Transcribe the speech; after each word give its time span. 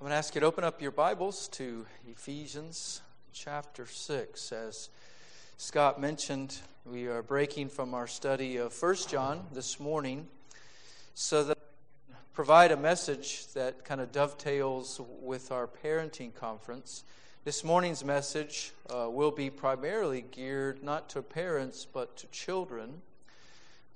I'm 0.00 0.04
going 0.04 0.12
to 0.12 0.16
ask 0.16 0.34
you 0.34 0.40
to 0.40 0.46
open 0.46 0.64
up 0.64 0.80
your 0.80 0.92
Bibles 0.92 1.46
to 1.48 1.84
Ephesians 2.10 3.02
chapter 3.34 3.84
6. 3.84 4.50
As 4.50 4.88
Scott 5.58 6.00
mentioned, 6.00 6.56
we 6.86 7.06
are 7.06 7.22
breaking 7.22 7.68
from 7.68 7.92
our 7.92 8.06
study 8.06 8.56
of 8.56 8.72
1 8.82 8.94
John 9.08 9.44
this 9.52 9.78
morning 9.78 10.26
so 11.12 11.44
that 11.44 11.58
provide 12.32 12.72
a 12.72 12.78
message 12.78 13.48
that 13.48 13.84
kind 13.84 14.00
of 14.00 14.10
dovetails 14.10 15.02
with 15.20 15.52
our 15.52 15.66
parenting 15.66 16.34
conference. 16.34 17.04
This 17.44 17.62
morning's 17.62 18.02
message 18.02 18.72
uh, 18.88 19.10
will 19.10 19.32
be 19.32 19.50
primarily 19.50 20.22
geared 20.22 20.82
not 20.82 21.10
to 21.10 21.20
parents 21.20 21.86
but 21.92 22.16
to 22.16 22.26
children. 22.28 23.02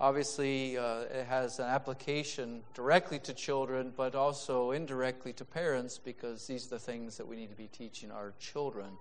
Obviously, 0.04 0.76
uh, 0.76 1.04
it 1.04 1.24
has 1.24 1.58
an 1.60 1.64
application 1.64 2.60
directly 2.74 3.18
to 3.18 3.32
children, 3.32 3.90
but 3.96 4.14
also 4.14 4.72
indirectly 4.72 5.32
to 5.32 5.46
parents 5.46 5.96
because 5.96 6.46
these 6.46 6.66
are 6.66 6.76
the 6.76 6.78
things 6.78 7.16
that 7.16 7.26
we 7.26 7.36
need 7.36 7.48
to 7.48 7.56
be 7.56 7.68
teaching 7.68 8.10
our 8.10 8.34
children. 8.38 8.98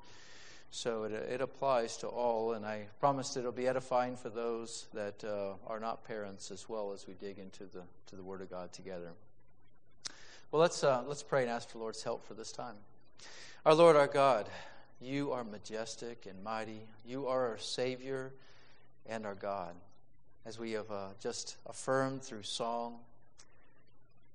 So 0.71 1.03
it, 1.03 1.11
it 1.11 1.41
applies 1.41 1.97
to 1.97 2.07
all, 2.07 2.53
and 2.53 2.65
I 2.65 2.85
promise 3.01 3.35
it'll 3.35 3.51
be 3.51 3.67
edifying 3.67 4.15
for 4.15 4.29
those 4.29 4.87
that 4.93 5.21
uh, 5.25 5.55
are 5.67 5.81
not 5.81 6.05
parents 6.05 6.51
as 6.51 6.69
well 6.69 6.93
as 6.93 7.05
we 7.05 7.15
dig 7.15 7.37
into 7.37 7.65
the, 7.65 7.81
to 8.07 8.15
the 8.15 8.23
Word 8.23 8.39
of 8.39 8.49
God 8.49 8.71
together. 8.71 9.11
Well, 10.53 10.61
let's, 10.61 10.85
uh, 10.85 11.03
let's 11.05 11.21
pray 11.21 11.41
and 11.41 11.51
ask 11.51 11.69
for 11.69 11.79
Lord's 11.79 12.01
help 12.01 12.25
for 12.25 12.33
this 12.33 12.53
time. 12.53 12.75
Our 13.65 13.73
Lord, 13.73 13.97
our 13.97 14.07
God, 14.07 14.47
you 15.01 15.33
are 15.33 15.43
majestic 15.43 16.27
and 16.29 16.41
mighty. 16.45 16.87
You 17.05 17.27
are 17.27 17.49
our 17.49 17.57
Savior 17.57 18.31
and 19.05 19.25
our 19.25 19.35
God 19.35 19.75
as 20.45 20.59
we 20.59 20.71
have 20.71 20.91
uh, 20.91 21.07
just 21.19 21.57
affirmed 21.65 22.21
through 22.21 22.43
song. 22.43 22.99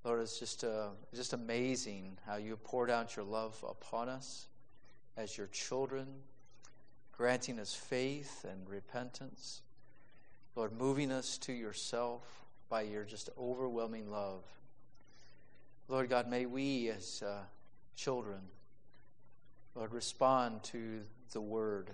Lord, 0.04 0.20
it's 0.20 0.38
just, 0.38 0.64
uh, 0.64 0.88
just 1.14 1.32
amazing 1.32 2.16
how 2.26 2.36
you 2.36 2.56
poured 2.56 2.90
out 2.90 3.14
your 3.14 3.24
love 3.24 3.62
upon 3.68 4.08
us 4.08 4.46
as 5.16 5.36
your 5.36 5.48
children, 5.48 6.06
granting 7.12 7.58
us 7.58 7.74
faith 7.74 8.46
and 8.48 8.68
repentance. 8.68 9.60
Lord, 10.56 10.72
moving 10.72 11.12
us 11.12 11.36
to 11.38 11.52
yourself 11.52 12.22
by 12.70 12.82
your 12.82 13.04
just 13.04 13.28
overwhelming 13.38 14.10
love. 14.10 14.44
Lord 15.88 16.08
God, 16.08 16.28
may 16.28 16.46
we 16.46 16.88
as 16.88 17.22
uh, 17.26 17.40
children, 17.96 18.40
Lord, 19.74 19.92
respond 19.92 20.62
to 20.64 21.00
the 21.32 21.40
word 21.40 21.90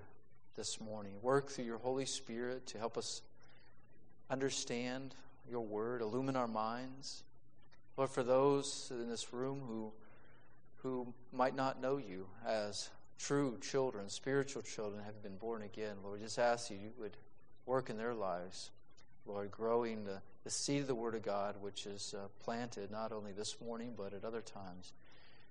this 0.56 0.80
morning. 0.80 1.14
Work 1.20 1.50
through 1.50 1.64
your 1.64 1.78
Holy 1.78 2.06
Spirit 2.06 2.66
to 2.68 2.78
help 2.78 2.96
us 2.96 3.22
understand 4.30 5.14
your 5.50 5.60
word, 5.60 6.00
illumine 6.00 6.36
our 6.36 6.48
minds. 6.48 7.22
Lord, 7.96 8.10
for 8.10 8.22
those 8.22 8.90
in 8.90 9.08
this 9.08 9.32
room 9.32 9.62
who, 9.66 9.92
who 10.82 11.12
might 11.32 11.54
not 11.54 11.80
know 11.80 11.96
you 11.96 12.26
as 12.46 12.88
true 13.18 13.58
children, 13.60 14.08
spiritual 14.08 14.62
children, 14.62 15.02
have 15.04 15.22
been 15.22 15.36
born 15.36 15.62
again, 15.62 15.96
Lord, 16.02 16.18
we 16.18 16.24
just 16.24 16.38
ask 16.38 16.70
you, 16.70 16.76
you 16.76 16.90
would 16.98 17.16
work 17.66 17.90
in 17.90 17.96
their 17.96 18.14
lives, 18.14 18.70
Lord, 19.26 19.50
growing 19.50 20.04
the, 20.04 20.20
the 20.42 20.50
seed 20.50 20.82
of 20.82 20.86
the 20.86 20.94
Word 20.94 21.14
of 21.14 21.22
God, 21.22 21.56
which 21.60 21.86
is 21.86 22.14
uh, 22.16 22.26
planted 22.42 22.90
not 22.90 23.12
only 23.12 23.32
this 23.32 23.60
morning, 23.60 23.94
but 23.96 24.12
at 24.12 24.24
other 24.24 24.42
times. 24.42 24.92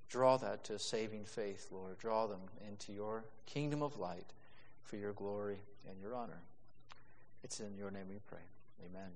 Draw 0.09 0.37
that 0.37 0.65
to 0.65 0.77
saving 0.77 1.23
faith, 1.23 1.69
Lord. 1.71 1.97
Draw 1.97 2.27
them 2.27 2.41
into 2.67 2.91
your 2.91 3.23
kingdom 3.45 3.81
of 3.81 3.97
light 3.97 4.33
for 4.83 4.97
your 4.97 5.13
glory 5.13 5.57
and 5.89 5.99
your 5.99 6.13
honor. 6.13 6.41
It's 7.43 7.59
in 7.59 7.75
your 7.77 7.89
name 7.89 8.05
we 8.09 8.19
pray. 8.27 8.43
Amen. 8.89 9.11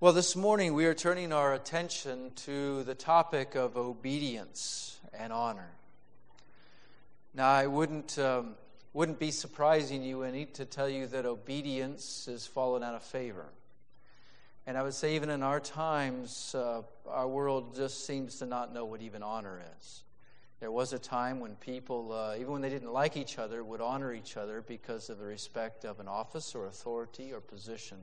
Well, 0.00 0.12
this 0.12 0.34
morning 0.36 0.72
we 0.72 0.86
are 0.86 0.94
turning 0.94 1.32
our 1.32 1.52
attention 1.52 2.30
to 2.46 2.82
the 2.84 2.94
topic 2.94 3.56
of 3.56 3.76
obedience 3.76 4.98
and 5.12 5.32
honor. 5.32 5.70
Now, 7.34 7.50
I 7.50 7.66
wouldn't, 7.66 8.18
um, 8.18 8.54
wouldn't 8.94 9.18
be 9.18 9.30
surprising 9.30 10.02
you 10.02 10.22
any 10.22 10.46
to 10.46 10.64
tell 10.64 10.88
you 10.88 11.08
that 11.08 11.26
obedience 11.26 12.26
has 12.30 12.46
fallen 12.46 12.82
out 12.82 12.94
of 12.94 13.02
favor. 13.02 13.46
And 14.66 14.78
I 14.78 14.82
would 14.82 14.94
say, 14.94 15.16
even 15.16 15.28
in 15.28 15.42
our 15.42 15.60
times, 15.60 16.54
uh, 16.54 16.82
our 17.06 17.28
world 17.28 17.74
just 17.74 18.06
seems 18.06 18.38
to 18.38 18.46
not 18.46 18.72
know 18.72 18.86
what 18.86 19.02
even 19.02 19.22
honor 19.22 19.60
is. 19.78 20.04
There 20.60 20.72
was 20.72 20.92
a 20.92 20.98
time 20.98 21.38
when 21.38 21.54
people, 21.56 22.12
uh, 22.12 22.34
even 22.34 22.52
when 22.52 22.62
they 22.62 22.68
didn't 22.68 22.92
like 22.92 23.16
each 23.16 23.38
other, 23.38 23.62
would 23.62 23.80
honor 23.80 24.12
each 24.12 24.36
other 24.36 24.60
because 24.60 25.08
of 25.08 25.18
the 25.18 25.24
respect 25.24 25.84
of 25.84 26.00
an 26.00 26.08
office 26.08 26.54
or 26.54 26.66
authority 26.66 27.32
or 27.32 27.40
position. 27.40 27.98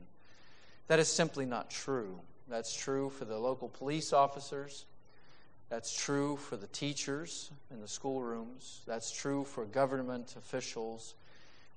That 0.87 0.99
is 0.99 1.09
simply 1.09 1.45
not 1.45 1.69
true. 1.69 2.19
That's 2.47 2.73
true 2.73 3.09
for 3.09 3.25
the 3.25 3.37
local 3.37 3.67
police 3.67 4.13
officers. 4.13 4.85
That's 5.69 5.93
true 5.93 6.37
for 6.37 6.55
the 6.55 6.67
teachers 6.67 7.51
in 7.71 7.81
the 7.81 7.87
schoolrooms. 7.87 8.81
That's 8.85 9.11
true 9.11 9.43
for 9.43 9.65
government 9.65 10.35
officials. 10.37 11.15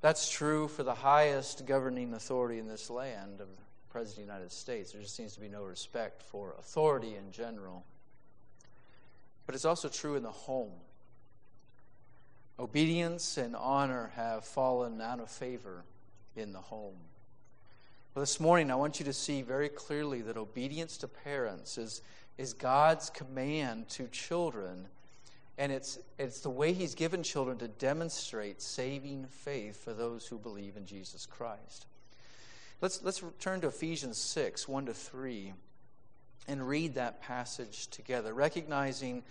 That's 0.00 0.30
true 0.30 0.68
for 0.68 0.84
the 0.84 0.94
highest 0.94 1.66
governing 1.66 2.14
authority 2.14 2.60
in 2.60 2.68
this 2.68 2.88
land 2.88 3.40
of 3.40 3.48
the 3.48 3.62
President 3.90 4.22
of 4.22 4.26
the 4.26 4.32
United 4.32 4.52
States. 4.52 4.92
There 4.92 5.00
just 5.00 5.16
seems 5.16 5.32
to 5.34 5.40
be 5.40 5.48
no 5.48 5.64
respect 5.64 6.22
for 6.22 6.54
authority 6.58 7.16
in 7.16 7.32
general 7.32 7.84
but 9.48 9.54
it's 9.54 9.64
also 9.64 9.88
true 9.88 10.14
in 10.14 10.22
the 10.22 10.30
home. 10.30 10.74
Obedience 12.58 13.38
and 13.38 13.56
honor 13.56 14.12
have 14.14 14.44
fallen 14.44 15.00
out 15.00 15.20
of 15.20 15.30
favor 15.30 15.84
in 16.36 16.52
the 16.52 16.58
home. 16.58 16.98
Well, 18.14 18.20
this 18.20 18.40
morning, 18.40 18.70
I 18.70 18.74
want 18.74 18.98
you 18.98 19.06
to 19.06 19.12
see 19.14 19.40
very 19.40 19.70
clearly 19.70 20.20
that 20.20 20.36
obedience 20.36 20.98
to 20.98 21.08
parents 21.08 21.78
is, 21.78 22.02
is 22.36 22.52
God's 22.52 23.08
command 23.08 23.88
to 23.88 24.06
children, 24.08 24.86
and 25.56 25.72
it's, 25.72 25.98
it's 26.18 26.40
the 26.40 26.50
way 26.50 26.74
He's 26.74 26.94
given 26.94 27.22
children 27.22 27.56
to 27.56 27.68
demonstrate 27.68 28.60
saving 28.60 29.24
faith 29.30 29.82
for 29.82 29.94
those 29.94 30.26
who 30.26 30.36
believe 30.36 30.76
in 30.76 30.84
Jesus 30.84 31.24
Christ. 31.24 31.86
Let's, 32.82 33.02
let's 33.02 33.24
turn 33.40 33.62
to 33.62 33.68
Ephesians 33.68 34.18
6 34.18 34.68
1 34.68 34.84
to 34.84 34.92
3 34.92 35.54
and 36.48 36.66
read 36.66 36.94
that 36.94 37.20
passage 37.22 37.88
together, 37.88 38.32
recognizing 38.34 39.22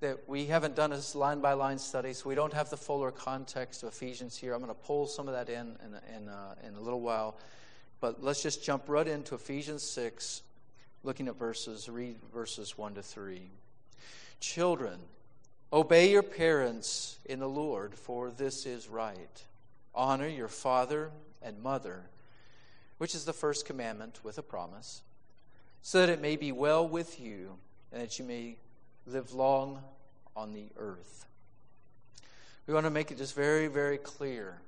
that 0.00 0.26
we 0.26 0.46
haven't 0.46 0.74
done 0.74 0.92
a 0.92 1.18
line 1.18 1.40
by 1.40 1.52
line 1.52 1.78
study, 1.78 2.14
so 2.14 2.28
we 2.28 2.34
don't 2.34 2.54
have 2.54 2.70
the 2.70 2.76
fuller 2.76 3.10
context 3.10 3.82
of 3.82 3.90
Ephesians 3.90 4.36
here. 4.36 4.54
I'm 4.54 4.60
going 4.60 4.74
to 4.74 4.80
pull 4.86 5.06
some 5.06 5.28
of 5.28 5.34
that 5.34 5.50
in 5.50 5.76
in, 5.84 6.16
in, 6.16 6.28
uh, 6.28 6.54
in 6.66 6.74
a 6.74 6.80
little 6.80 7.00
while. 7.00 7.36
But 8.00 8.22
let's 8.22 8.42
just 8.42 8.64
jump 8.64 8.84
right 8.88 9.06
into 9.06 9.34
Ephesians 9.34 9.82
6, 9.82 10.42
looking 11.02 11.28
at 11.28 11.36
verses, 11.36 11.86
read 11.88 12.16
verses 12.32 12.78
1 12.78 12.94
to 12.94 13.02
3. 13.02 13.42
Children, 14.40 14.98
obey 15.70 16.10
your 16.10 16.22
parents 16.22 17.18
in 17.26 17.40
the 17.40 17.48
Lord, 17.48 17.94
for 17.94 18.30
this 18.30 18.64
is 18.64 18.88
right. 18.88 19.44
Honor 19.94 20.28
your 20.28 20.48
father 20.48 21.10
and 21.42 21.62
mother, 21.62 22.04
which 22.96 23.14
is 23.14 23.26
the 23.26 23.34
first 23.34 23.66
commandment 23.66 24.20
with 24.24 24.38
a 24.38 24.42
promise 24.42 25.02
so 25.82 26.00
that 26.00 26.08
it 26.08 26.20
may 26.20 26.36
be 26.36 26.52
well 26.52 26.86
with 26.86 27.20
you 27.20 27.56
and 27.92 28.02
that 28.02 28.18
you 28.18 28.24
may 28.24 28.56
live 29.06 29.32
long 29.32 29.82
on 30.36 30.52
the 30.52 30.68
earth. 30.76 31.26
We 32.66 32.74
want 32.74 32.86
to 32.86 32.90
make 32.90 33.10
it 33.10 33.18
just 33.18 33.34
very, 33.34 33.66
very 33.66 33.98
clear 33.98 34.60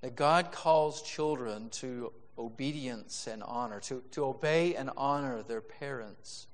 that 0.00 0.16
God 0.16 0.50
calls 0.52 1.02
children 1.02 1.68
to 1.70 2.12
obedience 2.38 3.26
and 3.26 3.42
honor, 3.42 3.80
to, 3.80 4.02
to 4.12 4.24
obey 4.24 4.74
and 4.74 4.90
honor 4.96 5.42
their 5.42 5.60
parents. 5.60 6.46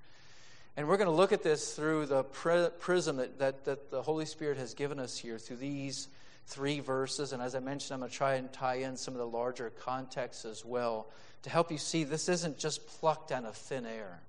And 0.77 0.89
we're 0.89 0.97
going 0.97 1.09
to 1.09 1.15
look 1.15 1.33
at 1.33 1.43
this 1.43 1.75
through 1.75 2.07
the 2.07 2.25
prism 2.25 3.17
that, 3.17 3.39
that, 3.39 3.65
that 3.65 3.91
the 3.91 4.03
Holy 4.03 4.25
Spirit 4.25 4.59
has 4.59 4.75
given 4.75 4.99
us 4.99 5.19
here, 5.19 5.39
through 5.39 5.57
these 5.57 6.09
three 6.47 6.81
verses. 6.81 7.33
And 7.33 7.43
as 7.43 7.55
I 7.55 7.61
mentioned, 7.61 7.95
I'm 7.95 8.01
going 8.01 8.11
to 8.11 8.17
try 8.17 8.35
and 8.35 8.53
tie 8.53 8.77
in 8.77 8.97
some 8.97 9.15
of 9.15 9.19
the 9.19 9.27
larger 9.27 9.71
contexts 9.71 10.45
as 10.45 10.65
well 10.65 11.09
to 11.43 11.51
help 11.51 11.73
you 11.73 11.79
see 11.79 12.05
this 12.05 12.29
isn't 12.29 12.59
just 12.59 12.87
plucked 12.87 13.33
out 13.33 13.45
of 13.45 13.57
thin 13.57 13.87
air. 13.87 14.21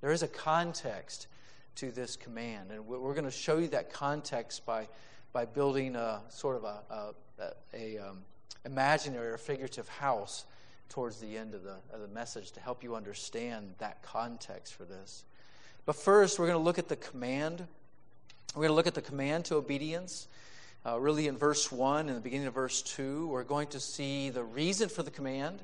There 0.00 0.12
is 0.12 0.22
a 0.22 0.28
context 0.28 1.26
to 1.76 1.90
this 1.90 2.16
command. 2.16 2.70
And 2.70 2.86
we're 2.86 3.14
going 3.14 3.24
to 3.24 3.30
show 3.30 3.58
you 3.58 3.68
that 3.68 3.92
context 3.92 4.66
by, 4.66 4.88
by 5.32 5.44
building 5.44 5.96
a 5.96 6.20
sort 6.28 6.56
of 6.56 6.64
a, 6.64 7.14
a, 7.40 7.52
a 7.74 7.98
um, 7.98 8.18
imaginary 8.64 9.28
or 9.28 9.38
figurative 9.38 9.88
house 9.88 10.44
towards 10.88 11.20
the 11.20 11.36
end 11.36 11.54
of 11.54 11.62
the, 11.62 11.76
of 11.92 12.00
the 12.00 12.08
message 12.08 12.52
to 12.52 12.60
help 12.60 12.82
you 12.82 12.94
understand 12.94 13.74
that 13.78 14.02
context 14.02 14.74
for 14.74 14.84
this. 14.84 15.24
But 15.84 15.96
first, 15.96 16.38
we're 16.38 16.46
going 16.46 16.58
to 16.58 16.64
look 16.64 16.78
at 16.78 16.88
the 16.88 16.96
command. 16.96 17.64
We're 18.54 18.62
going 18.62 18.70
to 18.70 18.74
look 18.74 18.86
at 18.86 18.94
the 18.94 19.02
command 19.02 19.46
to 19.46 19.56
obedience. 19.56 20.28
Uh, 20.86 21.00
really, 21.00 21.26
in 21.26 21.36
verse 21.36 21.72
1 21.72 22.08
and 22.08 22.16
the 22.16 22.20
beginning 22.20 22.46
of 22.46 22.54
verse 22.54 22.80
2, 22.80 23.26
we're 23.26 23.42
going 23.42 23.66
to 23.66 23.80
see 23.80 24.30
the 24.30 24.44
reason 24.44 24.88
for 24.88 25.02
the 25.02 25.10
command 25.10 25.60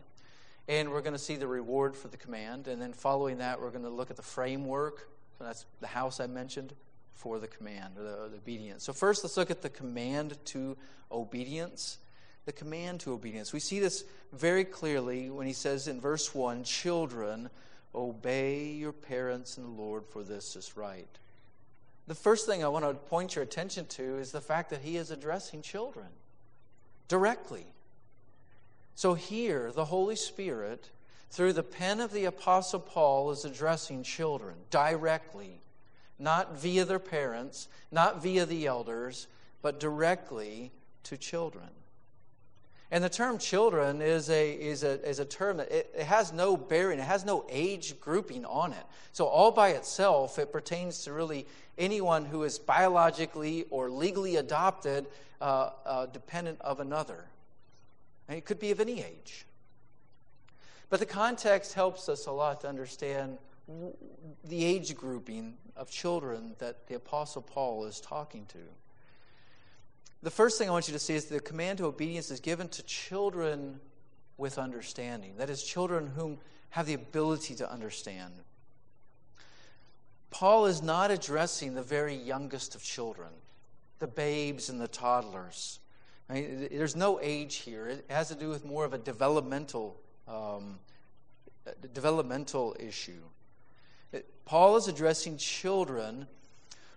and 0.66 0.90
we're 0.90 1.00
going 1.00 1.12
to 1.12 1.18
see 1.18 1.36
the 1.36 1.46
reward 1.46 1.94
for 1.94 2.08
the 2.08 2.16
command. 2.16 2.66
And 2.66 2.82
then 2.82 2.92
following 2.92 3.38
that, 3.38 3.60
we're 3.60 3.70
going 3.70 3.84
to 3.84 3.90
look 3.90 4.10
at 4.10 4.16
the 4.16 4.22
framework. 4.22 5.08
So 5.38 5.44
that's 5.44 5.64
the 5.80 5.86
house 5.86 6.18
I 6.18 6.26
mentioned 6.26 6.74
for 7.14 7.38
the 7.38 7.46
command 7.46 7.98
or 7.98 8.02
the, 8.02 8.28
the 8.30 8.36
obedience. 8.38 8.82
So 8.82 8.92
first, 8.92 9.22
let's 9.22 9.36
look 9.36 9.52
at 9.52 9.62
the 9.62 9.70
command 9.70 10.38
to 10.46 10.76
obedience. 11.12 11.98
The 12.44 12.52
command 12.52 12.98
to 13.00 13.12
obedience. 13.12 13.52
We 13.52 13.60
see 13.60 13.78
this 13.78 14.02
very 14.32 14.64
clearly 14.64 15.30
when 15.30 15.46
he 15.46 15.52
says 15.52 15.86
in 15.86 16.00
verse 16.00 16.34
1 16.34 16.64
Children, 16.64 17.48
obey 17.94 18.70
your 18.70 18.92
parents 18.92 19.56
in 19.56 19.62
the 19.62 19.70
Lord, 19.70 20.04
for 20.04 20.24
this 20.24 20.56
is 20.56 20.76
right. 20.76 21.06
The 22.06 22.14
first 22.14 22.46
thing 22.46 22.64
I 22.64 22.68
want 22.68 22.84
to 22.84 22.94
point 22.94 23.36
your 23.36 23.44
attention 23.44 23.86
to 23.86 24.18
is 24.18 24.32
the 24.32 24.40
fact 24.40 24.70
that 24.70 24.80
he 24.82 24.96
is 24.96 25.10
addressing 25.10 25.62
children 25.62 26.08
directly. 27.08 27.66
So 28.94 29.14
here, 29.14 29.72
the 29.72 29.86
Holy 29.86 30.16
Spirit, 30.16 30.90
through 31.30 31.52
the 31.52 31.62
pen 31.62 32.00
of 32.00 32.12
the 32.12 32.24
Apostle 32.24 32.80
Paul, 32.80 33.30
is 33.30 33.44
addressing 33.44 34.02
children 34.02 34.54
directly, 34.70 35.60
not 36.18 36.58
via 36.58 36.84
their 36.84 36.98
parents, 36.98 37.68
not 37.90 38.22
via 38.22 38.46
the 38.46 38.66
elders, 38.66 39.26
but 39.62 39.80
directly 39.80 40.72
to 41.04 41.16
children. 41.16 41.68
And 42.92 43.02
the 43.02 43.08
term 43.08 43.38
children 43.38 44.02
is 44.02 44.28
a, 44.28 44.52
is 44.52 44.82
a, 44.82 45.02
is 45.08 45.18
a 45.18 45.24
term 45.24 45.56
that 45.56 45.72
it, 45.72 45.94
it, 45.96 46.04
has 46.04 46.30
no 46.30 46.58
bearing, 46.58 46.98
it 46.98 47.04
has 47.04 47.24
no 47.24 47.46
age 47.48 47.98
grouping 47.98 48.44
on 48.44 48.72
it. 48.72 48.84
So, 49.12 49.24
all 49.24 49.50
by 49.50 49.70
itself, 49.70 50.38
it 50.38 50.52
pertains 50.52 51.04
to 51.04 51.12
really 51.14 51.46
anyone 51.78 52.26
who 52.26 52.42
is 52.42 52.58
biologically 52.58 53.64
or 53.70 53.90
legally 53.90 54.36
adopted, 54.36 55.06
uh, 55.40 55.70
uh, 55.86 56.06
dependent 56.06 56.60
of 56.60 56.80
another. 56.80 57.24
And 58.28 58.36
it 58.36 58.44
could 58.44 58.58
be 58.58 58.72
of 58.72 58.78
any 58.78 59.00
age. 59.00 59.46
But 60.90 61.00
the 61.00 61.06
context 61.06 61.72
helps 61.72 62.10
us 62.10 62.26
a 62.26 62.32
lot 62.32 62.60
to 62.60 62.68
understand 62.68 63.38
the 64.44 64.64
age 64.66 64.94
grouping 64.94 65.54
of 65.76 65.90
children 65.90 66.56
that 66.58 66.86
the 66.88 66.96
Apostle 66.96 67.40
Paul 67.40 67.86
is 67.86 68.02
talking 68.02 68.44
to. 68.50 68.58
The 70.22 70.30
first 70.30 70.56
thing 70.56 70.68
I 70.68 70.72
want 70.72 70.86
you 70.86 70.92
to 70.94 71.00
see 71.00 71.14
is 71.14 71.24
the 71.24 71.40
command 71.40 71.78
to 71.78 71.86
obedience 71.86 72.30
is 72.30 72.38
given 72.38 72.68
to 72.68 72.82
children 72.84 73.80
with 74.38 74.56
understanding. 74.56 75.34
That 75.38 75.50
is, 75.50 75.64
children 75.64 76.06
whom 76.06 76.38
have 76.70 76.86
the 76.86 76.94
ability 76.94 77.56
to 77.56 77.70
understand. 77.70 78.32
Paul 80.30 80.66
is 80.66 80.80
not 80.80 81.10
addressing 81.10 81.74
the 81.74 81.82
very 81.82 82.14
youngest 82.14 82.74
of 82.74 82.82
children, 82.82 83.28
the 83.98 84.06
babes 84.06 84.68
and 84.68 84.80
the 84.80 84.88
toddlers. 84.88 85.80
there's 86.28 86.96
no 86.96 87.18
age 87.20 87.56
here. 87.56 87.88
It 87.88 88.06
has 88.08 88.28
to 88.28 88.34
do 88.36 88.48
with 88.48 88.64
more 88.64 88.84
of 88.84 88.94
a 88.94 88.98
developmental, 88.98 90.00
um, 90.28 90.78
developmental 91.92 92.76
issue. 92.78 93.22
It, 94.12 94.26
Paul 94.44 94.76
is 94.76 94.86
addressing 94.86 95.36
children 95.36 96.28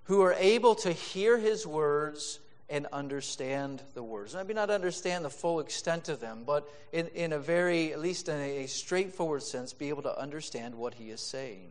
who 0.04 0.22
are 0.22 0.33
able 0.33 0.75
to 0.75 0.92
hear 0.92 1.38
his 1.38 1.66
words 1.66 2.39
and 2.70 2.88
understand 2.88 3.84
the 3.94 4.02
words. 4.02 4.34
Maybe 4.34 4.54
not 4.54 4.70
understand 4.70 5.24
the 5.24 5.30
full 5.30 5.60
extent 5.60 6.10
of 6.10 6.20
them, 6.20 6.44
but 6.46 6.68
in, 6.92 7.08
in 7.10 7.34
a 7.34 7.40
very, 7.40 7.94
at 7.94 8.00
least 8.00 8.28
in 8.28 8.40
a 8.40 8.68
straightforward 8.68 9.44
sense, 9.44 9.74
be 9.74 9.90
able 9.90 10.02
to 10.04 10.20
understand 10.20 10.76
what 10.76 10.96
he 10.96 11.12
is 11.12 11.22
saying. 11.22 11.70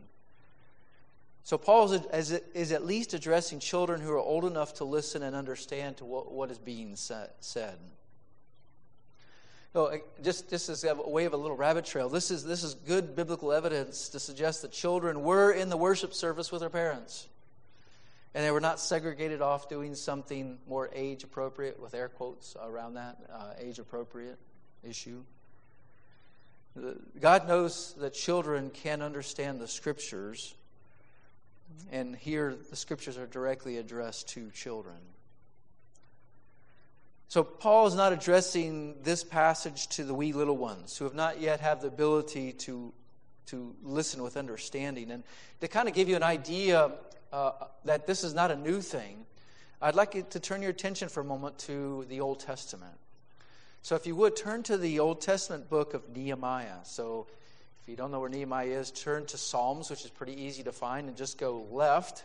So 1.43 1.59
Paul 1.59 1.93
is, 1.93 2.31
is 2.55 2.73
at 2.73 2.87
least 2.87 3.13
addressing 3.13 3.59
children 3.59 4.01
who 4.01 4.11
are 4.13 4.19
old 4.19 4.45
enough 4.45 4.75
to 4.75 4.85
listen 4.85 5.23
and 5.23 5.37
understand 5.37 5.99
to 5.99 6.05
what, 6.05 6.33
what 6.33 6.51
is 6.51 6.59
being 6.59 6.97
said. 6.97 7.31
So 7.41 9.87
uh, 9.87 9.97
just, 10.23 10.49
just 10.49 10.69
as 10.69 10.85
a 10.85 10.95
way 10.95 11.25
of 11.25 11.35
a 11.35 11.37
little 11.37 11.57
rabbit 11.57 11.85
trail, 11.85 12.09
this 12.09 12.31
is, 12.31 12.45
this 12.45 12.63
is 12.63 12.75
good 12.75 13.17
biblical 13.17 13.53
evidence 13.53 14.09
to 14.11 14.21
suggest 14.21 14.63
that 14.63 14.71
children 14.71 15.23
were 15.23 15.51
in 15.51 15.69
the 15.69 15.77
worship 15.77 16.15
service 16.15 16.53
with 16.53 16.61
their 16.61 16.71
parents 16.71 17.29
and 18.35 18.45
they 18.45 18.51
were 18.51 18.61
not 18.61 18.81
segregated 18.81 19.41
off 19.41 19.69
doing 19.69 19.95
something 19.95 20.59
more 20.69 20.91
age 20.93 21.25
appropriate, 21.25 21.81
with 21.81 21.95
air 21.95 22.09
quotes 22.09 22.57
around 22.61 22.95
that 22.95 23.17
uh, 23.33 23.53
age 23.59 23.79
appropriate 23.79 24.39
issue. 24.83 25.23
God 27.21 27.47
knows 27.47 27.95
that 27.99 28.15
children 28.15 28.71
can 28.71 29.01
understand 29.01 29.61
the 29.61 29.69
scriptures, 29.69 30.55
and 31.93 32.17
here 32.17 32.57
the 32.71 32.77
scriptures 32.77 33.17
are 33.17 33.27
directly 33.27 33.77
addressed 33.77 34.29
to 34.31 34.51
children. 34.51 34.97
So 37.29 37.45
Paul 37.45 37.87
is 37.87 37.95
not 37.95 38.13
addressing 38.13 39.03
this 39.03 39.23
passage 39.25 39.89
to 39.91 40.05
the 40.05 40.15
wee 40.15 40.33
little 40.33 40.57
ones 40.57 40.97
who 40.97 41.05
have 41.05 41.15
not 41.15 41.41
yet 41.41 41.61
have 41.61 41.81
the 41.81 41.89
ability 41.89 42.53
to 42.53 42.93
to 43.47 43.75
listen 43.83 44.23
with 44.23 44.37
understanding. 44.37 45.11
And 45.11 45.23
to 45.61 45.69
kind 45.69 45.89
of 45.89 45.95
give 45.95 46.09
you 46.09 46.17
an 46.17 46.23
idea 46.23 46.93
uh, 47.35 47.53
that 47.85 48.07
this 48.07 48.23
is 48.23 48.33
not 48.33 48.53
a 48.53 48.57
new 48.57 48.81
thing, 48.81 49.27
I'd 49.83 49.97
like 49.97 50.15
you 50.15 50.25
to 50.31 50.39
turn 50.39 50.63
your 50.63 50.71
attention 50.71 51.09
for 51.09 51.21
a 51.21 51.25
moment 51.25 51.59
to 51.61 52.07
the 52.09 52.21
Old 52.21 52.39
Testament. 52.39 52.95
So, 53.83 53.97
if 53.97 54.07
you 54.07 54.15
would, 54.15 54.37
turn 54.37 54.63
to 54.63 54.79
the 54.79 55.01
Old 55.01 55.21
Testament 55.21 55.69
book 55.69 55.95
of 55.95 56.09
Nehemiah. 56.17 56.85
So, 56.85 57.27
if 57.83 57.89
you 57.89 57.97
don't 57.97 58.13
know 58.13 58.21
where 58.21 58.31
Nehemiah 58.31 58.69
is, 58.69 58.93
turn 58.93 59.27
to 59.27 59.37
Psalms, 59.37 59.91
which 59.91 60.05
is 60.05 60.11
pretty 60.11 60.41
easy 60.41 60.63
to 60.63 60.71
find, 60.71 61.09
and 61.09 61.17
just 61.17 61.37
go 61.37 61.67
left 61.73 62.25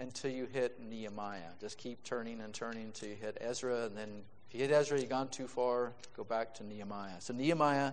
until 0.00 0.30
you 0.30 0.46
hit 0.52 0.78
Nehemiah. 0.80 1.40
Just 1.58 1.78
keep 1.78 2.04
turning 2.04 2.42
and 2.42 2.52
turning 2.52 2.84
until 2.84 3.08
you 3.08 3.16
hit 3.16 3.38
Ezra, 3.40 3.86
and 3.86 3.96
then 3.96 4.22
if 4.48 4.54
you 4.54 4.60
hit 4.60 4.70
Ezra, 4.70 5.00
you've 5.00 5.08
gone 5.08 5.28
too 5.28 5.48
far, 5.48 5.92
go 6.14 6.24
back 6.24 6.52
to 6.56 6.64
Nehemiah. 6.64 7.20
So, 7.20 7.32
Nehemiah 7.32 7.92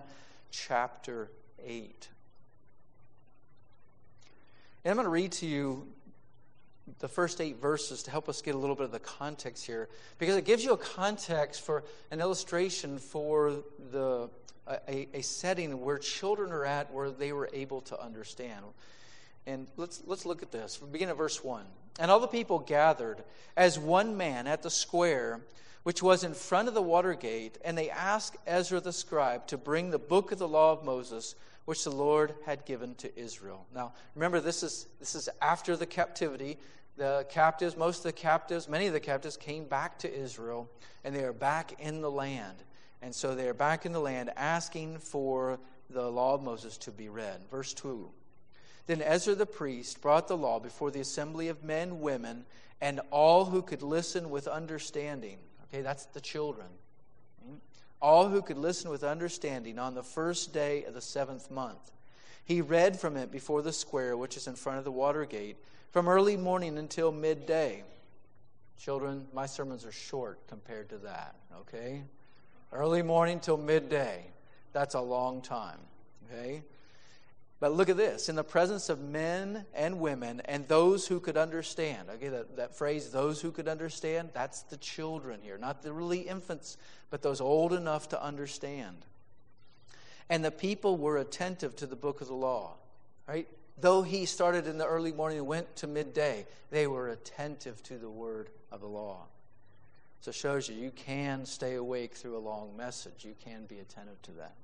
chapter 0.50 1.30
8. 1.64 2.08
And 4.84 4.90
I'm 4.90 4.96
going 4.96 5.04
to 5.04 5.10
read 5.10 5.32
to 5.32 5.46
you 5.46 5.86
the 6.98 7.08
first 7.08 7.40
eight 7.40 7.60
verses 7.60 8.02
to 8.04 8.10
help 8.10 8.28
us 8.28 8.42
get 8.42 8.54
a 8.54 8.58
little 8.58 8.76
bit 8.76 8.84
of 8.84 8.92
the 8.92 8.98
context 8.98 9.64
here 9.64 9.88
because 10.18 10.36
it 10.36 10.44
gives 10.44 10.64
you 10.64 10.72
a 10.72 10.78
context 10.78 11.62
for 11.62 11.84
an 12.10 12.20
illustration 12.20 12.98
for 12.98 13.56
the 13.92 14.28
a, 14.88 15.08
a 15.14 15.22
setting 15.22 15.80
where 15.80 15.98
children 15.98 16.52
are 16.52 16.64
at 16.64 16.92
where 16.92 17.10
they 17.10 17.32
were 17.32 17.48
able 17.52 17.80
to 17.82 18.00
understand. 18.00 18.64
And 19.46 19.66
let's 19.76 20.02
let's 20.06 20.26
look 20.26 20.42
at 20.42 20.52
this. 20.52 20.80
We 20.80 20.88
begin 20.88 21.08
at 21.08 21.16
verse 21.16 21.42
1 21.42 21.64
and 21.98 22.10
all 22.10 22.20
the 22.20 22.26
people 22.26 22.58
gathered 22.58 23.22
as 23.56 23.78
one 23.78 24.16
man 24.16 24.46
at 24.46 24.62
the 24.62 24.70
square 24.70 25.40
which 25.82 26.02
was 26.02 26.24
in 26.24 26.34
front 26.34 26.68
of 26.68 26.74
the 26.74 26.82
water 26.82 27.14
gate 27.14 27.58
and 27.64 27.76
they 27.76 27.90
asked 27.90 28.36
ezra 28.46 28.80
the 28.80 28.92
scribe 28.92 29.46
to 29.46 29.56
bring 29.58 29.90
the 29.90 29.98
book 29.98 30.30
of 30.30 30.38
the 30.38 30.48
law 30.48 30.72
of 30.72 30.84
moses 30.84 31.34
which 31.64 31.84
the 31.84 31.90
lord 31.90 32.34
had 32.46 32.64
given 32.64 32.94
to 32.96 33.18
israel. 33.18 33.66
Now 33.74 33.92
remember 34.14 34.40
this 34.40 34.62
is 34.62 34.86
this 34.98 35.14
is 35.14 35.28
after 35.40 35.76
the 35.76 35.86
captivity 35.86 36.58
the 36.96 37.26
captives, 37.30 37.76
most 37.76 37.98
of 37.98 38.02
the 38.04 38.12
captives, 38.12 38.68
many 38.68 38.86
of 38.86 38.92
the 38.92 39.00
captives 39.00 39.36
came 39.36 39.64
back 39.64 39.98
to 40.00 40.12
Israel, 40.12 40.68
and 41.04 41.14
they 41.14 41.24
are 41.24 41.32
back 41.32 41.80
in 41.80 42.00
the 42.00 42.10
land. 42.10 42.56
And 43.02 43.14
so 43.14 43.34
they 43.34 43.48
are 43.48 43.54
back 43.54 43.86
in 43.86 43.92
the 43.92 44.00
land 44.00 44.30
asking 44.36 44.98
for 44.98 45.58
the 45.88 46.10
law 46.10 46.34
of 46.34 46.42
Moses 46.42 46.76
to 46.78 46.90
be 46.90 47.08
read. 47.08 47.40
Verse 47.50 47.72
2 47.74 48.10
Then 48.86 49.02
Ezra 49.02 49.34
the 49.34 49.46
priest 49.46 50.00
brought 50.00 50.28
the 50.28 50.36
law 50.36 50.60
before 50.60 50.90
the 50.90 51.00
assembly 51.00 51.48
of 51.48 51.64
men, 51.64 52.00
women, 52.00 52.44
and 52.80 53.00
all 53.10 53.46
who 53.46 53.62
could 53.62 53.82
listen 53.82 54.30
with 54.30 54.46
understanding. 54.46 55.38
Okay, 55.64 55.82
that's 55.82 56.06
the 56.06 56.20
children. 56.20 56.66
Hmm? 57.44 57.56
All 58.02 58.28
who 58.28 58.42
could 58.42 58.58
listen 58.58 58.90
with 58.90 59.04
understanding 59.04 59.78
on 59.78 59.94
the 59.94 60.02
first 60.02 60.52
day 60.52 60.84
of 60.84 60.94
the 60.94 61.00
seventh 61.00 61.50
month. 61.50 61.90
He 62.44 62.60
read 62.60 62.98
from 62.98 63.16
it 63.16 63.30
before 63.30 63.62
the 63.62 63.72
square 63.72 64.16
which 64.16 64.36
is 64.36 64.46
in 64.46 64.56
front 64.56 64.78
of 64.78 64.84
the 64.84 64.92
water 64.92 65.24
gate 65.24 65.56
from 65.90 66.08
early 66.08 66.36
morning 66.36 66.78
until 66.78 67.12
midday. 67.12 67.82
Children, 68.78 69.26
my 69.34 69.46
sermons 69.46 69.84
are 69.84 69.92
short 69.92 70.46
compared 70.48 70.88
to 70.90 70.98
that, 70.98 71.34
okay? 71.60 72.02
Early 72.72 73.02
morning 73.02 73.40
till 73.40 73.56
midday. 73.56 74.24
That's 74.72 74.94
a 74.94 75.00
long 75.00 75.42
time, 75.42 75.78
okay? 76.26 76.62
But 77.58 77.74
look 77.74 77.90
at 77.90 77.98
this 77.98 78.30
in 78.30 78.36
the 78.36 78.44
presence 78.44 78.88
of 78.88 79.00
men 79.00 79.66
and 79.74 80.00
women 80.00 80.40
and 80.46 80.66
those 80.66 81.06
who 81.06 81.20
could 81.20 81.36
understand. 81.36 82.08
Okay, 82.08 82.28
that, 82.28 82.56
that 82.56 82.74
phrase, 82.74 83.10
those 83.10 83.42
who 83.42 83.50
could 83.50 83.68
understand, 83.68 84.30
that's 84.32 84.62
the 84.62 84.78
children 84.78 85.40
here, 85.42 85.58
not 85.58 85.82
the 85.82 85.92
really 85.92 86.20
infants, 86.20 86.78
but 87.10 87.20
those 87.20 87.40
old 87.40 87.74
enough 87.74 88.08
to 88.10 88.22
understand. 88.22 89.04
And 90.30 90.42
the 90.42 90.50
people 90.50 90.96
were 90.96 91.18
attentive 91.18 91.76
to 91.76 91.86
the 91.86 91.96
book 91.96 92.22
of 92.22 92.28
the 92.28 92.34
law, 92.34 92.76
right? 93.28 93.46
Though 93.80 94.02
he 94.02 94.26
started 94.26 94.66
in 94.66 94.78
the 94.78 94.86
early 94.86 95.12
morning 95.12 95.38
and 95.38 95.46
went 95.46 95.76
to 95.76 95.86
midday, 95.86 96.46
they 96.70 96.86
were 96.86 97.08
attentive 97.08 97.82
to 97.84 97.98
the 97.98 98.10
word 98.10 98.50
of 98.70 98.80
the 98.80 98.86
law. 98.86 99.26
So 100.20 100.30
it 100.30 100.34
shows 100.34 100.68
you 100.68 100.74
you 100.74 100.90
can 100.90 101.46
stay 101.46 101.76
awake 101.76 102.14
through 102.14 102.36
a 102.36 102.40
long 102.40 102.76
message. 102.76 103.24
You 103.24 103.34
can 103.42 103.64
be 103.64 103.78
attentive 103.78 104.20
to 104.22 104.32
that. 104.32 104.54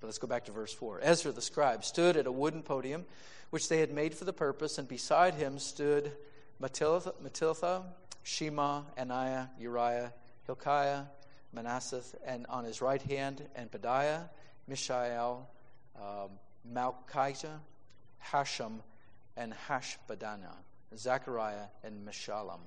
But 0.00 0.06
let's 0.06 0.18
go 0.18 0.26
back 0.26 0.46
to 0.46 0.52
verse 0.52 0.72
4. 0.72 1.00
Ezra 1.02 1.30
the 1.30 1.42
scribe 1.42 1.84
stood 1.84 2.16
at 2.16 2.26
a 2.26 2.32
wooden 2.32 2.62
podium 2.62 3.04
which 3.50 3.68
they 3.68 3.80
had 3.80 3.92
made 3.92 4.14
for 4.14 4.24
the 4.24 4.32
purpose, 4.32 4.78
and 4.78 4.88
beside 4.88 5.34
him 5.34 5.58
stood 5.58 6.10
Mattatha, 6.60 7.82
Shema, 8.22 8.82
Ananiah, 8.96 9.48
Uriah, 9.58 10.14
Hilkiah, 10.46 11.02
Manasseh, 11.52 12.02
and 12.24 12.46
on 12.48 12.64
his 12.64 12.80
right 12.80 13.02
hand, 13.02 13.42
and 13.54 13.70
Pedaiah, 13.70 14.30
Mishael, 14.66 15.50
um, 16.00 16.30
Malchijah, 16.70 17.58
Hashem, 18.18 18.82
and 19.36 19.54
Hashbaddanah, 19.68 20.56
Zechariah, 20.96 21.66
and 21.82 22.06
Meshullam 22.06 22.60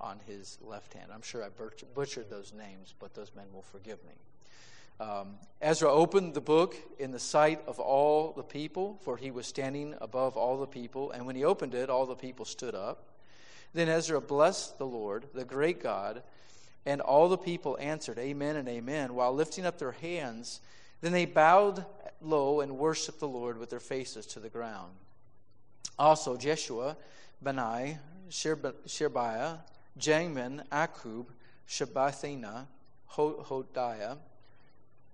on 0.00 0.18
his 0.26 0.58
left 0.60 0.94
hand. 0.94 1.10
I'm 1.12 1.22
sure 1.22 1.44
I 1.44 1.48
butchered 1.94 2.28
those 2.28 2.52
names, 2.52 2.94
but 2.98 3.14
those 3.14 3.32
men 3.34 3.46
will 3.52 3.62
forgive 3.62 3.98
me. 4.04 4.14
Um, 5.00 5.34
Ezra 5.60 5.90
opened 5.90 6.34
the 6.34 6.40
book 6.40 6.76
in 6.98 7.12
the 7.12 7.18
sight 7.18 7.60
of 7.66 7.80
all 7.80 8.32
the 8.32 8.42
people, 8.42 8.98
for 9.02 9.16
he 9.16 9.30
was 9.30 9.46
standing 9.46 9.94
above 10.00 10.36
all 10.36 10.58
the 10.58 10.66
people. 10.66 11.10
And 11.12 11.26
when 11.26 11.34
he 11.34 11.44
opened 11.44 11.74
it, 11.74 11.88
all 11.88 12.06
the 12.06 12.14
people 12.14 12.44
stood 12.44 12.74
up. 12.74 13.04
Then 13.74 13.88
Ezra 13.88 14.20
blessed 14.20 14.78
the 14.78 14.86
Lord, 14.86 15.26
the 15.34 15.44
great 15.44 15.82
God, 15.82 16.22
and 16.84 17.00
all 17.00 17.28
the 17.28 17.38
people 17.38 17.78
answered, 17.80 18.18
Amen 18.18 18.56
and 18.56 18.68
Amen, 18.68 19.14
while 19.14 19.32
lifting 19.32 19.64
up 19.64 19.78
their 19.78 19.92
hands. 19.92 20.60
Then 21.00 21.12
they 21.12 21.26
bowed 21.26 21.84
low 22.24 22.60
and 22.60 22.78
worshiped 22.78 23.20
the 23.20 23.28
Lord 23.28 23.58
with 23.58 23.70
their 23.70 23.80
faces 23.80 24.26
to 24.26 24.40
the 24.40 24.48
ground. 24.48 24.92
Also, 25.98 26.36
Jeshua, 26.36 26.96
Benai, 27.44 27.98
Sherebiah, 28.30 29.58
Jamin, 29.98 30.66
Akkub, 30.68 31.26
Shabbethai, 31.68 32.66
Hodiah, 33.10 34.16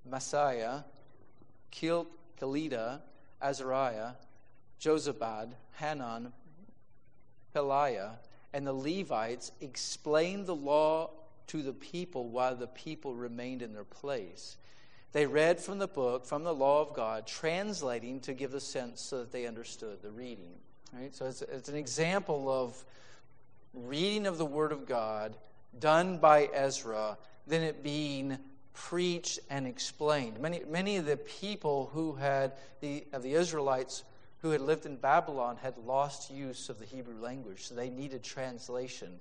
Maaseiah, 0.09 0.85
Kil, 1.71 2.07
Kelita, 2.41 3.01
Azariah, 3.43 4.13
Jozabad, 4.81 5.51
Hanan, 5.75 6.33
Pelaiah, 7.55 8.17
and 8.53 8.67
the 8.67 8.73
Levites 8.73 9.53
explained 9.61 10.47
the 10.47 10.55
law 10.55 11.11
to 11.49 11.63
the 11.63 11.73
people 11.73 12.29
while 12.29 12.55
the 12.55 12.67
people 12.69 13.15
remained 13.15 13.63
in 13.63 13.73
their 13.73 13.85
place. 13.85 14.57
They 15.13 15.27
read 15.27 15.59
from 15.59 15.79
the 15.79 15.89
book, 15.89 16.27
from 16.27 16.45
the 16.45 16.55
law 16.55 16.83
of 16.83 16.95
God, 16.95 17.27
translating 17.27 18.21
to 18.21 18.35
give 18.35 18.51
the 18.51 18.61
sense 18.61 19.01
so 19.01 19.21
that 19.21 19.33
they 19.33 19.47
understood 19.47 20.03
the 20.03 20.11
reading. 20.11 20.53
Right? 20.93 21.15
So 21.15 21.27
it's, 21.27 21.43
it's 21.43 21.69
an 21.69 21.77
example 21.77 22.51
of 22.51 22.85
reading 23.73 24.27
of 24.27 24.39
the 24.39 24.47
Word 24.47 24.73
of 24.73 24.87
God 24.87 25.37
done 25.79 26.19
by 26.19 26.49
Ezra, 26.53 27.17
then 27.47 27.63
it 27.63 27.83
being 27.83 28.39
preached 28.75 29.41
and 29.51 29.67
explained. 29.67 30.39
Many, 30.41 30.63
many 30.69 30.97
of 30.97 31.07
the 31.07 31.17
people 31.17 31.91
who 31.93 32.15
had 32.15 32.53
the 32.81 33.05
of 33.13 33.23
the 33.23 33.35
Israelites 33.35 34.05
who 34.41 34.51
had 34.51 34.61
lived 34.61 34.87
in 34.87 34.97
Babylon 34.97 35.57
had 35.61 35.77
lost 35.79 36.31
use 36.31 36.69
of 36.69 36.79
the 36.79 36.85
Hebrew 36.85 37.21
language, 37.21 37.67
so 37.67 37.75
they 37.75 37.91
needed 37.91 38.23
translation 38.23 39.19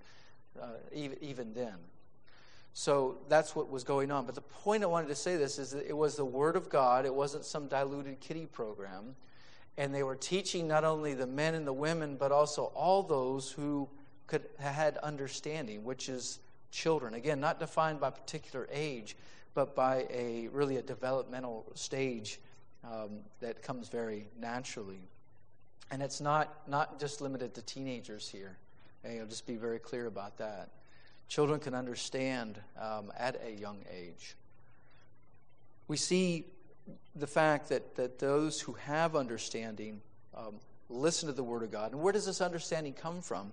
uh, 0.62 0.68
even, 0.94 1.18
even 1.22 1.54
then. 1.54 1.76
So 2.80 3.18
that's 3.28 3.56
what 3.56 3.72
was 3.72 3.84
going 3.84 4.12
on. 4.12 4.28
But 4.28 4.36
the 4.36 4.42
point 4.42 4.84
I 4.84 4.86
wanted 4.86 5.08
to 5.08 5.16
say 5.16 5.36
this 5.36 5.58
is 5.58 5.72
that 5.72 5.90
it 5.90 5.98
was 5.98 6.16
the 6.16 6.24
Word 6.24 6.56
of 6.56 6.70
God. 6.70 7.08
It 7.08 7.14
wasn't 7.14 7.44
some 7.44 7.68
diluted 7.68 8.20
kiddie 8.20 8.46
program. 8.46 9.16
And 9.80 9.96
they 9.96 10.04
were 10.04 10.16
teaching 10.16 10.68
not 10.68 10.84
only 10.84 11.16
the 11.16 11.26
men 11.26 11.56
and 11.56 11.66
the 11.66 11.74
women, 11.74 12.18
but 12.18 12.32
also 12.32 12.66
all 12.76 13.02
those 13.02 13.50
who 13.50 13.90
could 14.28 14.44
had 14.60 14.98
understanding, 14.98 15.84
which 15.86 16.08
is 16.08 16.38
children. 16.70 17.16
Again, 17.16 17.40
not 17.40 17.60
defined 17.60 18.00
by 18.00 18.12
particular 18.12 18.70
age, 18.72 19.18
but 19.56 19.76
by 19.76 20.06
a 20.12 20.48
really 20.50 20.78
a 20.78 20.84
developmental 20.84 21.66
stage 21.74 22.40
um, 22.84 23.22
that 23.40 23.64
comes 23.64 23.90
very 23.90 24.28
naturally. 24.40 25.02
And 25.90 26.04
it's 26.04 26.22
not, 26.22 26.54
not 26.68 27.00
just 27.00 27.22
limited 27.22 27.56
to 27.56 27.64
teenagers 27.64 28.30
here. 28.30 28.56
And 29.04 29.20
I'll 29.20 29.26
just 29.26 29.48
be 29.48 29.56
very 29.56 29.80
clear 29.80 30.06
about 30.06 30.38
that. 30.38 30.70
Children 31.28 31.60
can 31.60 31.74
understand 31.74 32.60
um, 32.80 33.12
at 33.18 33.40
a 33.46 33.52
young 33.52 33.80
age. 33.92 34.36
We 35.88 35.98
see 35.98 36.46
the 37.16 37.28
fact 37.28 37.70
that, 37.70 37.96
that 37.96 38.20
those 38.20 38.62
who 38.62 38.74
have 38.74 39.16
understanding 39.16 40.02
um, 40.36 40.56
listen 40.90 41.28
to 41.28 41.34
the 41.34 41.44
Word 41.44 41.64
of 41.64 41.72
God. 41.72 41.92
And 41.92 42.02
where 42.02 42.14
does 42.14 42.26
this 42.26 42.42
understanding 42.42 42.94
come 42.94 43.22
from? 43.22 43.52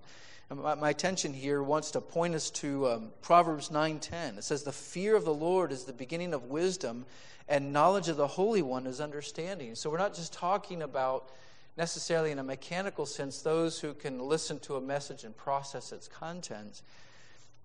My, 0.53 0.75
my, 0.75 0.89
attention 0.91 1.33
here 1.33 1.63
wants 1.63 1.91
to 1.91 2.01
point 2.01 2.35
us 2.35 2.51
to 2.51 2.87
um, 2.87 3.11
Proverbs 3.21 3.69
9:10. 3.69 4.37
It 4.37 4.43
says, 4.43 4.63
"The 4.63 4.71
fear 4.71 5.15
of 5.15 5.25
the 5.25 5.33
Lord 5.33 5.71
is 5.71 5.85
the 5.85 5.93
beginning 5.93 6.33
of 6.33 6.43
wisdom, 6.43 7.05
and 7.49 7.73
knowledge 7.73 8.09
of 8.09 8.17
the 8.17 8.27
Holy 8.27 8.61
One 8.61 8.85
is 8.85 9.01
understanding." 9.01 9.73
So 9.73 9.89
we're 9.89 9.97
not 9.97 10.13
just 10.13 10.33
talking 10.33 10.83
about 10.83 11.31
necessarily 11.77 12.31
in 12.31 12.37
a 12.37 12.43
mechanical 12.43 13.07
sense 13.07 13.41
those 13.41 13.79
who 13.79 13.95
can 13.95 14.19
listen 14.19 14.59
to 14.59 14.75
a 14.75 14.81
message 14.81 15.23
and 15.23 15.35
process 15.35 15.91
its 15.91 16.07
contents. 16.07 16.83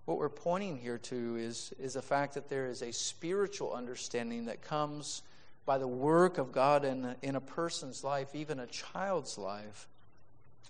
What 0.05 0.17
we're 0.17 0.29
pointing 0.29 0.77
here 0.77 0.97
to 0.97 1.35
is, 1.37 1.73
is 1.79 1.93
the 1.93 2.01
fact 2.01 2.33
that 2.33 2.49
there 2.49 2.67
is 2.67 2.81
a 2.81 2.91
spiritual 2.91 3.73
understanding 3.73 4.45
that 4.45 4.61
comes 4.61 5.21
by 5.65 5.77
the 5.77 5.87
work 5.87 6.37
of 6.37 6.51
God 6.51 6.83
in, 6.85 7.15
in 7.21 7.35
a 7.35 7.41
person's 7.41 8.03
life, 8.03 8.33
even 8.33 8.59
a 8.59 8.67
child's 8.67 9.37
life, 9.37 9.87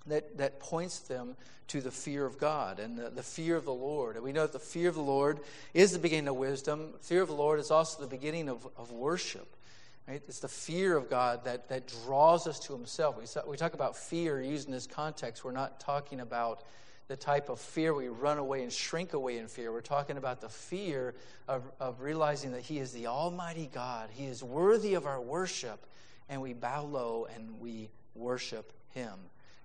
that, 0.08 0.38
that 0.38 0.60
points 0.60 1.00
them 1.00 1.36
to 1.68 1.80
the 1.80 1.92
fear 1.92 2.26
of 2.26 2.38
God 2.38 2.80
and 2.80 2.98
the, 2.98 3.10
the 3.10 3.24
fear 3.24 3.56
of 3.56 3.64
the 3.64 3.74
Lord. 3.74 4.16
And 4.16 4.26
we 4.26 4.34
know 4.34 4.42
that 4.42 4.52
the 4.52 4.60
fear 4.60 4.90
of 4.90 4.96
the 4.96 5.02
Lord 5.02 5.40
is 5.74 5.94
the 5.94 6.00
beginning 6.00 6.28
of 6.28 6.36
wisdom. 6.36 6.94
Fear 7.02 7.22
of 7.22 7.30
the 7.30 7.36
Lord 7.36 7.60
is 7.60 7.72
also 7.72 8.02
the 8.02 8.10
beginning 8.10 8.50
of, 8.50 8.68
of 8.78 8.92
worship. 8.92 9.56
Right? 10.08 10.22
It's 10.28 10.40
the 10.40 10.50
fear 10.50 10.98
of 10.98 11.10
God 11.10 11.46
that, 11.46 11.70
that 11.70 11.88
draws 12.04 12.48
us 12.48 12.60
to 12.62 12.74
Himself. 12.74 13.18
We, 13.18 13.24
we 13.50 13.56
talk 13.56 13.74
about 13.74 13.96
fear 13.96 14.42
used 14.42 14.68
in 14.68 14.74
this 14.74 14.88
context. 14.88 15.46
We're 15.46 15.52
not 15.52 15.80
talking 15.80 16.20
about 16.20 16.64
the 17.12 17.18
type 17.18 17.50
of 17.50 17.60
fear 17.60 17.94
we 17.94 18.08
run 18.08 18.38
away 18.38 18.64
and 18.64 18.72
shrink 18.72 19.12
away 19.12 19.38
in 19.38 19.50
fear. 19.50 19.74
We're 19.74 19.82
talking 19.82 20.16
about 20.16 20.40
the 20.40 20.48
fear 20.48 21.14
of, 21.46 21.70
of 21.78 22.00
realizing 22.00 22.54
that 22.54 22.62
He 22.62 22.80
is 22.80 22.94
the 22.94 23.08
Almighty 23.08 23.70
God. 23.74 24.10
He 24.14 24.28
is 24.28 24.42
worthy 24.42 24.94
of 24.94 25.06
our 25.06 25.20
worship, 25.20 25.86
and 26.30 26.42
we 26.42 26.54
bow 26.54 26.84
low 26.84 27.28
and 27.36 27.60
we 27.60 27.90
worship 28.16 28.72
Him. 28.92 29.12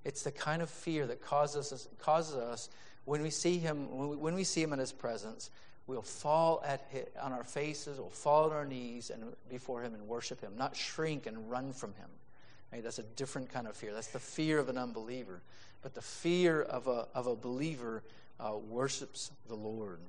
It's 0.05 0.25
the 0.25 0.33
kind 0.33 0.61
of 0.61 0.69
fear 0.69 1.07
that 1.07 1.23
causes 1.23 1.73
us, 1.73 1.89
causes 2.01 2.35
us 2.35 2.69
when 3.05 3.23
we 3.23 3.31
see 3.31 3.59
him 3.59 4.19
when 4.19 4.35
we, 4.35 4.43
see 4.43 4.61
him 4.61 4.73
in 4.73 4.81
his 4.81 4.93
presence, 4.93 5.51
we'll 5.87 6.03
fall 6.03 6.65
at 6.67 6.85
his, 6.91 7.05
on 7.23 7.33
our 7.33 7.45
faces, 7.45 7.99
we'll 7.99 8.11
fall 8.11 8.51
on 8.51 8.53
our 8.53 8.67
knees 8.67 9.11
and 9.11 9.23
before 9.49 9.81
him 9.83 9.95
and 9.95 10.09
worship 10.09 10.41
him, 10.41 10.55
not 10.57 10.75
shrink 10.75 11.27
and 11.27 11.49
run 11.49 11.73
from 11.73 11.95
him. 11.95 12.09
Right? 12.73 12.83
That's 12.83 12.99
a 12.99 13.05
different 13.05 13.49
kind 13.49 13.69
of 13.69 13.77
fear. 13.77 13.95
That's 13.95 14.09
the 14.09 14.19
fear 14.19 14.59
of 14.59 14.69
an 14.69 14.77
unbeliever. 14.77 15.41
But 15.87 15.95
the 15.95 16.03
fear 16.03 16.63
of 16.63 16.89
a, 16.89 17.07
of 17.15 17.29
a 17.29 17.37
believer 17.37 18.03
uh, 18.41 18.57
worships 18.57 19.31
the 19.47 19.55
Lord. 19.55 20.01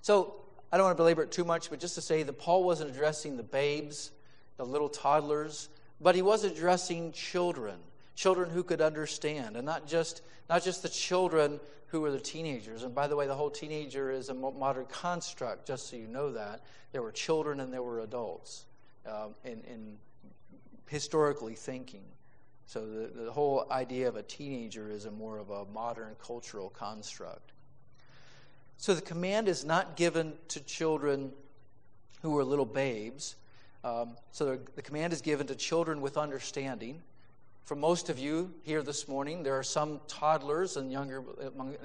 So 0.00 0.36
I 0.70 0.76
don't 0.76 0.86
want 0.86 0.96
to 0.96 1.02
belabor 1.02 1.24
it 1.24 1.32
too 1.32 1.44
much, 1.44 1.70
but 1.70 1.80
just 1.80 1.96
to 1.96 2.00
say 2.00 2.22
that 2.22 2.38
Paul 2.38 2.62
wasn't 2.62 2.90
addressing 2.90 3.36
the 3.36 3.42
babes, 3.42 4.12
the 4.56 4.64
little 4.64 4.88
toddlers, 4.88 5.70
but 6.00 6.14
he 6.14 6.22
was 6.22 6.44
addressing 6.44 7.10
children 7.10 7.74
children 8.14 8.48
who 8.48 8.62
could 8.62 8.80
understand, 8.80 9.56
and 9.56 9.66
not 9.66 9.88
just, 9.88 10.22
not 10.48 10.62
just 10.62 10.84
the 10.84 10.88
children 10.88 11.58
who 11.88 12.00
were 12.00 12.12
the 12.12 12.20
teenagers. 12.20 12.84
And 12.84 12.94
by 12.94 13.08
the 13.08 13.16
way, 13.16 13.26
the 13.26 13.34
whole 13.34 13.50
teenager 13.50 14.12
is 14.12 14.28
a 14.28 14.34
modern 14.34 14.86
construct, 14.86 15.66
just 15.66 15.90
so 15.90 15.96
you 15.96 16.06
know 16.06 16.30
that. 16.30 16.60
There 16.92 17.02
were 17.02 17.10
children 17.10 17.58
and 17.58 17.72
there 17.72 17.82
were 17.82 18.02
adults 18.02 18.66
um, 19.04 19.34
in, 19.44 19.62
in 19.64 19.96
historically 20.86 21.56
thinking. 21.56 22.04
So 22.66 22.86
the, 22.86 23.24
the 23.24 23.32
whole 23.32 23.66
idea 23.70 24.08
of 24.08 24.16
a 24.16 24.22
teenager 24.22 24.90
is 24.90 25.04
a 25.04 25.10
more 25.10 25.38
of 25.38 25.50
a 25.50 25.64
modern 25.66 26.16
cultural 26.22 26.70
construct. 26.70 27.52
So 28.76 28.94
the 28.94 29.02
command 29.02 29.48
is 29.48 29.64
not 29.64 29.96
given 29.96 30.34
to 30.48 30.60
children 30.60 31.32
who 32.22 32.36
are 32.38 32.44
little 32.44 32.64
babes. 32.64 33.36
Um, 33.84 34.16
so 34.32 34.58
the, 34.74 34.82
command 34.82 35.12
is 35.12 35.20
given 35.20 35.46
to 35.48 35.54
children 35.54 36.00
with 36.00 36.16
understanding. 36.16 37.02
For 37.64 37.76
most 37.76 38.10
of 38.10 38.18
you 38.18 38.52
here 38.62 38.82
this 38.82 39.08
morning, 39.08 39.42
there 39.42 39.58
are 39.58 39.62
some 39.62 40.00
toddlers 40.08 40.76
and 40.76 40.90
younger 40.90 41.22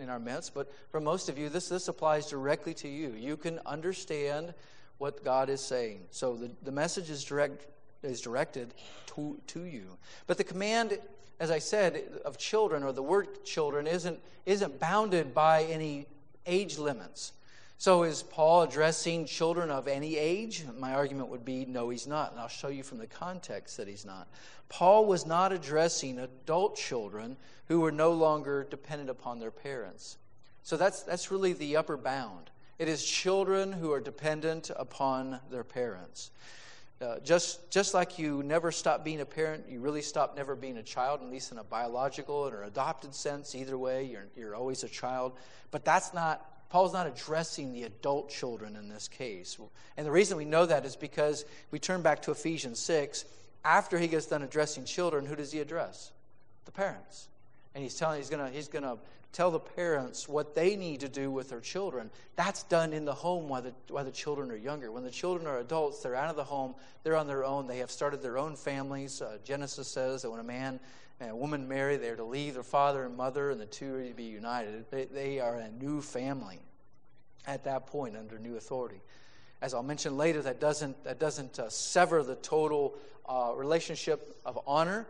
in 0.01 0.09
our 0.09 0.19
midst, 0.19 0.53
but 0.53 0.71
for 0.91 1.00
most 1.00 1.29
of 1.29 1.38
you, 1.38 1.50
this, 1.50 1.69
this 1.69 1.88
applies 1.88 2.27
directly 2.27 2.74
to 2.75 2.88
you. 2.88 3.12
You 3.12 3.38
can 3.38 3.59
understand 3.65 4.53
what 4.98 5.24
God 5.24 5.50
is 5.50 5.62
saying. 5.62 6.01
So 6.12 6.36
the, 6.36 6.51
the 6.63 6.71
message 6.71 7.09
is, 7.09 7.24
direct, 7.24 7.65
is 8.03 8.22
directed 8.22 8.74
to, 9.08 9.39
to 9.48 9.63
you. 9.63 9.98
But 10.27 10.38
the 10.38 10.44
command, 10.44 10.98
as 11.39 11.51
I 11.51 11.60
said, 11.60 12.03
of 12.25 12.38
children, 12.38 12.84
or 12.84 12.91
the 12.91 13.03
word 13.03 13.44
children, 13.44 13.88
isn't, 13.88 14.20
isn't 14.46 14.79
bounded 14.79 15.34
by 15.34 15.63
any 15.63 16.06
age 16.46 16.77
limits. 16.77 17.34
So, 17.77 18.03
is 18.03 18.24
Paul 18.24 18.63
addressing 18.63 19.25
children 19.25 19.72
of 19.72 19.88
any 19.88 20.18
age? 20.18 20.65
My 20.77 20.94
argument 20.96 21.29
would 21.29 21.46
be 21.46 21.65
no, 21.65 21.89
he's 21.89 22.08
not. 22.08 22.32
And 22.32 22.39
I'll 22.41 22.50
show 22.50 22.68
you 22.68 22.84
from 22.84 22.98
the 22.98 23.08
context 23.08 23.77
that 23.77 23.88
he's 23.88 24.06
not. 24.06 24.27
Paul 24.68 25.06
was 25.06 25.25
not 25.25 25.53
addressing 25.53 26.20
adult 26.20 26.75
children 26.75 27.38
who 27.70 27.79
were 27.79 27.94
no 27.94 28.12
longer 28.12 28.68
dependent 28.70 29.10
upon 29.10 29.39
their 29.39 29.50
parents. 29.50 30.18
So, 30.63 30.75
that's, 30.75 31.03
that's 31.03 31.32
really 31.32 31.53
the 31.53 31.77
upper 31.77 31.96
bound. 31.96 32.50
It 32.79 32.89
is 32.89 33.01
children 33.01 33.72
who 33.72 33.94
are 33.94 34.01
dependent 34.01 34.72
upon 34.75 35.39
their 35.50 35.63
parents. 35.63 36.32
Uh, 37.01 37.18
just, 37.20 37.72
just 37.72 37.94
like 37.94 38.20
you 38.20 38.44
never 38.44 38.72
stop 38.72 39.06
being 39.06 39.22
a 39.22 39.25
parent, 39.25 39.63
you 39.70 39.79
really 39.79 40.01
stop 40.01 40.36
never 40.36 40.53
being 40.53 40.77
a 40.77 40.84
child, 40.84 41.22
at 41.22 41.29
least 41.29 41.51
in 41.51 41.58
a 41.58 41.63
biological 41.63 42.36
or 42.36 42.63
adopted 42.63 43.15
sense. 43.15 43.56
Either 43.56 43.77
way, 43.77 44.03
you're, 44.03 44.27
you're 44.36 44.56
always 44.56 44.84
a 44.84 44.89
child. 44.89 45.32
But 45.72 45.86
that's 45.86 46.13
not 46.13 46.46
Paul's 46.70 46.94
not 46.94 47.08
addressing 47.08 47.74
the 47.74 47.84
adult 47.84 48.29
children 48.29 48.75
in 48.75 48.89
this 48.89 49.08
case. 49.08 49.58
And 49.98 50.06
the 50.06 50.12
reason 50.12 50.38
we 50.38 50.46
know 50.46 50.68
that 50.68 50.86
is 50.86 50.96
because 50.96 51.44
we 51.72 51.79
turn 51.79 52.03
back 52.03 52.22
to 52.24 52.32
Ephesians 52.32 52.79
6. 52.79 53.25
After 53.65 53.98
he 53.98 54.08
gets 54.08 54.27
done 54.27 54.44
addressing 54.44 54.86
children, 54.86 55.25
who 55.25 55.36
does 55.36 55.51
he 55.51 55.60
address? 55.60 56.12
The 56.65 56.72
parents. 56.72 57.27
and 57.74 57.84
he's 57.84 57.96
telling 57.96 58.20
he's 58.20 58.29
going 58.29 58.46
to 58.46 58.51
he's 58.56 58.68
to 58.70 58.98
tell 59.31 59.51
the 59.51 59.59
parents 59.59 60.27
what 60.27 60.55
they 60.55 60.75
need 60.75 61.01
to 61.01 61.09
do 61.09 61.29
with 61.31 61.50
their 61.50 61.59
children. 61.59 62.09
That's 62.36 62.63
done 62.63 62.93
in 62.93 63.05
the 63.05 63.13
home 63.13 63.48
while 63.48 63.62
the, 63.62 63.74
while 63.89 64.03
the 64.03 64.12
children 64.12 64.51
are 64.51 64.55
younger. 64.55 64.91
When 64.91 65.03
the 65.03 65.12
children 65.12 65.48
are 65.48 65.59
adults, 65.59 66.01
they're 66.01 66.15
out 66.15 66.29
of 66.29 66.36
the 66.36 66.43
home, 66.43 66.75
they're 67.03 67.15
on 67.15 67.27
their 67.27 67.45
own, 67.45 67.67
they 67.67 67.77
have 67.77 67.91
started 67.91 68.21
their 68.21 68.38
own 68.38 68.55
families. 68.55 69.21
Uh, 69.21 69.38
Genesis 69.43 69.88
says 69.88 70.24
that 70.24 70.31
when 70.31 70.39
a 70.39 70.43
man 70.43 70.79
and 71.19 71.31
a 71.31 71.36
woman 71.36 71.67
marry, 71.67 71.98
they're 71.98 72.15
to 72.15 72.24
leave 72.24 72.55
their 72.55 72.63
father 72.63 73.03
and 73.03 73.15
mother, 73.15 73.51
and 73.51 73.59
the 73.59 73.65
two 73.65 73.95
are 73.95 74.03
to 74.03 74.13
be 74.13 74.24
united. 74.24 74.86
They, 74.89 75.05
they 75.05 75.39
are 75.39 75.55
a 75.55 75.69
new 75.69 76.01
family 76.01 76.59
at 77.45 77.65
that 77.65 77.88
point 77.88 78.15
under 78.17 78.39
new 78.39 78.57
authority. 78.57 79.01
As 79.62 79.74
I'll 79.74 79.83
mention 79.83 80.17
later, 80.17 80.41
that 80.41 80.59
doesn't, 80.59 81.03
that 81.03 81.19
doesn't 81.19 81.59
uh, 81.59 81.69
sever 81.69 82.24
the 82.24 82.36
total 82.36 82.95
uh, 83.27 83.51
relationship 83.55 84.39
of 84.45 84.57
honor 84.65 85.05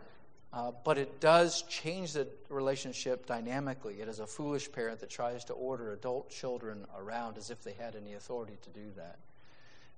uh, 0.52 0.72
but 0.84 0.98
it 0.98 1.20
does 1.20 1.62
change 1.62 2.12
the 2.12 2.26
relationship 2.48 3.26
dynamically. 3.26 4.00
It 4.00 4.08
is 4.08 4.18
a 4.18 4.26
foolish 4.26 4.70
parent 4.70 5.00
that 5.00 5.10
tries 5.10 5.44
to 5.44 5.52
order 5.52 5.92
adult 5.92 6.28
children 6.30 6.84
around 6.96 7.38
as 7.38 7.50
if 7.50 7.62
they 7.62 7.72
had 7.72 7.94
any 7.94 8.14
authority 8.14 8.58
to 8.62 8.70
do 8.70 8.90
that. 8.96 9.18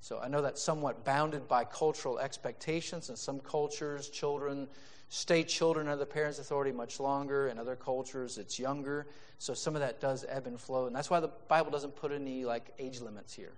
So 0.01 0.21
I 0.21 0.29
know 0.29 0.43
that's 0.43 0.61
somewhat 0.61 1.05
bounded 1.05 1.49
by 1.49 1.65
cultural 1.65 2.19
expectations. 2.19 3.09
In 3.09 3.17
some 3.17 3.41
cultures, 3.41 4.09
children 4.09 4.69
stay 5.09 5.43
children 5.43 5.87
under 5.87 5.99
the 5.99 6.07
parents' 6.07 6.39
authority 6.39 6.73
much 6.73 6.99
longer. 6.99 7.49
In 7.49 7.59
other 7.59 7.77
cultures, 7.77 8.37
it's 8.37 8.59
younger. 8.59 9.07
So 9.39 9.55
some 9.55 9.75
of 9.75 9.81
that 9.81 10.01
does 10.01 10.25
ebb 10.29 10.47
and 10.47 10.61
flow. 10.61 10.87
And 10.87 10.95
that's 10.95 11.09
why 11.09 11.21
the 11.21 11.31
Bible 11.49 11.71
doesn't 11.71 11.97
put 11.97 12.13
any 12.13 12.45
like 12.45 12.75
age 12.79 13.01
limits 13.01 13.33
here. 13.33 13.53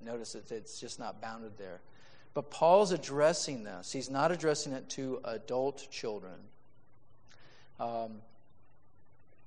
Notice 0.00 0.32
that 0.32 0.52
it's 0.52 0.80
just 0.80 0.98
not 0.98 1.20
bounded 1.20 1.58
there. 1.58 1.80
But 2.34 2.50
Paul's 2.50 2.92
addressing 2.92 3.64
this. 3.64 3.92
He's 3.92 4.10
not 4.10 4.30
addressing 4.30 4.72
it 4.72 4.88
to 4.90 5.20
adult 5.24 5.88
children. 5.90 6.34
Um, 7.80 8.20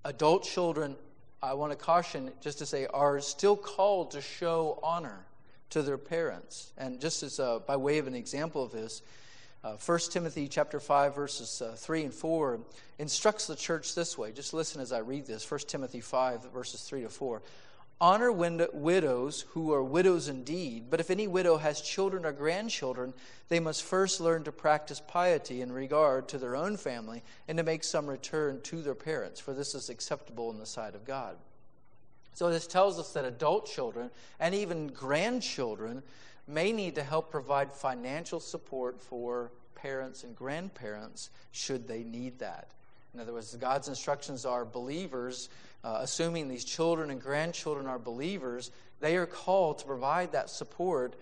adult 0.04 0.44
children, 0.44 0.96
I 1.42 1.54
want 1.54 1.72
to 1.72 1.78
caution 1.78 2.32
just 2.42 2.60
to 2.60 2.66
say, 2.66 2.88
are 2.88 3.20
still 3.20 3.56
called 3.56 4.12
to 4.12 4.22
show 4.22 4.80
honor 4.84 5.26
to 5.72 5.82
their 5.82 5.98
parents. 5.98 6.72
And 6.78 7.00
just 7.00 7.24
as 7.24 7.40
uh, 7.40 7.60
by 7.60 7.78
way 7.78 7.98
of 7.98 8.08
an 8.08 8.16
example 8.16 8.64
of 8.64 8.72
this, 8.72 9.02
uh, 9.64 9.76
1 9.86 10.00
Timothy 10.12 10.48
chapter 10.48 10.80
5 10.80 11.16
verses 11.16 11.62
uh, 11.62 11.76
3 11.76 12.06
and 12.06 12.14
4 12.14 12.60
instructs 13.00 13.48
the 13.48 13.56
church 13.56 13.94
this 13.96 14.18
way. 14.18 14.32
Just 14.32 14.54
listen 14.54 14.82
as 14.82 14.92
I 14.92 15.00
read 15.00 15.28
this. 15.28 15.50
1 15.50 15.60
Timothy 15.68 16.00
5 16.00 16.52
verses 16.52 16.82
3 16.82 17.04
to 17.04 17.10
4. 17.10 17.42
Honor 18.02 18.32
widows 18.32 19.46
who 19.50 19.72
are 19.72 19.84
widows 19.84 20.28
indeed, 20.28 20.86
but 20.90 21.00
if 21.00 21.12
any 21.12 21.28
widow 21.28 21.58
has 21.58 21.82
children 21.82 22.26
or 22.26 22.32
grandchildren, 22.32 23.14
they 23.48 23.60
must 23.60 23.84
first 23.84 24.20
learn 24.20 24.44
to 24.46 24.52
practice 24.52 25.00
piety 25.00 25.62
in 25.62 25.72
regard 25.72 26.28
to 26.28 26.40
their 26.40 26.56
own 26.56 26.78
family 26.78 27.22
and 27.48 27.60
to 27.60 27.64
make 27.64 27.84
some 27.84 28.08
return 28.08 28.60
to 28.62 28.82
their 28.82 28.96
parents, 28.96 29.40
for 29.40 29.54
this 29.54 29.76
is 29.76 29.90
acceptable 29.90 30.50
in 30.50 30.58
the 30.58 30.66
sight 30.66 30.96
of 30.96 31.06
God. 31.06 31.36
So, 32.34 32.50
this 32.50 32.66
tells 32.66 32.98
us 32.98 33.14
that 33.14 33.24
adult 33.24 33.68
children 33.68 34.10
and 34.40 34.56
even 34.56 34.88
grandchildren 34.88 36.02
may 36.48 36.72
need 36.72 36.96
to 36.96 37.04
help 37.04 37.30
provide 37.30 37.72
financial 37.72 38.40
support 38.40 39.00
for 39.00 39.52
parents 39.76 40.24
and 40.24 40.36
grandparents 40.36 41.30
should 41.52 41.88
they 41.88 42.04
need 42.04 42.40
that. 42.40 42.72
In 43.14 43.20
other 43.20 43.34
words, 43.34 43.54
God's 43.56 43.90
instructions 43.90 44.46
are 44.46 44.64
believers 44.64 45.50
uh, 45.84 45.98
assuming 46.02 46.48
these 46.48 46.64
children 46.64 47.10
and 47.10 47.22
grandchildren 47.22 47.88
are 47.88 48.00
believers, 48.00 48.72
they 49.00 49.18
are 49.18 49.26
called 49.26 49.80
to 49.80 49.86
provide 49.86 50.32
that 50.32 50.50
support 50.50 51.16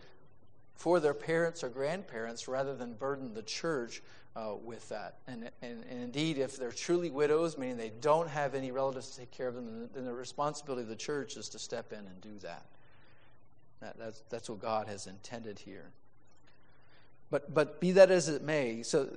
for 0.76 1.00
their 1.00 1.14
parents 1.14 1.64
or 1.64 1.70
grandparents 1.70 2.48
rather 2.48 2.76
than 2.76 2.94
burden 2.94 3.34
the 3.34 3.42
church 3.42 4.02
uh, 4.36 4.54
with 4.64 4.88
that. 4.90 5.16
And, 5.28 5.50
and, 5.62 5.84
and, 5.90 6.04
indeed, 6.04 6.38
if 6.38 6.58
they're 6.58 6.72
truly 6.72 7.10
widows, 7.10 7.58
meaning 7.58 7.78
they 7.78 7.92
don't 8.02 8.30
have 8.30 8.56
any 8.56 8.72
relatives 8.72 9.12
to 9.12 9.20
take 9.20 9.32
care 9.32 9.48
of 9.48 9.56
them, 9.56 9.90
then 9.94 10.06
the 10.06 10.14
responsibility 10.14 10.84
of 10.84 10.90
the 10.90 10.96
church 10.96 11.36
is 11.36 11.50
to 11.50 11.60
step 11.60 11.92
in 11.92 12.00
and 12.00 12.22
do 12.22 12.38
that. 12.44 12.66
that 13.82 13.98
that's, 13.98 14.24
that's 14.30 14.50
what 14.50 14.60
God 14.60 14.88
has 14.88 15.08
intended 15.08 15.60
here. 15.60 15.92
But, 17.32 17.54
but 17.54 17.80
be 17.80 17.92
that 17.94 18.10
as 18.10 18.28
it 18.28 18.42
may, 18.42 18.82
so, 18.82 19.08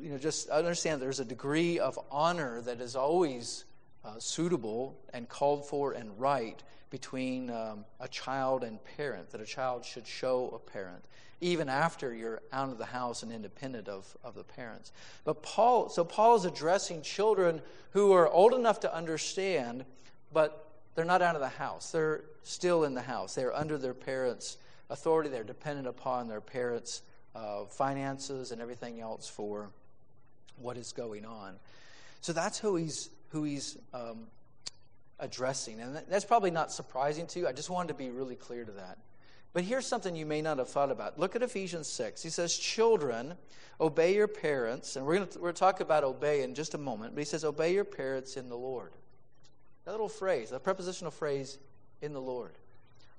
you 0.00 0.10
know, 0.10 0.18
just 0.18 0.48
understand 0.50 1.02
there's 1.02 1.20
a 1.20 1.24
degree 1.24 1.78
of 1.78 1.98
honor 2.10 2.60
that 2.62 2.80
is 2.80 2.94
always 2.94 3.64
uh, 4.06 4.18
suitable 4.18 4.96
and 5.12 5.28
called 5.28 5.66
for 5.66 5.92
and 5.92 6.18
right 6.18 6.62
between 6.90 7.50
um, 7.50 7.84
a 8.00 8.08
child 8.08 8.62
and 8.62 8.78
parent, 8.96 9.30
that 9.30 9.40
a 9.40 9.44
child 9.44 9.84
should 9.84 10.06
show 10.06 10.50
a 10.54 10.70
parent, 10.70 11.04
even 11.40 11.68
after 11.68 12.14
you're 12.14 12.40
out 12.52 12.70
of 12.70 12.78
the 12.78 12.84
house 12.84 13.22
and 13.22 13.32
independent 13.32 13.88
of, 13.88 14.16
of 14.22 14.34
the 14.34 14.44
parents. 14.44 14.92
But 15.24 15.42
Paul, 15.42 15.88
so 15.88 16.04
Paul 16.04 16.36
is 16.36 16.44
addressing 16.44 17.02
children 17.02 17.60
who 17.90 18.12
are 18.12 18.28
old 18.28 18.54
enough 18.54 18.80
to 18.80 18.94
understand, 18.94 19.84
but 20.32 20.68
they're 20.94 21.04
not 21.04 21.22
out 21.22 21.34
of 21.34 21.40
the 21.40 21.48
house. 21.48 21.90
They're 21.90 22.22
still 22.44 22.84
in 22.84 22.94
the 22.94 23.02
house. 23.02 23.34
They're 23.34 23.54
under 23.54 23.76
their 23.76 23.94
parents' 23.94 24.56
authority. 24.88 25.28
They're 25.28 25.44
dependent 25.44 25.88
upon 25.88 26.28
their 26.28 26.40
parents' 26.40 27.02
uh, 27.34 27.64
finances 27.64 28.52
and 28.52 28.62
everything 28.62 29.00
else 29.00 29.28
for 29.28 29.70
what 30.56 30.76
is 30.76 30.92
going 30.92 31.26
on. 31.26 31.56
So 32.22 32.32
that's 32.32 32.58
who 32.58 32.76
he's 32.76 33.10
who 33.28 33.44
he's 33.44 33.76
um, 33.92 34.26
addressing. 35.18 35.80
And 35.80 36.00
that's 36.08 36.24
probably 36.24 36.50
not 36.50 36.72
surprising 36.72 37.26
to 37.28 37.40
you. 37.40 37.48
I 37.48 37.52
just 37.52 37.70
wanted 37.70 37.88
to 37.88 37.94
be 37.94 38.10
really 38.10 38.36
clear 38.36 38.64
to 38.64 38.72
that. 38.72 38.98
But 39.52 39.64
here's 39.64 39.86
something 39.86 40.14
you 40.14 40.26
may 40.26 40.42
not 40.42 40.58
have 40.58 40.68
thought 40.68 40.90
about. 40.90 41.18
Look 41.18 41.34
at 41.34 41.42
Ephesians 41.42 41.88
6. 41.88 42.22
He 42.22 42.28
says, 42.28 42.56
Children, 42.56 43.34
obey 43.80 44.14
your 44.14 44.28
parents. 44.28 44.96
And 44.96 45.06
we're 45.06 45.16
going 45.16 45.28
to 45.28 45.38
we're 45.38 45.52
talk 45.52 45.80
about 45.80 46.04
obey 46.04 46.42
in 46.42 46.54
just 46.54 46.74
a 46.74 46.78
moment. 46.78 47.14
But 47.14 47.20
he 47.20 47.24
says, 47.24 47.44
Obey 47.44 47.72
your 47.72 47.84
parents 47.84 48.36
in 48.36 48.48
the 48.48 48.56
Lord. 48.56 48.92
That 49.84 49.92
little 49.92 50.08
phrase, 50.08 50.50
that 50.50 50.62
prepositional 50.62 51.12
phrase, 51.12 51.58
in 52.02 52.12
the 52.12 52.20
Lord. 52.20 52.52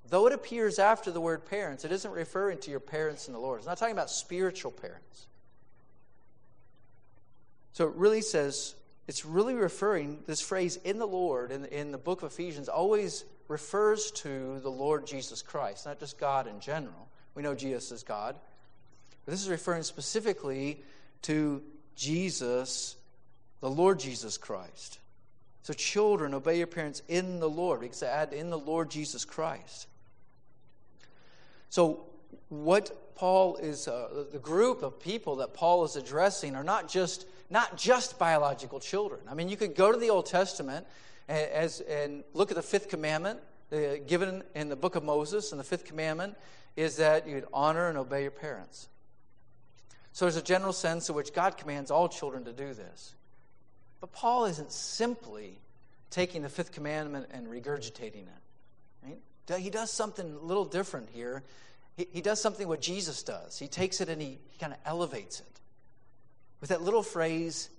Though 0.09 0.27
it 0.27 0.33
appears 0.33 0.79
after 0.79 1.11
the 1.11 1.19
word 1.19 1.45
parents, 1.45 1.83
it 1.83 1.91
isn't 1.91 2.11
referring 2.11 2.59
to 2.59 2.71
your 2.71 2.79
parents 2.79 3.27
in 3.27 3.33
the 3.33 3.39
Lord. 3.39 3.59
It's 3.59 3.67
not 3.67 3.77
talking 3.77 3.93
about 3.93 4.09
spiritual 4.09 4.71
parents. 4.71 5.27
So 7.73 7.87
it 7.87 7.95
really 7.95 8.21
says, 8.21 8.75
it's 9.07 9.25
really 9.25 9.55
referring, 9.55 10.19
this 10.27 10.41
phrase 10.41 10.77
in 10.83 10.99
the 10.99 11.07
Lord 11.07 11.51
in, 11.51 11.65
in 11.65 11.91
the 11.91 11.97
book 11.97 12.23
of 12.23 12.31
Ephesians 12.31 12.67
always 12.67 13.23
refers 13.47 14.11
to 14.11 14.59
the 14.59 14.69
Lord 14.69 15.07
Jesus 15.07 15.41
Christ, 15.41 15.85
not 15.85 15.99
just 15.99 16.17
God 16.17 16.47
in 16.47 16.59
general. 16.59 17.07
We 17.33 17.41
know 17.41 17.55
Jesus 17.55 17.91
is 17.91 18.03
God. 18.03 18.35
But 19.25 19.31
this 19.31 19.41
is 19.41 19.49
referring 19.49 19.83
specifically 19.83 20.81
to 21.23 21.61
Jesus, 21.95 22.97
the 23.61 23.69
Lord 23.69 23.99
Jesus 23.99 24.37
Christ. 24.37 24.99
So, 25.63 25.73
children, 25.73 26.33
obey 26.33 26.57
your 26.57 26.67
parents 26.67 27.01
in 27.07 27.39
the 27.39 27.49
Lord. 27.49 27.81
We 27.81 27.89
can 27.89 28.07
add 28.07 28.33
in 28.33 28.49
the 28.49 28.57
Lord 28.57 28.89
Jesus 28.89 29.25
Christ. 29.25 29.87
So, 31.69 32.05
what 32.49 33.15
Paul 33.15 33.57
is, 33.57 33.87
uh, 33.87 34.25
the 34.31 34.39
group 34.39 34.81
of 34.81 34.99
people 34.99 35.37
that 35.37 35.53
Paul 35.53 35.83
is 35.83 35.95
addressing 35.95 36.55
are 36.55 36.63
not 36.63 36.87
just 36.87 37.25
not 37.49 37.77
just 37.77 38.19
biological 38.19 38.79
children. 38.79 39.21
I 39.29 39.33
mean, 39.33 39.49
you 39.49 39.57
could 39.57 39.75
go 39.75 39.91
to 39.91 39.97
the 39.97 40.09
Old 40.09 40.25
Testament 40.25 40.85
as, 41.27 41.81
and 41.81 42.23
look 42.33 42.51
at 42.51 42.55
the 42.55 42.63
fifth 42.63 42.89
commandment 42.89 43.39
uh, 43.71 43.97
given 44.05 44.43
in 44.55 44.69
the 44.69 44.75
book 44.75 44.95
of 44.95 45.03
Moses, 45.03 45.51
and 45.51 45.59
the 45.59 45.63
fifth 45.63 45.85
commandment 45.85 46.35
is 46.75 46.97
that 46.97 47.27
you'd 47.27 47.45
honor 47.53 47.89
and 47.89 47.97
obey 47.97 48.21
your 48.21 48.31
parents. 48.31 48.87
So 50.13 50.25
there's 50.25 50.37
a 50.37 50.41
general 50.41 50.73
sense 50.73 51.09
in 51.09 51.15
which 51.15 51.33
God 51.33 51.57
commands 51.57 51.91
all 51.91 52.09
children 52.09 52.45
to 52.45 52.53
do 52.53 52.73
this. 52.73 53.13
But 53.99 54.11
Paul 54.11 54.45
isn't 54.45 54.71
simply 54.71 55.59
taking 56.09 56.43
the 56.43 56.49
fifth 56.49 56.71
commandment 56.71 57.27
and 57.31 57.47
regurgitating 57.47 58.25
it. 58.25 59.07
Right? 59.49 59.59
He 59.59 59.69
does 59.69 59.91
something 59.91 60.33
a 60.33 60.45
little 60.45 60.65
different 60.65 61.09
here. 61.09 61.43
He, 61.97 62.07
he 62.11 62.21
does 62.21 62.41
something 62.41 62.67
what 62.67 62.81
Jesus 62.81 63.23
does. 63.23 63.57
He 63.59 63.67
takes 63.67 64.01
it 64.01 64.09
and 64.09 64.21
he, 64.21 64.37
he 64.49 64.57
kind 64.59 64.73
of 64.73 64.79
elevates 64.85 65.39
it 65.39 65.57
with 66.59 66.69
that 66.69 66.81
little 66.81 67.03
phrase, 67.03 67.69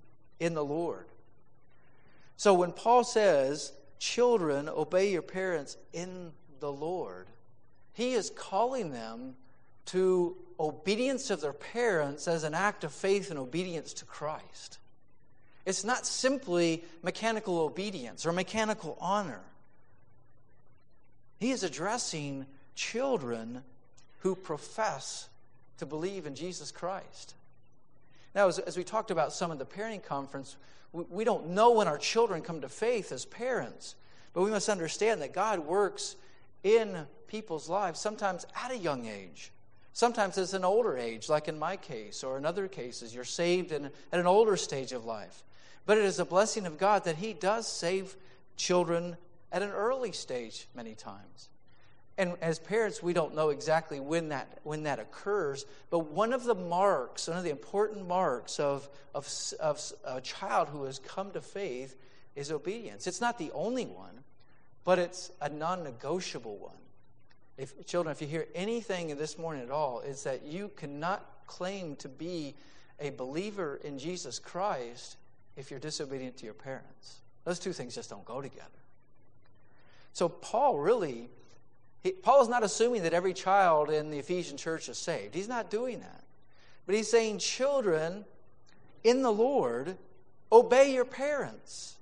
in 0.40 0.54
the 0.54 0.64
Lord. 0.64 1.06
So 2.36 2.54
when 2.54 2.72
Paul 2.72 3.04
says, 3.04 3.72
Children, 3.98 4.68
obey 4.68 5.10
your 5.10 5.22
parents 5.22 5.76
in 5.92 6.30
the 6.60 6.70
Lord, 6.70 7.26
he 7.94 8.12
is 8.12 8.30
calling 8.30 8.92
them 8.92 9.34
to 9.86 10.36
obedience 10.60 11.30
of 11.30 11.40
their 11.40 11.52
parents 11.52 12.28
as 12.28 12.44
an 12.44 12.54
act 12.54 12.84
of 12.84 12.92
faith 12.92 13.30
and 13.30 13.38
obedience 13.38 13.92
to 13.94 14.04
Christ. 14.04 14.78
It's 15.66 15.84
not 15.84 16.06
simply 16.06 16.84
mechanical 17.02 17.58
obedience 17.58 18.24
or 18.24 18.32
mechanical 18.32 18.96
honor. 19.00 19.40
He 21.40 21.50
is 21.50 21.64
addressing 21.64 22.46
children 22.74 23.62
who 24.20 24.36
profess 24.36 25.28
to 25.78 25.86
believe 25.86 26.26
in 26.26 26.34
Jesus 26.34 26.70
Christ. 26.70 27.34
Now, 28.34 28.48
as, 28.48 28.58
as 28.58 28.76
we 28.76 28.84
talked 28.84 29.10
about 29.10 29.32
some 29.32 29.50
of 29.50 29.58
the 29.58 29.64
parenting 29.66 30.02
conference, 30.02 30.56
we, 30.92 31.04
we 31.10 31.24
don't 31.24 31.48
know 31.50 31.72
when 31.72 31.88
our 31.88 31.98
children 31.98 32.42
come 32.42 32.60
to 32.60 32.68
faith 32.68 33.12
as 33.12 33.24
parents, 33.24 33.94
but 34.32 34.42
we 34.42 34.50
must 34.50 34.68
understand 34.68 35.22
that 35.22 35.32
God 35.32 35.60
works 35.60 36.16
in 36.62 37.06
people's 37.26 37.68
lives, 37.68 38.00
sometimes 38.00 38.46
at 38.62 38.70
a 38.70 38.76
young 38.76 39.06
age. 39.06 39.52
Sometimes 39.92 40.38
it's 40.38 40.52
an 40.52 40.64
older 40.64 40.96
age, 40.96 41.28
like 41.28 41.48
in 41.48 41.58
my 41.58 41.76
case, 41.76 42.22
or 42.22 42.38
in 42.38 42.46
other 42.46 42.68
cases, 42.68 43.14
you're 43.14 43.24
saved 43.24 43.72
in, 43.72 43.86
at 43.86 44.20
an 44.20 44.26
older 44.26 44.56
stage 44.56 44.92
of 44.92 45.04
life. 45.04 45.42
But 45.86 45.98
it 45.98 46.04
is 46.04 46.18
a 46.18 46.24
blessing 46.24 46.66
of 46.66 46.78
God 46.78 47.04
that 47.04 47.16
He 47.16 47.32
does 47.32 47.66
save 47.66 48.16
children 48.56 49.16
at 49.50 49.62
an 49.62 49.70
early 49.70 50.12
stage 50.12 50.68
many 50.74 50.94
times. 50.94 51.48
And 52.18 52.34
as 52.42 52.58
parents, 52.58 53.00
we 53.00 53.12
don't 53.12 53.36
know 53.36 53.50
exactly 53.50 54.00
when 54.00 54.30
that, 54.30 54.58
when 54.64 54.82
that 54.82 54.98
occurs, 54.98 55.64
but 55.88 56.10
one 56.10 56.32
of 56.32 56.42
the 56.42 56.56
marks, 56.56 57.28
one 57.28 57.38
of 57.38 57.44
the 57.44 57.50
important 57.50 58.08
marks 58.08 58.58
of, 58.58 58.88
of, 59.14 59.32
of 59.60 59.80
a 60.04 60.20
child 60.20 60.68
who 60.68 60.82
has 60.82 60.98
come 60.98 61.30
to 61.30 61.40
faith 61.40 61.96
is 62.34 62.50
obedience. 62.50 63.06
It's 63.06 63.20
not 63.20 63.38
the 63.38 63.52
only 63.52 63.86
one, 63.86 64.24
but 64.82 64.98
it's 64.98 65.30
a 65.40 65.48
non 65.48 65.84
negotiable 65.84 66.58
one. 66.58 66.76
If, 67.56 67.86
children, 67.86 68.10
if 68.10 68.20
you 68.20 68.26
hear 68.26 68.48
anything 68.52 69.16
this 69.16 69.38
morning 69.38 69.62
at 69.62 69.70
all, 69.70 70.00
is 70.00 70.24
that 70.24 70.44
you 70.44 70.72
cannot 70.74 71.24
claim 71.46 71.94
to 71.96 72.08
be 72.08 72.56
a 72.98 73.10
believer 73.10 73.80
in 73.84 73.96
Jesus 73.96 74.40
Christ 74.40 75.18
if 75.56 75.70
you're 75.70 75.80
disobedient 75.80 76.36
to 76.38 76.44
your 76.44 76.54
parents. 76.54 77.20
Those 77.44 77.60
two 77.60 77.72
things 77.72 77.94
just 77.94 78.10
don't 78.10 78.24
go 78.24 78.40
together. 78.40 78.68
So, 80.12 80.28
Paul 80.28 80.78
really 80.78 81.28
he, 82.02 82.12
Paul 82.12 82.42
is 82.42 82.48
not 82.48 82.62
assuming 82.62 83.02
that 83.02 83.12
every 83.12 83.34
child 83.34 83.90
in 83.90 84.10
the 84.10 84.18
Ephesian 84.18 84.56
church 84.56 84.88
is 84.88 84.98
saved. 84.98 85.34
He's 85.34 85.48
not 85.48 85.70
doing 85.70 86.00
that. 86.00 86.24
But 86.86 86.94
he's 86.94 87.10
saying, 87.10 87.38
children 87.38 88.24
in 89.04 89.22
the 89.22 89.32
Lord, 89.32 89.96
obey 90.50 90.92
your 90.94 91.04
parents. 91.04 91.96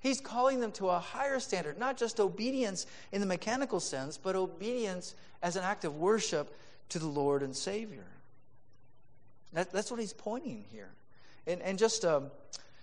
He's 0.00 0.20
calling 0.20 0.60
them 0.60 0.72
to 0.72 0.88
a 0.88 0.98
higher 0.98 1.40
standard, 1.40 1.78
not 1.78 1.96
just 1.96 2.20
obedience 2.20 2.86
in 3.12 3.20
the 3.20 3.26
mechanical 3.26 3.80
sense, 3.80 4.18
but 4.18 4.36
obedience 4.36 5.14
as 5.42 5.56
an 5.56 5.64
act 5.64 5.84
of 5.84 5.96
worship 5.96 6.54
to 6.90 6.98
the 6.98 7.06
Lord 7.06 7.42
and 7.42 7.56
Savior. 7.56 8.04
That, 9.52 9.72
that's 9.72 9.90
what 9.90 10.00
he's 10.00 10.12
pointing 10.12 10.64
here. 10.70 10.90
And, 11.46 11.62
and 11.62 11.78
just, 11.78 12.04
a, 12.04 12.16
um, 12.16 12.26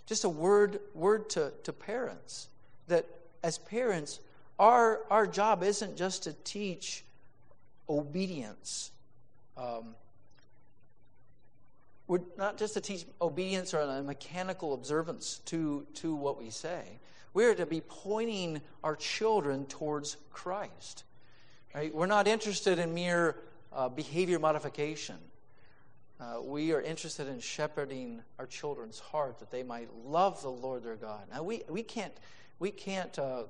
just 0.06 0.24
a 0.24 0.30
word, 0.30 0.80
word 0.94 1.30
to, 1.32 1.52
to 1.64 1.74
parents 1.74 2.48
that 2.88 3.06
as 3.44 3.58
parents, 3.58 4.20
our, 4.62 5.02
our 5.10 5.26
job 5.26 5.64
isn't 5.64 5.98
just 5.98 6.24
to 6.24 6.34
teach 6.44 7.04
obedience. 7.90 8.92
Um, 9.58 9.96
we're 12.08 12.22
not 12.38 12.58
just 12.58 12.76
to 12.76 12.82
teach 12.82 13.06
obedience 13.20 13.74
or 13.74 13.80
a 13.80 14.04
mechanical 14.04 14.76
observance 14.76 15.42
to, 15.46 15.88
to 15.96 16.14
what 16.14 16.40
we 16.40 16.52
say. 16.52 16.84
We 17.34 17.46
are 17.46 17.56
to 17.56 17.66
be 17.66 17.82
pointing 17.82 18.62
our 18.84 18.96
children 18.96 19.66
towards 19.66 20.18
Christ. 20.32 21.06
Right? 21.74 21.94
We're 21.94 22.06
not 22.06 22.28
interested 22.28 22.78
in 22.78 22.94
mere 22.94 23.38
uh, 23.74 23.90
behavior 23.90 24.38
modification. 24.38 25.16
Uh, 26.20 26.42
we 26.44 26.72
are 26.72 26.82
interested 26.82 27.28
in 27.28 27.40
shepherding 27.40 28.22
our 28.38 28.46
children's 28.46 29.00
heart 29.00 29.40
that 29.40 29.50
they 29.50 29.64
might 29.64 29.90
love 30.06 30.40
the 30.44 30.52
Lord 30.52 30.84
their 30.84 30.98
God. 30.98 31.22
Now, 31.34 31.42
we, 31.42 31.64
we 31.68 31.82
can't, 31.82 32.14
we 32.60 32.70
can't 32.70 33.18
uh, 33.18 33.44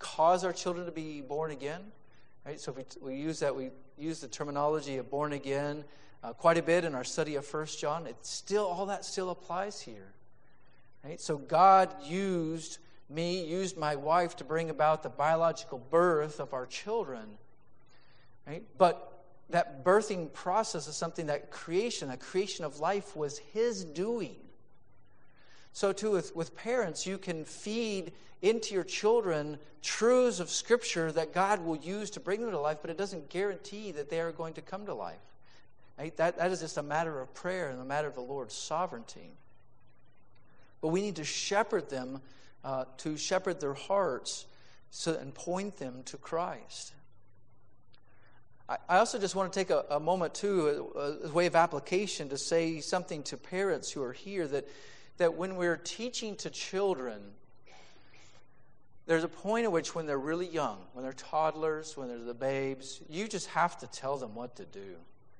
cause 0.00 0.42
our 0.42 0.52
children 0.52 0.86
to 0.86 0.92
be 0.92 1.20
born 1.20 1.52
again. 1.52 1.80
Right? 2.44 2.58
So 2.58 2.72
we, 2.72 2.84
we 3.00 3.14
use 3.16 3.38
that, 3.38 3.54
we 3.54 3.70
use 3.96 4.20
the 4.20 4.26
terminology 4.26 4.96
of 4.96 5.08
born 5.08 5.32
again 5.32 5.84
uh, 6.24 6.32
quite 6.32 6.58
a 6.58 6.62
bit 6.62 6.84
in 6.84 6.94
our 6.96 7.04
study 7.04 7.36
of 7.36 7.46
First 7.46 7.78
John. 7.78 8.06
It 8.06 8.16
still, 8.22 8.66
all 8.66 8.86
that 8.86 9.04
still 9.04 9.30
applies 9.30 9.80
here. 9.80 10.12
Right? 11.04 11.20
So 11.20 11.38
God 11.38 11.94
used 12.02 12.78
me, 13.08 13.44
used 13.46 13.76
my 13.76 13.96
wife 13.96 14.36
to 14.36 14.44
bring 14.44 14.70
about 14.70 15.02
the 15.02 15.08
biological 15.08 15.78
birth 15.78 16.40
of 16.40 16.52
our 16.52 16.66
children. 16.66 17.24
Right? 18.46 18.64
But 18.76 19.06
that 19.50 19.84
birthing 19.84 20.32
process 20.32 20.86
is 20.86 20.96
something 20.96 21.26
that 21.26 21.50
creation, 21.50 22.10
a 22.10 22.16
creation 22.16 22.64
of 22.64 22.80
life, 22.80 23.16
was 23.16 23.38
His 23.38 23.84
doing. 23.84 24.36
So, 25.72 25.92
too, 25.92 26.10
with, 26.10 26.34
with 26.34 26.56
parents, 26.56 27.06
you 27.06 27.18
can 27.18 27.44
feed 27.44 28.12
into 28.42 28.74
your 28.74 28.84
children 28.84 29.58
truths 29.82 30.40
of 30.40 30.50
Scripture 30.50 31.12
that 31.12 31.32
God 31.32 31.64
will 31.64 31.76
use 31.76 32.10
to 32.10 32.20
bring 32.20 32.40
them 32.40 32.50
to 32.50 32.58
life, 32.58 32.78
but 32.80 32.90
it 32.90 32.98
doesn't 32.98 33.30
guarantee 33.30 33.92
that 33.92 34.10
they 34.10 34.20
are 34.20 34.32
going 34.32 34.54
to 34.54 34.62
come 34.62 34.86
to 34.86 34.94
life. 34.94 35.18
Right? 35.98 36.16
That, 36.16 36.38
that 36.38 36.50
is 36.50 36.60
just 36.60 36.76
a 36.76 36.82
matter 36.82 37.20
of 37.20 37.32
prayer 37.34 37.68
and 37.68 37.80
a 37.80 37.84
matter 37.84 38.08
of 38.08 38.14
the 38.14 38.20
Lord's 38.20 38.54
sovereignty. 38.54 39.36
But 40.80 40.88
we 40.88 41.02
need 41.02 41.16
to 41.16 41.24
shepherd 41.24 41.90
them, 41.90 42.20
uh, 42.64 42.86
to 42.98 43.16
shepherd 43.16 43.60
their 43.60 43.74
hearts 43.74 44.46
so, 44.90 45.14
and 45.14 45.34
point 45.34 45.76
them 45.76 46.02
to 46.06 46.16
Christ. 46.16 46.94
I, 48.68 48.98
also 48.98 49.18
just 49.18 49.34
want 49.34 49.52
to 49.52 49.58
take 49.58 49.70
a, 49.70 49.84
a 49.90 50.00
moment, 50.00 50.34
too, 50.34 50.92
a, 50.96 51.26
a 51.26 51.32
way 51.32 51.46
of 51.46 51.56
application 51.56 52.28
to 52.30 52.38
say 52.38 52.80
something 52.80 53.22
to 53.24 53.36
parents 53.36 53.90
who 53.90 54.02
are 54.02 54.12
here 54.12 54.46
that, 54.48 54.68
that 55.20 55.34
when 55.34 55.56
we're 55.56 55.76
teaching 55.76 56.34
to 56.34 56.48
children, 56.48 57.20
there's 59.04 59.22
a 59.22 59.28
point 59.28 59.64
at 59.64 59.72
which 59.72 59.94
when 59.94 60.06
they're 60.06 60.16
really 60.16 60.48
young, 60.48 60.78
when 60.94 61.04
they're 61.04 61.12
toddlers, 61.12 61.94
when 61.94 62.08
they're 62.08 62.18
the 62.18 62.32
babes, 62.32 63.02
you 63.06 63.28
just 63.28 63.46
have 63.48 63.78
to 63.80 63.86
tell 63.88 64.16
them 64.16 64.34
what 64.34 64.56
to 64.56 64.64
do. 64.64 64.96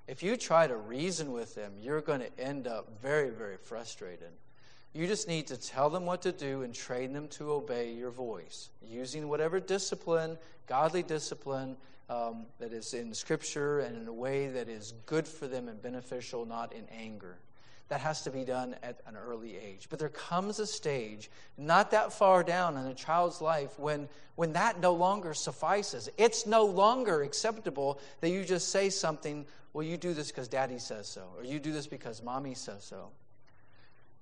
If 0.07 0.23
you 0.23 0.37
try 0.37 0.67
to 0.67 0.77
reason 0.77 1.33
with 1.33 1.55
them, 1.55 1.73
you're 1.81 2.03
going 2.03 2.21
to 2.21 2.39
end 2.39 2.67
up 2.67 2.91
very, 3.01 3.31
very 3.31 3.57
frustrated. 3.57 4.29
You 4.93 5.07
just 5.07 5.27
need 5.27 5.47
to 5.47 5.57
tell 5.57 5.89
them 5.89 6.05
what 6.05 6.21
to 6.23 6.33
do 6.33 6.61
and 6.61 6.75
train 6.75 7.15
them 7.15 7.27
to 7.29 7.51
obey 7.53 7.95
your 7.95 8.11
voice, 8.11 8.69
using 8.87 9.31
whatever 9.31 9.61
discipline, 9.61 10.37
godly 10.67 11.03
discipline, 11.03 11.75
um, 12.11 12.45
that 12.59 12.75
is 12.75 12.93
in 12.93 13.15
Scripture 13.15 13.81
and 13.81 13.97
in 13.97 14.07
a 14.09 14.13
way 14.13 14.49
that 14.49 14.69
is 14.69 14.93
good 15.07 15.27
for 15.27 15.47
them 15.47 15.69
and 15.69 15.81
beneficial, 15.81 16.45
not 16.45 16.75
in 16.75 16.85
anger 16.95 17.39
that 17.91 18.01
has 18.01 18.23
to 18.23 18.31
be 18.31 18.45
done 18.45 18.77
at 18.85 19.01
an 19.07 19.17
early 19.17 19.57
age. 19.57 19.89
But 19.91 19.99
there 19.99 20.09
comes 20.09 20.61
a 20.61 20.67
stage, 20.67 21.29
not 21.59 21.91
that 21.91 22.13
far 22.13 22.45
down 22.45 22.77
in 22.77 22.87
a 22.87 22.95
child's 22.95 23.41
life, 23.41 23.79
when, 23.79 24.09
when 24.37 24.53
that 24.53 24.81
no 24.81 24.95
longer 24.95 25.35
suffices. 25.35 26.09
It's 26.17 26.47
no 26.47 26.65
longer 26.65 27.23
acceptable 27.23 27.99
that 28.21 28.31
you 28.31 28.45
just 28.45 28.69
say 28.69 28.91
something, 28.91 29.45
well, 29.73 29.85
you 29.85 29.97
do 29.97 30.15
this 30.15 30.29
because 30.29 30.47
daddy 30.47 30.79
says 30.79 31.09
so, 31.09 31.25
or 31.37 31.43
you 31.43 31.59
do 31.59 31.73
this 31.73 31.89
because 31.89 32.23
mommy 32.23 32.55
says 32.55 32.85
so. 32.85 33.09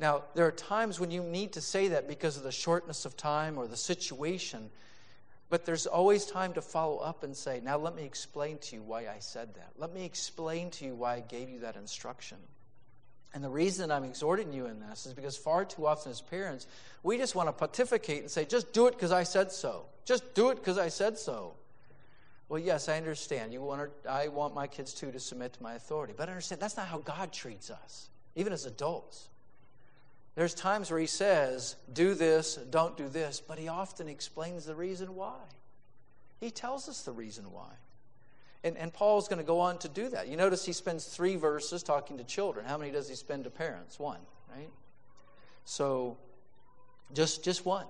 Now, 0.01 0.23
there 0.35 0.47
are 0.47 0.53
times 0.53 0.99
when 0.99 1.11
you 1.11 1.23
need 1.23 1.53
to 1.53 1.61
say 1.61 1.89
that 1.89 2.09
because 2.09 2.39
of 2.39 2.45
the 2.45 2.53
shortness 2.53 3.05
of 3.05 3.19
time 3.19 3.59
or 3.59 3.67
the 3.67 3.77
situation, 3.77 4.71
but 5.51 5.67
there's 5.67 5.87
always 5.87 6.25
time 6.25 6.55
to 6.55 6.63
follow 6.63 6.99
up 6.99 7.23
and 7.23 7.37
say, 7.37 7.61
now 7.63 7.77
let 7.77 7.95
me 7.95 8.05
explain 8.05 8.57
to 8.59 8.77
you 8.77 8.83
why 8.83 9.09
I 9.09 9.19
said 9.19 9.55
that. 9.57 9.73
Let 9.77 9.93
me 9.93 10.07
explain 10.07 10.71
to 10.71 10.87
you 10.87 10.95
why 10.95 11.17
I 11.17 11.21
gave 11.21 11.51
you 11.51 11.59
that 11.61 11.77
instruction. 11.77 12.39
And 13.35 13.45
the 13.45 13.49
reason 13.49 13.91
I'm 13.91 14.05
exhorting 14.05 14.53
you 14.53 14.67
in 14.67 14.81
this 14.81 15.07
is 15.07 15.13
because 15.13 15.37
far 15.37 15.65
too 15.65 15.87
often 15.87 16.11
as 16.11 16.21
parents, 16.21 16.67
we 17.03 17.19
just 17.19 17.35
want 17.35 17.49
to 17.49 17.53
pontificate 17.53 18.23
and 18.23 18.31
say, 18.31 18.45
just 18.45 18.73
do 18.73 18.87
it 18.87 18.93
because 18.93 19.13
I 19.13 19.23
said 19.23 19.53
so. 19.53 19.85
Just 20.05 20.35
do 20.35 20.51
it 20.51 20.57
because 20.57 20.79
I 20.79 20.89
said 20.89 21.19
so. 21.19 21.53
Well, 22.49 22.59
yes, 22.59 22.89
I 22.89 22.97
understand. 22.97 23.53
You 23.53 23.61
want 23.61 23.91
to, 24.03 24.11
I 24.11 24.29
want 24.29 24.55
my 24.55 24.67
kids 24.67 24.95
too 24.95 25.13
to 25.13 25.21
submit 25.21 25.53
to 25.55 25.63
my 25.63 25.75
authority. 25.75 26.15
But 26.17 26.29
understand, 26.29 26.61
that's 26.61 26.77
not 26.77 26.89
how 26.89 26.99
God 26.99 27.31
treats 27.31 27.71
us, 27.71 28.09
even 28.35 28.53
as 28.53 28.65
adults. 28.65 29.29
There's 30.35 30.55
times 30.55 30.91
where 30.91 31.01
He 31.01 31.07
says, 31.07 31.77
do 31.93 32.15
this, 32.15 32.55
don't 32.71 32.97
do 32.97 33.09
this, 33.09 33.43
but 33.47 33.59
He 33.59 33.69
often 33.69 34.09
explains 34.09 34.65
the 34.65 34.75
reason 34.75 35.15
why. 35.15 35.37
He 36.41 36.51
tells 36.51 36.89
us 36.89 37.03
the 37.03 37.13
reason 37.13 37.53
why. 37.53 37.71
And, 38.65 38.77
and 38.77 38.93
Paul's 38.93 39.29
going 39.29 39.39
to 39.39 39.45
go 39.45 39.61
on 39.61 39.79
to 39.79 39.89
do 39.89 40.09
that. 40.09 40.29
You 40.29 40.37
notice 40.37 40.65
he 40.65 40.73
spends 40.73 41.05
three 41.05 41.37
verses 41.37 41.83
talking 41.83 42.19
to 42.19 42.25
children. 42.25 42.67
How 42.67 42.77
many 42.77 42.91
does 42.91 43.09
he 43.09 43.15
spend 43.15 43.45
to 43.45 43.51
parents? 43.51 43.99
One, 43.99 44.19
right? 44.55 44.71
So 45.65 46.17
just, 47.15 47.45
just 47.45 47.65
one. 47.65 47.87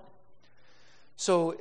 So 1.15 1.59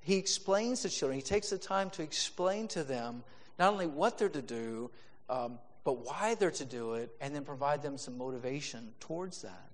he 0.00 0.16
explains 0.16 0.82
to 0.82 0.88
children, 0.88 1.18
he 1.18 1.22
takes 1.22 1.50
the 1.50 1.58
time 1.58 1.90
to 1.90 2.02
explain 2.02 2.68
to 2.68 2.84
them 2.84 3.24
not 3.58 3.72
only 3.72 3.86
what 3.86 4.18
they're 4.18 4.28
to 4.28 4.42
do, 4.42 4.90
um, 5.30 5.58
but 5.82 6.04
why 6.04 6.34
they're 6.34 6.50
to 6.50 6.64
do 6.64 6.94
it, 6.94 7.10
and 7.20 7.34
then 7.34 7.44
provide 7.44 7.80
them 7.80 7.96
some 7.96 8.18
motivation 8.18 8.92
towards 9.00 9.42
that. 9.42 9.70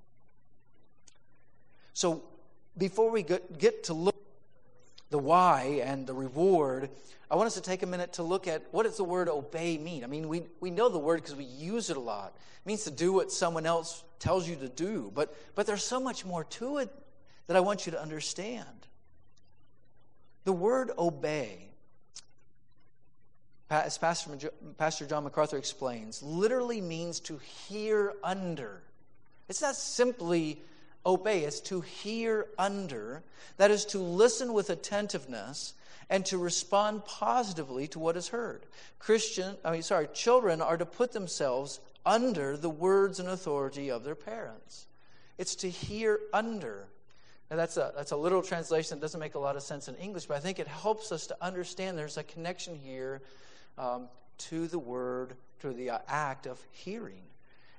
So 1.94 2.22
before 2.78 3.10
we 3.10 3.22
get, 3.22 3.58
get 3.58 3.84
to 3.84 3.94
look 3.94 4.11
the 5.12 5.18
why 5.18 5.82
and 5.84 6.06
the 6.06 6.14
reward, 6.14 6.90
I 7.30 7.36
want 7.36 7.46
us 7.46 7.54
to 7.54 7.60
take 7.60 7.82
a 7.82 7.86
minute 7.86 8.14
to 8.14 8.22
look 8.22 8.48
at 8.48 8.64
what 8.72 8.84
does 8.84 8.96
the 8.96 9.04
word 9.04 9.28
obey 9.28 9.78
mean? 9.78 10.04
I 10.04 10.06
mean, 10.06 10.26
we, 10.26 10.42
we 10.58 10.70
know 10.70 10.88
the 10.88 10.98
word 10.98 11.22
because 11.22 11.36
we 11.36 11.44
use 11.44 11.90
it 11.90 11.96
a 11.96 12.00
lot. 12.00 12.34
It 12.34 12.66
means 12.66 12.84
to 12.84 12.90
do 12.90 13.12
what 13.12 13.30
someone 13.30 13.66
else 13.66 14.02
tells 14.18 14.48
you 14.48 14.56
to 14.56 14.68
do. 14.68 15.12
But, 15.14 15.36
but 15.54 15.66
there's 15.66 15.84
so 15.84 16.00
much 16.00 16.24
more 16.24 16.44
to 16.44 16.78
it 16.78 16.90
that 17.46 17.56
I 17.56 17.60
want 17.60 17.86
you 17.86 17.92
to 17.92 18.00
understand. 18.00 18.66
The 20.44 20.52
word 20.52 20.90
obey, 20.98 21.68
as 23.70 23.98
Pastor, 23.98 24.50
Pastor 24.78 25.06
John 25.06 25.24
MacArthur 25.24 25.58
explains, 25.58 26.22
literally 26.22 26.80
means 26.80 27.20
to 27.20 27.38
hear 27.68 28.14
under. 28.24 28.82
It's 29.48 29.60
not 29.60 29.76
simply 29.76 30.62
obey, 31.04 31.44
is 31.44 31.60
to 31.60 31.80
hear 31.80 32.46
under, 32.58 33.22
that 33.56 33.70
is, 33.70 33.84
to 33.86 33.98
listen 33.98 34.52
with 34.52 34.70
attentiveness 34.70 35.74
and 36.08 36.24
to 36.26 36.38
respond 36.38 37.04
positively 37.04 37.86
to 37.88 37.98
what 37.98 38.16
is 38.16 38.28
heard. 38.28 38.66
Christian, 38.98 39.56
I 39.64 39.72
mean, 39.72 39.82
sorry, 39.82 40.08
children 40.12 40.60
are 40.60 40.76
to 40.76 40.86
put 40.86 41.12
themselves 41.12 41.80
under 42.04 42.56
the 42.56 42.70
words 42.70 43.18
and 43.18 43.28
authority 43.28 43.90
of 43.90 44.04
their 44.04 44.14
parents. 44.14 44.86
It's 45.38 45.54
to 45.56 45.70
hear 45.70 46.20
under. 46.32 46.86
Now, 47.50 47.56
that's 47.56 47.76
a, 47.76 47.92
that's 47.96 48.12
a 48.12 48.16
literal 48.16 48.42
translation 48.42 48.98
that 48.98 49.02
doesn't 49.02 49.20
make 49.20 49.34
a 49.34 49.38
lot 49.38 49.56
of 49.56 49.62
sense 49.62 49.88
in 49.88 49.94
English, 49.96 50.26
but 50.26 50.36
I 50.36 50.40
think 50.40 50.58
it 50.58 50.68
helps 50.68 51.12
us 51.12 51.26
to 51.28 51.36
understand 51.40 51.98
there's 51.98 52.16
a 52.16 52.22
connection 52.22 52.74
here 52.74 53.22
um, 53.78 54.08
to 54.38 54.66
the 54.66 54.78
word, 54.78 55.34
to 55.60 55.72
the 55.72 55.90
uh, 55.90 55.98
act 56.08 56.46
of 56.46 56.60
hearing. 56.70 57.22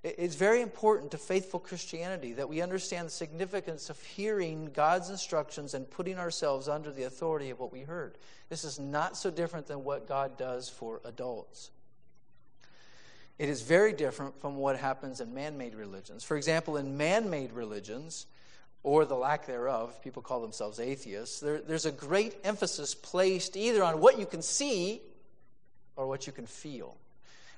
It's 0.03 0.35
very 0.35 0.61
important 0.61 1.11
to 1.11 1.17
faithful 1.17 1.61
Christianity 1.61 2.33
that 2.33 2.49
we 2.49 2.61
understand 2.61 3.07
the 3.07 3.11
significance 3.11 3.89
of 3.89 4.01
hearing 4.01 4.69
God's 4.73 5.09
instructions 5.09 5.73
and 5.73 5.89
putting 5.89 6.17
ourselves 6.17 6.67
under 6.67 6.91
the 6.91 7.03
authority 7.03 7.51
of 7.51 7.59
what 7.59 7.71
we 7.71 7.81
heard. 7.81 8.17
This 8.49 8.65
is 8.65 8.79
not 8.79 9.15
so 9.15 9.31
different 9.31 9.67
than 9.67 9.85
what 9.85 10.07
God 10.07 10.37
does 10.37 10.67
for 10.67 10.99
adults. 11.05 11.71
It 13.39 13.47
is 13.47 13.61
very 13.61 13.93
different 13.93 14.39
from 14.41 14.57
what 14.57 14.77
happens 14.77 15.21
in 15.21 15.33
man 15.33 15.57
made 15.57 15.73
religions. 15.73 16.23
For 16.25 16.35
example, 16.35 16.75
in 16.75 16.97
man 16.97 17.29
made 17.29 17.53
religions, 17.53 18.25
or 18.83 19.05
the 19.05 19.15
lack 19.15 19.47
thereof, 19.47 20.01
people 20.03 20.21
call 20.21 20.41
themselves 20.41 20.81
atheists, 20.81 21.39
there, 21.39 21.61
there's 21.61 21.85
a 21.85 21.91
great 21.91 22.35
emphasis 22.43 22.93
placed 22.93 23.55
either 23.55 23.81
on 23.81 24.01
what 24.01 24.19
you 24.19 24.25
can 24.25 24.41
see 24.41 25.01
or 25.95 26.07
what 26.07 26.27
you 26.27 26.33
can 26.33 26.45
feel. 26.45 26.97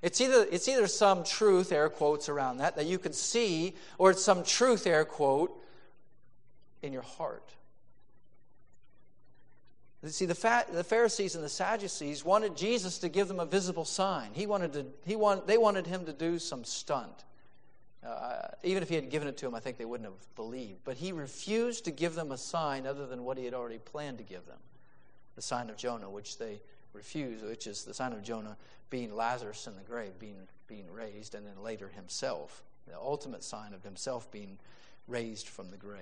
It's 0.02 0.22
either, 0.22 0.46
it's 0.52 0.68
either 0.68 0.88
some 0.88 1.24
truth, 1.24 1.72
air 1.72 1.90
quotes 1.90 2.30
around 2.30 2.58
that, 2.58 2.76
that 2.76 2.86
you 2.86 3.00
can 3.00 3.14
see, 3.14 3.76
or 3.98 4.12
it's 4.12 4.24
some 4.24 4.44
truth, 4.44 4.86
air 4.86 5.06
quote, 5.06 5.56
in 6.82 6.94
your 6.94 7.02
heart. 7.02 7.52
You 10.04 10.10
see, 10.10 10.28
the, 10.28 10.66
the 10.72 10.84
Pharisees 10.84 11.34
and 11.34 11.44
the 11.44 11.50
Sadducees 11.50 12.24
wanted 12.24 12.56
Jesus 12.56 13.00
to 13.00 13.10
give 13.10 13.28
them 13.28 13.40
a 13.40 13.46
visible 13.46 13.86
sign. 13.86 14.30
He 14.34 14.46
wanted 14.46 14.74
to, 14.74 14.86
he 15.04 15.16
want, 15.16 15.48
they 15.48 15.58
wanted 15.58 15.88
him 15.88 16.06
to 16.06 16.14
do 16.14 16.38
some 16.38 16.64
stunt. 16.64 17.24
Uh, 18.06 18.50
even 18.62 18.84
if 18.84 18.90
he 18.90 18.94
had 18.94 19.10
given 19.10 19.28
it 19.28 19.36
to 19.38 19.46
them, 19.46 19.56
I 19.56 19.60
think 19.60 19.80
they 19.80 19.86
wouldn't 19.86 20.08
have 20.08 20.36
believed. 20.36 20.82
But 20.84 20.98
he 20.98 21.12
refused 21.12 21.86
to 21.86 21.92
give 21.92 22.14
them 22.14 22.32
a 22.32 22.38
sign 22.38 22.86
other 22.86 23.08
than 23.08 23.24
what 23.24 23.40
he 23.40 23.46
had 23.46 23.56
already 23.56 23.80
planned 23.80 24.20
to 24.20 24.24
give 24.24 24.46
them 24.46 24.60
the 25.36 25.42
sign 25.42 25.72
of 25.72 25.78
Jonah, 25.78 26.10
which 26.10 26.38
they 26.38 26.62
refused, 26.96 27.46
which 27.46 27.68
is 27.68 27.84
the 27.84 27.94
sign 27.94 28.14
of 28.14 28.24
Jonah 28.24 28.58
being 28.90 29.16
Lazarus 29.16 29.68
in 29.68 29.76
the 29.76 29.84
grave, 29.84 30.18
being, 30.20 30.48
being 30.68 30.92
raised, 30.92 31.36
and 31.36 31.46
then 31.46 31.62
later 31.62 31.90
himself, 31.90 32.64
the 32.88 32.98
ultimate 32.98 33.44
sign 33.44 33.74
of 33.74 33.84
himself 33.84 34.32
being 34.32 34.58
raised 35.08 35.48
from 35.48 35.70
the 35.70 35.78
grave. 35.78 36.02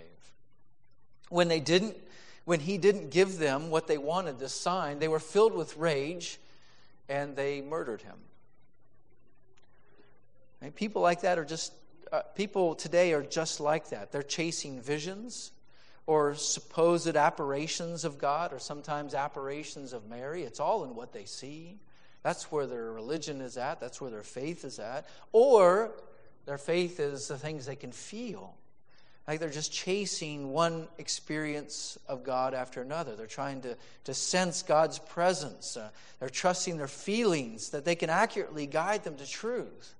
When 1.29 1.47
they 1.47 1.59
didn't, 1.59 1.97
when 2.45 2.59
he 2.59 2.77
didn't 2.77 3.09
give 3.09 3.37
them 3.37 3.69
what 3.69 3.87
they 3.87 3.97
wanted, 3.97 4.39
this 4.39 4.53
sign, 4.53 4.99
they 4.99 5.07
were 5.07 5.19
filled 5.19 5.53
with 5.53 5.77
rage 5.77 6.39
and 7.09 7.35
they 7.35 7.61
murdered 7.61 8.01
him. 8.01 8.17
And 10.61 10.73
people 10.75 11.01
like 11.01 11.21
that 11.21 11.37
are 11.37 11.45
just, 11.45 11.73
uh, 12.11 12.21
people 12.35 12.75
today 12.75 13.13
are 13.13 13.23
just 13.23 13.59
like 13.59 13.89
that. 13.89 14.11
They're 14.11 14.23
chasing 14.23 14.81
visions 14.81 15.51
or 16.05 16.35
supposed 16.35 17.15
apparitions 17.15 18.03
of 18.03 18.17
God, 18.17 18.51
or 18.51 18.59
sometimes 18.59 19.13
apparitions 19.13 19.93
of 19.93 20.09
Mary. 20.09 20.43
It's 20.43 20.59
all 20.59 20.83
in 20.83 20.95
what 20.95 21.13
they 21.13 21.25
see. 21.25 21.79
That's 22.23 22.51
where 22.51 22.67
their 22.67 22.91
religion 22.91 23.41
is 23.41 23.57
at, 23.57 23.79
that's 23.79 23.99
where 24.01 24.11
their 24.11 24.23
faith 24.23 24.65
is 24.65 24.79
at. 24.79 25.07
Or 25.31 25.91
their 26.45 26.57
faith 26.57 26.99
is 26.99 27.27
the 27.27 27.37
things 27.37 27.65
they 27.65 27.75
can 27.75 27.91
feel. 27.91 28.55
Like 29.27 29.39
they're 29.39 29.49
just 29.49 29.71
chasing 29.71 30.51
one 30.51 30.87
experience 30.97 31.97
of 32.09 32.25
God 32.25 32.53
after 32.53 32.81
another. 32.81 33.15
They're 33.15 33.25
trying 33.25 33.61
to, 33.61 33.77
to 34.03 34.13
sense 34.13 34.63
God's 34.63 34.99
presence. 34.99 35.77
Uh, 35.77 35.89
they're 36.19 36.29
trusting 36.29 36.77
their 36.77 36.89
feelings 36.89 37.69
that 37.69 37.85
they 37.85 37.95
can 37.95 38.09
accurately 38.09 38.67
guide 38.67 39.05
them 39.05 39.15
to 39.15 39.29
truth. 39.29 39.95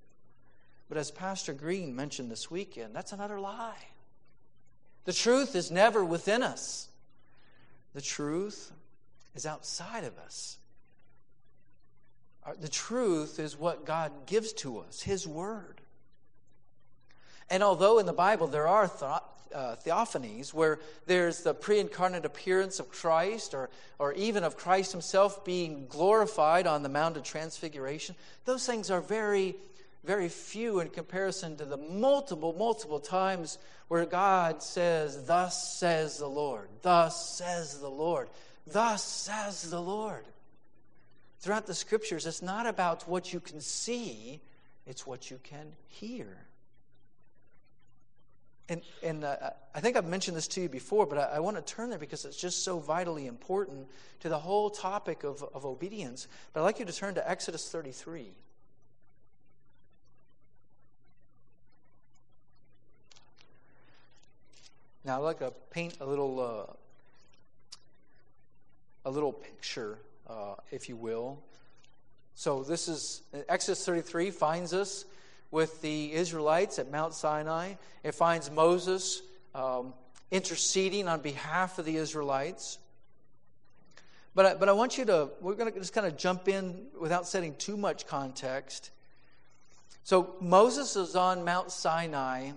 But 0.89 0.97
as 0.97 1.09
Pastor 1.09 1.53
Green 1.53 1.95
mentioned 1.95 2.29
this 2.29 2.51
weekend, 2.51 2.93
that's 2.93 3.13
another 3.13 3.39
lie. 3.39 3.87
The 5.05 5.13
truth 5.13 5.55
is 5.55 5.71
never 5.71 6.03
within 6.03 6.43
us, 6.43 6.87
the 7.93 8.01
truth 8.01 8.71
is 9.35 9.45
outside 9.45 10.03
of 10.03 10.17
us. 10.19 10.57
The 12.59 12.69
truth 12.69 13.39
is 13.39 13.57
what 13.57 13.85
God 13.85 14.11
gives 14.25 14.51
to 14.53 14.79
us, 14.79 15.01
His 15.01 15.25
Word. 15.25 15.79
And 17.49 17.63
although 17.63 17.99
in 17.99 18.05
the 18.05 18.13
Bible 18.13 18.47
there 18.47 18.67
are 18.67 18.91
uh, 19.53 19.75
theophanies 19.75 20.53
where 20.53 20.79
there's 21.05 21.43
the 21.43 21.53
pre 21.53 21.79
incarnate 21.79 22.25
appearance 22.25 22.79
of 22.79 22.89
Christ 22.89 23.53
or, 23.53 23.69
or 23.99 24.13
even 24.13 24.43
of 24.43 24.57
Christ 24.57 24.91
Himself 24.91 25.45
being 25.45 25.85
glorified 25.87 26.67
on 26.67 26.83
the 26.83 26.89
Mount 26.89 27.15
of 27.15 27.23
Transfiguration, 27.23 28.15
those 28.45 28.65
things 28.65 28.91
are 28.91 29.01
very, 29.01 29.55
very 30.03 30.29
few 30.29 30.79
in 30.79 30.89
comparison 30.89 31.55
to 31.57 31.65
the 31.65 31.77
multiple, 31.77 32.53
multiple 32.57 32.99
times 32.99 33.57
where 33.87 34.05
God 34.05 34.61
says, 34.61 35.25
Thus 35.25 35.77
says 35.77 36.17
the 36.17 36.27
Lord, 36.27 36.69
thus 36.81 37.37
says 37.37 37.79
the 37.79 37.89
Lord, 37.89 38.29
thus 38.67 39.03
says 39.03 39.69
the 39.69 39.81
Lord 39.81 40.25
throughout 41.43 41.67
the 41.67 41.73
scriptures, 41.73 42.25
it's 42.25 42.41
not 42.41 42.65
about 42.65 43.05
what 43.07 43.33
you 43.33 43.41
can 43.41 43.59
see, 43.59 44.39
it's 44.87 45.05
what 45.05 45.29
you 45.29 45.37
can 45.43 45.73
hear. 45.89 46.47
And, 48.69 48.81
and 49.03 49.25
uh, 49.25 49.49
I 49.75 49.81
think 49.81 49.97
I've 49.97 50.05
mentioned 50.05 50.37
this 50.37 50.47
to 50.47 50.61
you 50.61 50.69
before, 50.69 51.05
but 51.05 51.17
I, 51.17 51.35
I, 51.35 51.39
want 51.41 51.57
to 51.57 51.61
turn 51.61 51.89
there 51.89 51.99
because 51.99 52.23
it's 52.23 52.37
just 52.37 52.63
so 52.63 52.79
vitally 52.79 53.27
important 53.27 53.87
to 54.21 54.29
the 54.29 54.39
whole 54.39 54.69
topic 54.69 55.25
of, 55.25 55.43
of 55.53 55.65
obedience. 55.65 56.29
But 56.53 56.61
I'd 56.61 56.63
like 56.63 56.79
you 56.79 56.85
to 56.85 56.93
turn 56.93 57.15
to 57.15 57.29
Exodus 57.29 57.69
33. 57.69 58.31
Now, 65.05 65.17
I'd 65.17 65.23
like 65.23 65.39
to 65.39 65.51
paint 65.69 65.97
a 65.99 66.05
little, 66.05 66.39
uh, 66.39 66.73
a 69.05 69.11
little 69.11 69.33
picture 69.33 69.97
uh, 70.29 70.55
if 70.71 70.89
you 70.89 70.95
will. 70.95 71.39
So 72.35 72.63
this 72.63 72.87
is 72.87 73.21
Exodus 73.47 73.85
33 73.85 74.31
finds 74.31 74.73
us 74.73 75.05
with 75.51 75.81
the 75.81 76.13
Israelites 76.13 76.79
at 76.79 76.91
Mount 76.91 77.13
Sinai. 77.13 77.73
It 78.03 78.15
finds 78.15 78.49
Moses 78.49 79.21
um, 79.53 79.93
interceding 80.31 81.07
on 81.07 81.21
behalf 81.21 81.77
of 81.77 81.85
the 81.85 81.95
Israelites. 81.95 82.79
But 84.33 84.45
I, 84.45 84.53
but 84.55 84.67
I 84.67 84.71
want 84.71 84.97
you 84.97 85.05
to, 85.05 85.29
we're 85.41 85.53
going 85.53 85.71
to 85.71 85.79
just 85.79 85.93
kind 85.93 86.07
of 86.07 86.17
jump 86.17 86.47
in 86.47 86.87
without 86.99 87.27
setting 87.27 87.55
too 87.55 87.77
much 87.77 88.07
context. 88.07 88.89
So 90.03 90.35
Moses 90.41 90.95
is 90.95 91.15
on 91.15 91.45
Mount 91.45 91.71
Sinai 91.71 92.51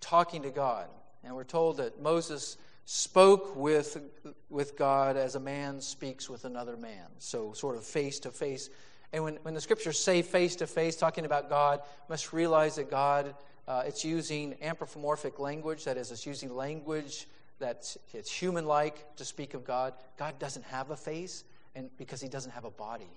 talking 0.00 0.42
to 0.42 0.50
God. 0.50 0.88
And 1.28 1.36
we're 1.36 1.44
told 1.44 1.76
that 1.76 2.00
Moses 2.00 2.56
spoke 2.86 3.54
with, 3.54 3.98
with 4.48 4.78
God 4.78 5.18
as 5.18 5.34
a 5.34 5.40
man 5.40 5.78
speaks 5.82 6.30
with 6.30 6.46
another 6.46 6.74
man. 6.74 7.04
So, 7.18 7.52
sort 7.52 7.76
of 7.76 7.84
face 7.84 8.18
to 8.20 8.30
face. 8.30 8.70
And 9.12 9.22
when, 9.24 9.34
when 9.42 9.52
the 9.52 9.60
scriptures 9.60 9.98
say 9.98 10.22
face 10.22 10.56
to 10.56 10.66
face, 10.66 10.96
talking 10.96 11.26
about 11.26 11.50
God, 11.50 11.82
must 12.08 12.32
realize 12.32 12.76
that 12.76 12.90
God, 12.90 13.34
uh, 13.66 13.82
it's 13.86 14.06
using 14.06 14.56
anthropomorphic 14.62 15.38
language. 15.38 15.84
That 15.84 15.98
is, 15.98 16.10
it's 16.10 16.24
using 16.24 16.54
language 16.54 17.26
that's 17.58 17.98
it's 18.14 18.32
human 18.32 18.64
like 18.64 19.16
to 19.16 19.24
speak 19.26 19.52
of 19.52 19.66
God. 19.66 19.92
God 20.16 20.38
doesn't 20.38 20.64
have 20.64 20.90
a 20.90 20.96
face, 20.96 21.44
and 21.74 21.90
because 21.98 22.22
he 22.22 22.28
doesn't 22.28 22.52
have 22.52 22.64
a 22.64 22.70
body. 22.70 23.10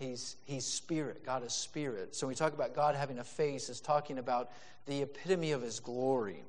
He's, 0.00 0.36
he's 0.46 0.64
spirit. 0.64 1.26
God 1.26 1.44
is 1.44 1.52
spirit. 1.52 2.16
So 2.16 2.26
when 2.26 2.32
we 2.32 2.34
talk 2.34 2.54
about 2.54 2.74
God 2.74 2.96
having 2.96 3.18
a 3.18 3.24
face, 3.24 3.68
it's 3.68 3.80
talking 3.80 4.16
about 4.16 4.50
the 4.86 5.02
epitome 5.02 5.52
of 5.52 5.60
his 5.60 5.78
glory. 5.78 6.42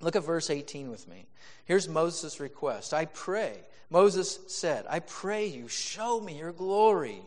Look 0.00 0.16
at 0.16 0.24
verse 0.24 0.50
18 0.50 0.90
with 0.90 1.06
me. 1.06 1.26
Here's 1.66 1.88
Moses' 1.88 2.40
request 2.40 2.92
I 2.92 3.04
pray. 3.04 3.54
Moses 3.90 4.40
said, 4.48 4.86
I 4.90 4.98
pray 4.98 5.46
you, 5.46 5.68
show 5.68 6.20
me 6.20 6.36
your 6.36 6.52
glory. 6.52 7.22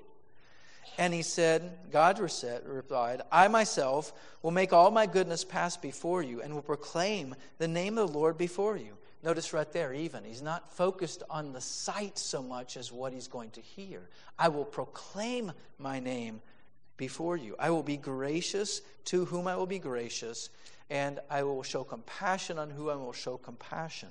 And 0.98 1.14
he 1.14 1.22
said, 1.22 1.72
God 1.92 2.20
replied, 2.20 3.22
I 3.32 3.48
myself 3.48 4.12
will 4.42 4.52
make 4.52 4.74
all 4.74 4.92
my 4.92 5.06
goodness 5.06 5.46
pass 5.46 5.78
before 5.78 6.22
you 6.22 6.42
and 6.42 6.54
will 6.54 6.62
proclaim 6.62 7.36
the 7.58 7.70
name 7.70 7.98
of 7.98 8.12
the 8.12 8.18
Lord 8.18 8.38
before 8.38 8.76
you. 8.76 8.98
Notice 9.24 9.54
right 9.54 9.72
there, 9.72 9.94
even, 9.94 10.24
he's 10.24 10.42
not 10.42 10.72
focused 10.72 11.22
on 11.30 11.54
the 11.54 11.62
sight 11.62 12.18
so 12.18 12.42
much 12.42 12.76
as 12.76 12.92
what 12.92 13.14
he's 13.14 13.28
going 13.28 13.52
to 13.52 13.62
hear. 13.62 14.10
I 14.38 14.48
will 14.48 14.66
proclaim 14.66 15.52
my 15.78 16.00
name 16.00 16.42
before 16.98 17.38
you. 17.38 17.56
I 17.60 17.70
will 17.70 17.84
be 17.84 17.98
gracious 17.98 18.82
to 19.06 19.26
whom 19.26 19.48
I 19.48 19.56
will 19.56 19.68
be 19.68 19.78
gracious, 19.78 20.50
and 20.90 21.20
I 21.30 21.44
will 21.44 21.62
show 21.62 21.84
compassion 21.84 22.58
on 22.58 22.72
whom 22.72 22.90
I 22.90 22.96
will 22.96 23.14
show 23.14 23.38
compassion. 23.38 24.10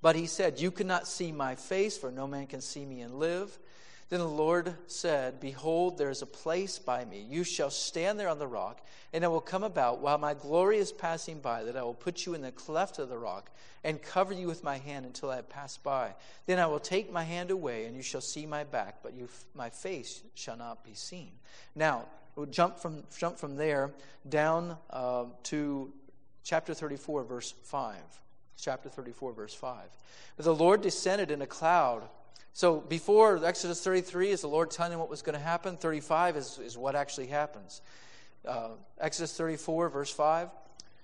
But 0.00 0.14
he 0.14 0.26
said, 0.26 0.60
You 0.60 0.70
cannot 0.70 1.08
see 1.08 1.32
my 1.32 1.56
face, 1.56 1.98
for 1.98 2.12
no 2.12 2.28
man 2.28 2.46
can 2.46 2.60
see 2.60 2.84
me 2.84 3.00
and 3.00 3.18
live. 3.18 3.58
Then 4.08 4.20
the 4.20 4.28
Lord 4.28 4.72
said, 4.86 5.40
Behold, 5.40 5.98
there 5.98 6.10
is 6.10 6.22
a 6.22 6.26
place 6.26 6.78
by 6.78 7.04
me. 7.04 7.26
You 7.28 7.42
shall 7.42 7.70
stand 7.70 8.20
there 8.20 8.28
on 8.28 8.38
the 8.38 8.46
rock, 8.46 8.80
and 9.12 9.24
it 9.24 9.28
will 9.28 9.40
come 9.40 9.64
about 9.64 10.00
while 10.00 10.16
my 10.16 10.32
glory 10.32 10.78
is 10.78 10.92
passing 10.92 11.40
by 11.40 11.64
that 11.64 11.76
I 11.76 11.82
will 11.82 11.94
put 11.94 12.24
you 12.24 12.34
in 12.34 12.40
the 12.40 12.52
cleft 12.52 13.00
of 13.00 13.08
the 13.08 13.18
rock 13.18 13.50
and 13.82 14.00
cover 14.00 14.32
you 14.32 14.46
with 14.46 14.62
my 14.62 14.78
hand 14.78 15.06
until 15.06 15.30
I 15.30 15.36
have 15.36 15.48
passed 15.48 15.82
by. 15.82 16.14
Then 16.46 16.60
I 16.60 16.66
will 16.66 16.78
take 16.78 17.12
my 17.12 17.24
hand 17.24 17.50
away, 17.50 17.86
and 17.86 17.96
you 17.96 18.02
shall 18.02 18.20
see 18.20 18.46
my 18.46 18.62
back, 18.62 18.98
but 19.02 19.12
you, 19.12 19.28
my 19.54 19.70
face 19.70 20.22
shall 20.34 20.56
not 20.56 20.84
be 20.84 20.94
seen. 20.94 21.32
Now, 21.74 22.04
we'll 22.36 22.46
jump 22.46 22.78
from, 22.78 23.02
jump 23.18 23.38
from 23.38 23.56
there 23.56 23.92
down 24.28 24.76
uh, 24.90 25.24
to 25.44 25.92
chapter 26.44 26.74
34, 26.74 27.24
verse 27.24 27.54
5. 27.64 27.96
Chapter 28.56 28.88
34, 28.88 29.32
verse 29.32 29.54
5. 29.54 29.78
But 30.36 30.44
the 30.44 30.54
Lord 30.54 30.80
descended 30.80 31.32
in 31.32 31.42
a 31.42 31.46
cloud. 31.46 32.04
So 32.56 32.80
before 32.80 33.44
Exodus 33.44 33.84
33 33.84 34.30
is 34.30 34.40
the 34.40 34.46
Lord 34.46 34.70
telling 34.70 34.92
him 34.92 34.98
what 34.98 35.10
was 35.10 35.20
going 35.20 35.34
to 35.34 35.44
happen. 35.44 35.76
35 35.76 36.38
is, 36.38 36.58
is 36.58 36.78
what 36.78 36.96
actually 36.96 37.26
happens. 37.26 37.82
Uh, 38.48 38.70
Exodus 38.98 39.36
34, 39.36 39.90
verse 39.90 40.10
5. 40.10 40.48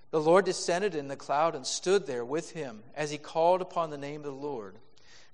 The 0.09 0.19
Lord 0.19 0.45
descended 0.45 0.95
in 0.95 1.09
the 1.09 1.15
cloud 1.15 1.53
and 1.53 1.63
stood 1.63 2.07
there 2.07 2.25
with 2.25 2.53
him 2.53 2.81
as 2.95 3.11
he 3.11 3.19
called 3.19 3.61
upon 3.61 3.91
the 3.91 3.99
name 3.99 4.21
of 4.21 4.25
the 4.25 4.31
Lord. 4.31 4.77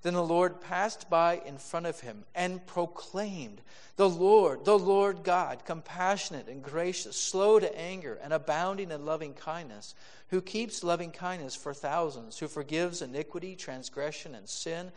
Then 0.02 0.12
the 0.12 0.22
Lord 0.22 0.60
passed 0.60 1.08
by 1.08 1.40
in 1.46 1.56
front 1.56 1.86
of 1.86 2.00
him 2.00 2.24
and 2.34 2.66
proclaimed, 2.66 3.62
The 3.96 4.10
Lord, 4.10 4.66
the 4.66 4.78
Lord 4.78 5.24
God, 5.24 5.64
compassionate 5.64 6.48
and 6.48 6.62
gracious, 6.62 7.16
slow 7.16 7.58
to 7.58 7.78
anger, 7.78 8.18
and 8.22 8.34
abounding 8.34 8.90
in 8.90 9.06
loving 9.06 9.32
kindness, 9.32 9.94
who 10.28 10.42
keeps 10.42 10.84
loving 10.84 11.12
kindness 11.12 11.56
for 11.56 11.72
thousands, 11.72 12.38
who 12.38 12.46
forgives 12.46 13.00
iniquity, 13.00 13.56
transgression, 13.56 14.34
and 14.34 14.46
sin, 14.46 14.92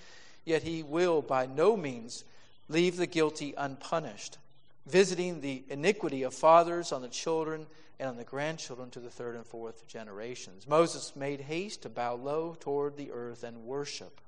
yet 0.46 0.64
he 0.64 0.84
will 0.84 1.22
by 1.22 1.46
no 1.46 1.76
means 1.78 2.24
leave 2.70 2.98
the 2.98 3.08
guilty 3.08 3.54
unpunished, 3.58 4.38
visiting 4.86 5.42
the 5.42 5.64
iniquity 5.70 6.24
of 6.24 6.34
fathers 6.34 6.92
on 6.92 7.02
the 7.02 7.08
children 7.08 7.66
and 8.00 8.10
on 8.10 8.18
the 8.18 8.24
grandchildren 8.24 8.90
to 8.92 9.00
the 9.00 9.10
third 9.10 9.36
and 9.36 9.46
fourth 9.46 9.88
generations. 9.88 10.68
Moses 10.68 11.16
made 11.16 11.42
haste 11.42 11.84
to 11.84 11.90
bow 11.90 12.16
low 12.16 12.58
toward 12.60 12.98
the 12.98 13.12
earth 13.12 13.44
and 13.44 13.66
worship. 13.66 14.20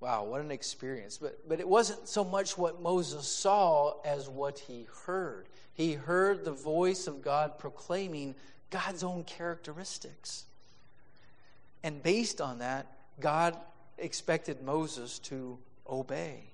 Wow, 0.00 0.24
what 0.24 0.40
an 0.40 0.50
experience. 0.50 1.18
But, 1.18 1.48
but 1.48 1.60
it 1.60 1.68
wasn't 1.68 2.08
so 2.08 2.24
much 2.24 2.58
what 2.58 2.82
Moses 2.82 3.26
saw 3.26 4.00
as 4.04 4.28
what 4.28 4.58
he 4.58 4.88
heard. 5.06 5.46
He 5.74 5.92
heard 5.92 6.44
the 6.44 6.52
voice 6.52 7.06
of 7.06 7.22
God 7.22 7.58
proclaiming 7.58 8.34
God's 8.70 9.04
own 9.04 9.22
characteristics. 9.22 10.44
And 11.84 12.02
based 12.02 12.40
on 12.40 12.58
that, 12.58 12.86
God 13.20 13.56
expected 14.02 14.62
Moses 14.62 15.18
to 15.20 15.58
obey. 15.88 16.44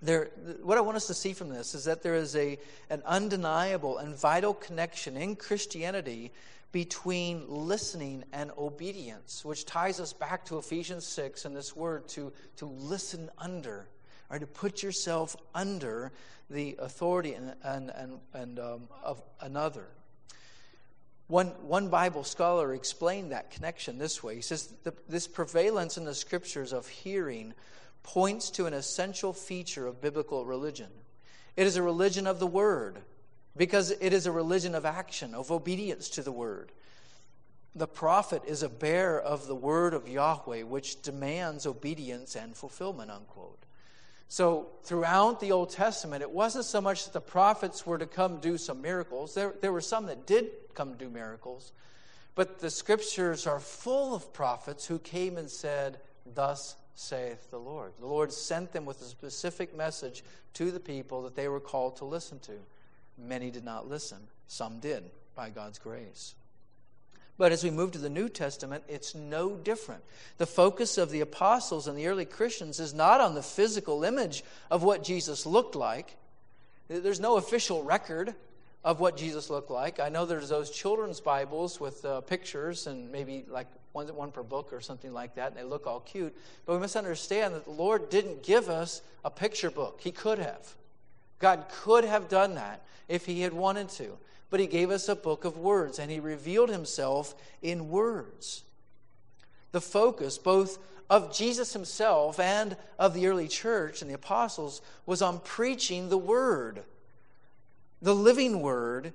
There, 0.00 0.30
what 0.62 0.78
I 0.78 0.80
want 0.80 0.96
us 0.96 1.08
to 1.08 1.14
see 1.14 1.32
from 1.32 1.48
this 1.48 1.74
is 1.74 1.84
that 1.84 2.02
there 2.02 2.14
is 2.14 2.36
a, 2.36 2.58
an 2.88 3.02
undeniable 3.04 3.98
and 3.98 4.14
vital 4.16 4.54
connection 4.54 5.16
in 5.16 5.34
Christianity 5.34 6.30
between 6.70 7.44
listening 7.48 8.24
and 8.32 8.52
obedience, 8.56 9.44
which 9.44 9.64
ties 9.64 9.98
us 9.98 10.12
back 10.12 10.44
to 10.44 10.58
Ephesians 10.58 11.06
6 11.06 11.44
and 11.46 11.56
this 11.56 11.74
word 11.74 12.06
to, 12.08 12.32
to 12.56 12.66
listen 12.66 13.30
under, 13.38 13.88
or 14.30 14.38
to 14.38 14.46
put 14.46 14.82
yourself 14.82 15.34
under 15.54 16.12
the 16.50 16.76
authority 16.78 17.34
and, 17.34 17.54
and, 17.64 17.90
and, 17.90 18.18
and 18.34 18.58
um, 18.58 18.88
of 19.02 19.20
another. 19.40 19.86
One, 21.28 21.48
one 21.66 21.88
Bible 21.88 22.24
scholar 22.24 22.74
explained 22.74 23.32
that 23.32 23.50
connection 23.50 23.98
this 23.98 24.22
way. 24.22 24.36
He 24.36 24.40
says, 24.40 24.72
This 25.08 25.28
prevalence 25.28 25.98
in 25.98 26.04
the 26.04 26.14
scriptures 26.14 26.72
of 26.72 26.88
hearing 26.88 27.52
points 28.02 28.48
to 28.50 28.64
an 28.64 28.72
essential 28.72 29.34
feature 29.34 29.86
of 29.86 30.00
biblical 30.00 30.46
religion. 30.46 30.88
It 31.54 31.66
is 31.66 31.76
a 31.76 31.82
religion 31.82 32.26
of 32.26 32.38
the 32.38 32.46
word 32.46 33.00
because 33.56 33.90
it 33.90 34.12
is 34.12 34.26
a 34.26 34.32
religion 34.32 34.74
of 34.74 34.86
action, 34.86 35.34
of 35.34 35.50
obedience 35.50 36.08
to 36.10 36.22
the 36.22 36.32
word. 36.32 36.72
The 37.74 37.88
prophet 37.88 38.42
is 38.46 38.62
a 38.62 38.68
bearer 38.68 39.20
of 39.20 39.46
the 39.46 39.54
word 39.54 39.92
of 39.92 40.08
Yahweh, 40.08 40.62
which 40.62 41.02
demands 41.02 41.66
obedience 41.66 42.36
and 42.36 42.56
fulfillment, 42.56 43.10
unquote. 43.10 43.62
So, 44.30 44.68
throughout 44.82 45.40
the 45.40 45.52
Old 45.52 45.70
Testament, 45.70 46.22
it 46.22 46.30
wasn't 46.30 46.66
so 46.66 46.82
much 46.82 47.04
that 47.04 47.14
the 47.14 47.20
prophets 47.20 47.86
were 47.86 47.96
to 47.96 48.06
come 48.06 48.40
do 48.40 48.58
some 48.58 48.82
miracles. 48.82 49.34
There, 49.34 49.54
there 49.62 49.72
were 49.72 49.80
some 49.80 50.06
that 50.06 50.26
did 50.26 50.50
come 50.74 50.94
do 50.94 51.08
miracles. 51.08 51.72
But 52.34 52.58
the 52.58 52.70
scriptures 52.70 53.46
are 53.46 53.58
full 53.58 54.14
of 54.14 54.32
prophets 54.34 54.86
who 54.86 54.98
came 54.98 55.38
and 55.38 55.50
said, 55.50 55.98
Thus 56.34 56.76
saith 56.94 57.50
the 57.50 57.58
Lord. 57.58 57.92
The 57.98 58.06
Lord 58.06 58.32
sent 58.32 58.72
them 58.72 58.84
with 58.84 59.00
a 59.00 59.06
specific 59.06 59.74
message 59.74 60.22
to 60.54 60.70
the 60.70 60.80
people 60.80 61.22
that 61.22 61.34
they 61.34 61.48
were 61.48 61.58
called 61.58 61.96
to 61.96 62.04
listen 62.04 62.38
to. 62.40 62.52
Many 63.16 63.50
did 63.50 63.64
not 63.64 63.88
listen, 63.88 64.18
some 64.46 64.78
did, 64.78 65.04
by 65.34 65.48
God's 65.50 65.78
grace. 65.78 66.34
But 67.38 67.52
as 67.52 67.62
we 67.62 67.70
move 67.70 67.92
to 67.92 67.98
the 67.98 68.10
New 68.10 68.28
Testament, 68.28 68.82
it's 68.88 69.14
no 69.14 69.54
different. 69.56 70.02
The 70.38 70.46
focus 70.46 70.98
of 70.98 71.10
the 71.10 71.20
apostles 71.20 71.86
and 71.86 71.96
the 71.96 72.08
early 72.08 72.24
Christians 72.24 72.80
is 72.80 72.92
not 72.92 73.20
on 73.20 73.36
the 73.36 73.42
physical 73.42 74.02
image 74.02 74.42
of 74.70 74.82
what 74.82 75.04
Jesus 75.04 75.46
looked 75.46 75.76
like. 75.76 76.16
There's 76.88 77.20
no 77.20 77.36
official 77.36 77.84
record 77.84 78.34
of 78.82 78.98
what 78.98 79.16
Jesus 79.16 79.50
looked 79.50 79.70
like. 79.70 80.00
I 80.00 80.08
know 80.08 80.26
there's 80.26 80.48
those 80.48 80.70
children's 80.70 81.20
Bibles 81.20 81.78
with 81.78 82.04
uh, 82.04 82.22
pictures 82.22 82.88
and 82.88 83.12
maybe 83.12 83.44
like 83.48 83.68
one, 83.92 84.06
one 84.08 84.32
per 84.32 84.42
book 84.42 84.72
or 84.72 84.80
something 84.80 85.12
like 85.12 85.36
that, 85.36 85.48
and 85.48 85.56
they 85.56 85.64
look 85.64 85.86
all 85.86 86.00
cute. 86.00 86.36
But 86.66 86.74
we 86.74 86.80
must 86.80 86.96
understand 86.96 87.54
that 87.54 87.64
the 87.64 87.70
Lord 87.70 88.10
didn't 88.10 88.42
give 88.42 88.68
us 88.68 89.02
a 89.24 89.30
picture 89.30 89.70
book. 89.70 90.00
He 90.02 90.10
could 90.10 90.38
have. 90.38 90.74
God 91.38 91.66
could 91.70 92.04
have 92.04 92.28
done 92.28 92.56
that 92.56 92.82
if 93.08 93.26
He 93.26 93.42
had 93.42 93.52
wanted 93.52 93.88
to. 93.90 94.18
But 94.50 94.60
He 94.60 94.66
gave 94.66 94.90
us 94.90 95.08
a 95.08 95.16
book 95.16 95.44
of 95.44 95.58
words, 95.58 95.98
and 95.98 96.10
He 96.10 96.20
revealed 96.20 96.70
Himself 96.70 97.34
in 97.62 97.88
words. 97.88 98.64
The 99.72 99.80
focus, 99.80 100.38
both 100.38 100.78
of 101.10 101.34
Jesus 101.34 101.72
Himself 101.72 102.40
and 102.40 102.76
of 102.98 103.14
the 103.14 103.26
early 103.26 103.48
church 103.48 104.00
and 104.00 104.10
the 104.10 104.14
apostles, 104.14 104.80
was 105.06 105.22
on 105.22 105.40
preaching 105.40 106.08
the 106.08 106.18
Word, 106.18 106.82
the 108.00 108.14
living 108.14 108.60
Word, 108.60 109.12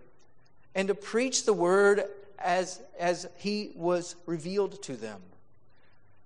and 0.76 0.88
to 0.88 0.96
preach 0.96 1.46
the 1.46 1.54
Word 1.54 2.04
as, 2.40 2.82
as 3.00 3.28
He 3.38 3.72
was 3.76 4.16
revealed 4.26 4.82
to 4.84 4.96
them. 4.96 5.22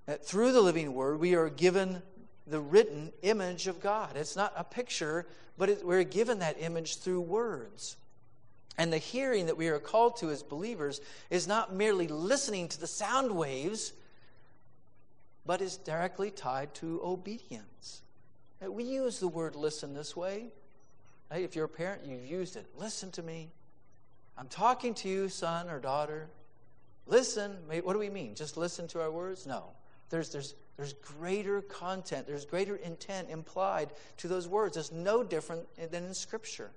That 0.05 0.25
through 0.25 0.53
the 0.53 0.61
living 0.61 0.93
Word, 0.93 1.19
we 1.19 1.35
are 1.35 1.49
given 1.49 2.01
the 2.45 2.59
written 2.59 3.11
image 3.21 3.67
of 3.67 3.81
God. 3.81 4.15
It's 4.15 4.35
not 4.35 4.53
a 4.55 4.63
picture, 4.63 5.25
but 5.57 5.69
it, 5.69 5.85
we're 5.85 6.03
given 6.03 6.39
that 6.39 6.55
image 6.59 6.97
through 6.97 7.21
words. 7.21 7.97
And 8.77 8.93
the 8.93 8.97
hearing 8.97 9.47
that 9.47 9.57
we 9.57 9.67
are 9.69 9.79
called 9.79 10.17
to 10.17 10.29
as 10.29 10.43
believers 10.43 11.01
is 11.29 11.47
not 11.47 11.73
merely 11.73 12.07
listening 12.07 12.67
to 12.69 12.79
the 12.79 12.87
sound 12.87 13.31
waves, 13.31 13.93
but 15.45 15.61
is 15.61 15.77
directly 15.77 16.29
tied 16.29 16.73
to 16.75 17.01
obedience. 17.03 18.01
We 18.61 18.83
use 18.83 19.19
the 19.19 19.27
word 19.27 19.55
listen 19.55 19.93
this 19.93 20.15
way. 20.15 20.47
If 21.31 21.55
you're 21.55 21.65
a 21.65 21.69
parent, 21.69 22.05
you've 22.05 22.25
used 22.25 22.55
it. 22.55 22.65
Listen 22.77 23.11
to 23.11 23.23
me. 23.23 23.49
I'm 24.37 24.47
talking 24.47 24.93
to 24.95 25.09
you, 25.09 25.29
son 25.29 25.69
or 25.69 25.79
daughter. 25.79 26.27
Listen. 27.07 27.57
What 27.83 27.93
do 27.93 27.99
we 27.99 28.09
mean? 28.09 28.35
Just 28.35 28.57
listen 28.57 28.87
to 28.89 29.01
our 29.01 29.11
words? 29.11 29.47
No. 29.47 29.63
There's, 30.09 30.29
there's, 30.29 30.55
there's 30.77 30.93
greater 30.93 31.61
content, 31.61 32.27
there's 32.27 32.45
greater 32.45 32.75
intent 32.77 33.29
implied 33.29 33.89
to 34.17 34.27
those 34.27 34.47
words. 34.47 34.77
It's 34.77 34.91
no 34.91 35.23
different 35.23 35.67
than 35.91 36.05
in 36.05 36.13
Scripture. 36.13 36.71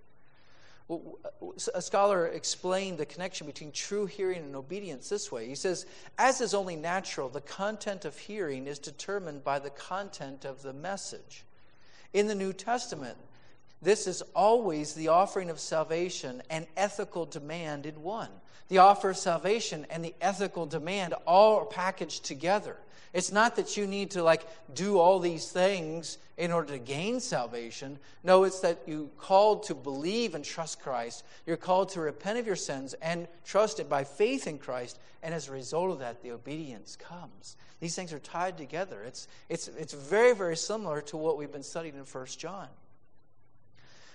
A 1.75 1.83
scholar 1.83 2.27
explained 2.27 2.99
the 2.99 3.07
connection 3.07 3.47
between 3.47 3.71
true 3.71 4.07
hearing 4.07 4.39
and 4.39 4.57
obedience 4.57 5.09
this 5.09 5.31
way. 5.31 5.47
He 5.47 5.55
says, 5.55 5.87
As 6.19 6.41
is 6.41 6.55
only 6.55 6.75
natural, 6.75 7.29
the 7.29 7.41
content 7.41 8.05
of 8.05 8.19
hearing 8.19 8.67
is 8.67 8.79
determined 8.79 9.45
by 9.45 9.59
the 9.59 9.71
content 9.71 10.45
of 10.45 10.63
the 10.63 10.73
message. 10.73 11.45
In 12.13 12.27
the 12.27 12.35
New 12.35 12.53
Testament, 12.53 13.17
this 13.83 14.07
is 14.07 14.23
always 14.35 14.95
the 14.95 15.09
offering 15.09 15.49
of 15.49 15.61
salvation 15.61 16.43
and 16.51 16.67
ethical 16.77 17.25
demand 17.25 17.87
in 17.87 18.03
one. 18.03 18.31
The 18.71 18.79
offer 18.79 19.11
of 19.11 19.17
salvation 19.17 19.85
and 19.91 20.05
the 20.05 20.15
ethical 20.21 20.65
demand 20.65 21.13
all 21.27 21.59
are 21.59 21.67
packaged 21.67 22.25
together. 22.25 22.77
It's 23.13 23.33
not 23.33 23.57
that 23.57 23.77
you 23.77 23.89
need 23.89 24.13
to 24.13 24.23
like 24.23 24.47
do 24.73 24.99
all 24.99 25.19
these 25.19 25.51
things 25.51 26.19
in 26.39 26.53
order 26.53 26.75
to 26.75 26.79
gain 26.79 27.19
salvation. 27.19 27.99
No, 28.23 28.45
it's 28.45 28.61
that 28.61 28.83
you're 28.87 29.09
called 29.19 29.65
to 29.65 29.75
believe 29.75 30.37
and 30.37 30.45
trust 30.45 30.81
Christ. 30.81 31.25
You're 31.47 31.57
called 31.57 31.89
to 31.91 32.01
repent 32.01 32.39
of 32.39 32.47
your 32.47 32.55
sins 32.55 32.95
and 33.03 33.27
trust 33.45 33.81
it 33.81 33.89
by 33.89 34.05
faith 34.05 34.47
in 34.47 34.59
Christ. 34.59 35.01
And 35.25 35.35
as 35.35 35.49
a 35.49 35.53
result 35.53 35.91
of 35.91 35.99
that, 35.99 36.23
the 36.23 36.31
obedience 36.31 36.95
comes. 36.95 37.57
These 37.81 37.97
things 37.97 38.13
are 38.13 38.21
tied 38.21 38.57
together. 38.57 39.03
It's, 39.03 39.27
it's, 39.49 39.67
it's 39.67 39.95
very, 39.95 40.33
very 40.33 40.57
similar 40.57 41.01
to 41.03 41.17
what 41.17 41.37
we've 41.37 41.51
been 41.51 41.65
studying 41.65 41.97
in 41.97 42.05
First 42.05 42.39
John. 42.39 42.69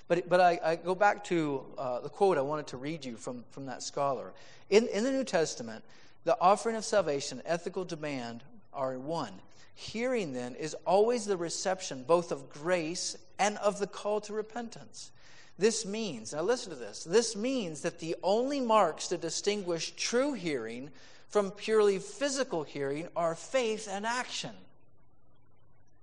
But, 0.07 0.29
but 0.29 0.39
I, 0.39 0.59
I 0.63 0.75
go 0.75 0.93
back 0.93 1.23
to 1.25 1.65
uh, 1.77 1.99
the 2.01 2.09
quote 2.09 2.37
I 2.37 2.41
wanted 2.41 2.67
to 2.67 2.77
read 2.77 3.03
you 3.03 3.15
from, 3.15 3.43
from 3.49 3.65
that 3.65 3.81
scholar. 3.81 4.33
In, 4.69 4.87
in 4.87 5.03
the 5.03 5.11
New 5.11 5.23
Testament, 5.23 5.83
the 6.25 6.37
offering 6.39 6.75
of 6.75 6.85
salvation, 6.85 7.41
ethical 7.45 7.85
demand, 7.85 8.43
are 8.73 8.97
one. 8.99 9.33
Hearing, 9.73 10.33
then, 10.33 10.55
is 10.55 10.75
always 10.85 11.25
the 11.25 11.37
reception 11.37 12.03
both 12.03 12.31
of 12.31 12.49
grace 12.49 13.17
and 13.39 13.57
of 13.57 13.79
the 13.79 13.87
call 13.87 14.21
to 14.21 14.33
repentance. 14.33 15.11
This 15.57 15.85
means, 15.85 16.33
now 16.33 16.41
listen 16.41 16.71
to 16.71 16.77
this, 16.77 17.03
this 17.03 17.35
means 17.35 17.81
that 17.81 17.99
the 17.99 18.15
only 18.23 18.59
marks 18.59 19.07
to 19.07 19.17
distinguish 19.17 19.91
true 19.95 20.33
hearing 20.33 20.91
from 21.29 21.51
purely 21.51 21.99
physical 21.99 22.63
hearing 22.63 23.07
are 23.15 23.35
faith 23.35 23.87
and 23.89 24.05
action. 24.05 24.51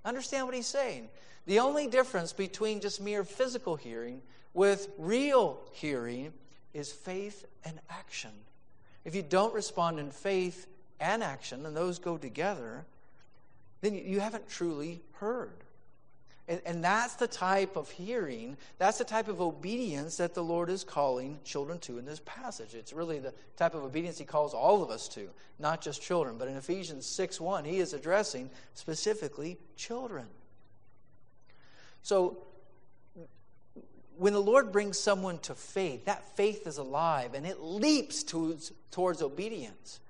Understand 0.04 0.46
what 0.46 0.54
he's 0.54 0.66
saying? 0.66 1.08
The 1.46 1.58
only 1.58 1.88
difference 1.88 2.32
between 2.32 2.80
just 2.80 3.00
mere 3.00 3.24
physical 3.24 3.76
hearing 3.76 4.22
with 4.54 4.88
real 4.98 5.60
hearing 5.72 6.32
is 6.72 6.92
faith 6.92 7.44
and 7.64 7.78
action. 7.90 8.30
If 9.04 9.14
you 9.14 9.22
don't 9.22 9.54
respond 9.54 9.98
in 9.98 10.10
faith 10.10 10.66
and 11.00 11.22
action, 11.22 11.66
and 11.66 11.76
those 11.76 11.98
go 11.98 12.16
together, 12.16 12.84
then 13.80 13.94
you 13.94 14.20
haven't 14.20 14.48
truly 14.48 15.02
heard. 15.14 15.52
And, 16.48 16.60
and, 16.66 16.84
that's 16.84 17.14
the 17.14 17.28
type 17.28 17.76
of 17.76 17.88
hearing, 17.88 18.56
that's 18.76 18.98
the 18.98 19.04
type 19.04 19.28
of 19.28 19.40
obedience 19.40 20.16
that 20.16 20.34
the 20.34 20.42
Lord 20.42 20.70
is 20.70 20.82
calling 20.82 21.38
children 21.44 21.78
to 21.80 21.98
in 21.98 22.04
this 22.04 22.20
passage. 22.24 22.74
It's 22.74 22.92
really 22.92 23.20
the 23.20 23.32
type 23.56 23.74
of 23.74 23.84
obedience 23.84 24.18
He 24.18 24.24
calls 24.24 24.52
all 24.52 24.82
of 24.82 24.90
us 24.90 25.06
to, 25.08 25.28
not 25.60 25.80
just 25.80 26.02
children. 26.02 26.38
But 26.38 26.48
in 26.48 26.56
Ephesians 26.56 27.06
6 27.06 27.40
1, 27.40 27.64
He 27.64 27.78
is 27.78 27.92
addressing 27.92 28.50
specifically 28.74 29.56
children. 29.76 30.26
So, 32.02 32.38
when 34.16 34.32
the 34.32 34.40
Lord 34.40 34.72
brings 34.72 34.98
someone 34.98 35.38
to 35.40 35.54
faith, 35.54 36.04
that 36.04 36.36
faith 36.36 36.66
is 36.66 36.78
alive 36.78 37.34
and 37.34 37.46
it 37.46 37.60
leaps 37.60 38.22
towards, 38.22 38.72
towards 38.90 39.22
obedience. 39.22 40.00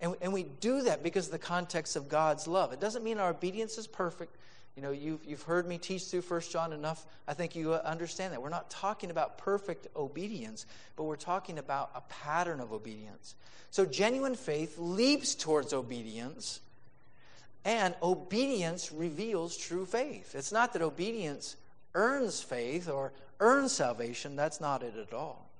And, 0.00 0.14
and 0.22 0.32
we 0.32 0.44
do 0.44 0.82
that 0.82 1.02
because 1.02 1.26
of 1.26 1.32
the 1.32 1.38
context 1.38 1.96
of 1.96 2.08
God's 2.08 2.46
love. 2.46 2.72
It 2.72 2.80
doesn't 2.80 3.02
mean 3.02 3.18
our 3.18 3.30
obedience 3.30 3.78
is 3.78 3.86
perfect. 3.86 4.36
You 4.76 4.82
know, 4.82 4.92
you've, 4.92 5.24
you've 5.24 5.42
heard 5.42 5.66
me 5.66 5.76
teach 5.76 6.04
through 6.04 6.20
First 6.20 6.52
John 6.52 6.72
enough. 6.72 7.04
I 7.26 7.34
think 7.34 7.56
you 7.56 7.72
uh, 7.72 7.82
understand 7.84 8.32
that. 8.32 8.40
We're 8.40 8.48
not 8.48 8.70
talking 8.70 9.10
about 9.10 9.36
perfect 9.36 9.88
obedience, 9.96 10.66
but 10.94 11.04
we're 11.04 11.16
talking 11.16 11.58
about 11.58 11.90
a 11.96 12.00
pattern 12.02 12.60
of 12.60 12.72
obedience. 12.72 13.34
So 13.70 13.84
genuine 13.84 14.36
faith 14.36 14.78
leaps 14.78 15.34
towards 15.34 15.72
obedience, 15.72 16.60
and 17.64 17.94
obedience 18.02 18.92
reveals 18.92 19.56
true 19.56 19.84
faith. 19.84 20.34
It's 20.34 20.52
not 20.52 20.72
that 20.72 20.82
obedience 20.82 21.56
earns 21.94 22.40
faith 22.40 22.88
or 22.88 23.12
earns 23.40 23.72
salvation. 23.72 24.36
That's 24.36 24.60
not 24.60 24.82
it 24.82 24.94
at 24.96 25.12
all. 25.12 25.50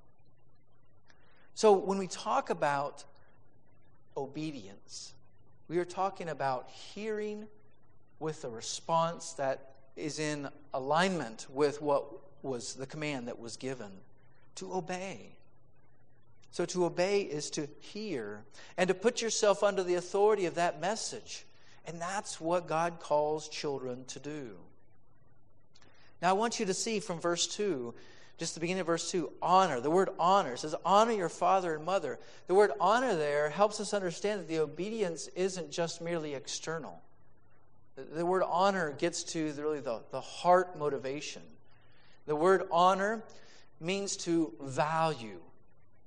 So 1.54 1.72
when 1.72 1.98
we 1.98 2.06
talk 2.06 2.50
about 2.50 3.04
obedience, 4.16 5.12
we 5.68 5.78
are 5.78 5.84
talking 5.84 6.28
about 6.28 6.70
hearing 6.70 7.46
with 8.20 8.44
a 8.44 8.48
response 8.48 9.32
that 9.34 9.74
is 9.96 10.18
in 10.18 10.48
alignment 10.72 11.46
with 11.52 11.82
what 11.82 12.06
was 12.42 12.74
the 12.74 12.86
command 12.86 13.28
that 13.28 13.38
was 13.38 13.56
given 13.56 13.90
to 14.54 14.72
obey. 14.72 15.34
So 16.50 16.64
to 16.66 16.84
obey 16.86 17.22
is 17.22 17.50
to 17.50 17.68
hear 17.80 18.44
and 18.76 18.88
to 18.88 18.94
put 18.94 19.20
yourself 19.20 19.62
under 19.62 19.82
the 19.82 19.96
authority 19.96 20.46
of 20.46 20.54
that 20.54 20.80
message. 20.80 21.44
And 21.88 21.98
that's 21.98 22.38
what 22.38 22.68
God 22.68 23.00
calls 23.00 23.48
children 23.48 24.04
to 24.08 24.20
do. 24.20 24.50
Now, 26.20 26.28
I 26.28 26.32
want 26.34 26.60
you 26.60 26.66
to 26.66 26.74
see 26.74 27.00
from 27.00 27.18
verse 27.18 27.46
2, 27.46 27.94
just 28.36 28.52
the 28.52 28.60
beginning 28.60 28.82
of 28.82 28.86
verse 28.86 29.10
2, 29.10 29.32
honor. 29.40 29.80
The 29.80 29.90
word 29.90 30.10
honor 30.18 30.58
says, 30.58 30.74
honor 30.84 31.12
your 31.12 31.30
father 31.30 31.74
and 31.74 31.86
mother. 31.86 32.18
The 32.46 32.54
word 32.54 32.72
honor 32.78 33.16
there 33.16 33.48
helps 33.48 33.80
us 33.80 33.94
understand 33.94 34.40
that 34.40 34.48
the 34.48 34.58
obedience 34.58 35.28
isn't 35.28 35.70
just 35.70 36.02
merely 36.02 36.34
external. 36.34 37.00
The 37.96 38.26
word 38.26 38.42
honor 38.46 38.92
gets 38.92 39.24
to 39.24 39.50
really 39.54 39.80
the, 39.80 40.02
the 40.10 40.20
heart 40.20 40.78
motivation. 40.78 41.42
The 42.26 42.36
word 42.36 42.64
honor 42.70 43.24
means 43.80 44.14
to 44.18 44.52
value. 44.60 45.40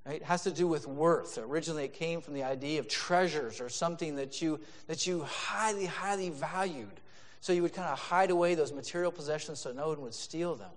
Right? 0.06 0.16
It 0.16 0.24
has 0.24 0.44
to 0.44 0.52
do 0.52 0.68
with 0.68 0.88
worth. 0.88 1.38
Originally, 1.38 1.84
it 1.84 1.94
came 1.94 2.22
from 2.22 2.34
the 2.34 2.44
idea 2.44 2.80
of 2.80 2.88
treasures 2.88 3.62
or 3.62 3.70
something 3.70 4.16
that 4.16 4.42
you, 4.42 4.60
that 4.88 5.06
you 5.06 5.24
highly, 5.24 5.86
highly 5.86 6.30
valued. 6.30 7.00
So 7.40 7.54
you 7.54 7.62
would 7.62 7.74
kind 7.74 7.90
of 7.90 8.00
hide 8.00 8.32
away 8.32 8.56
those 8.56 8.74
material 8.74 9.12
possessions 9.12 9.60
so 9.60 9.72
no 9.72 9.90
one 9.90 10.02
would 10.02 10.14
steal 10.14 10.56
them. 10.56 10.72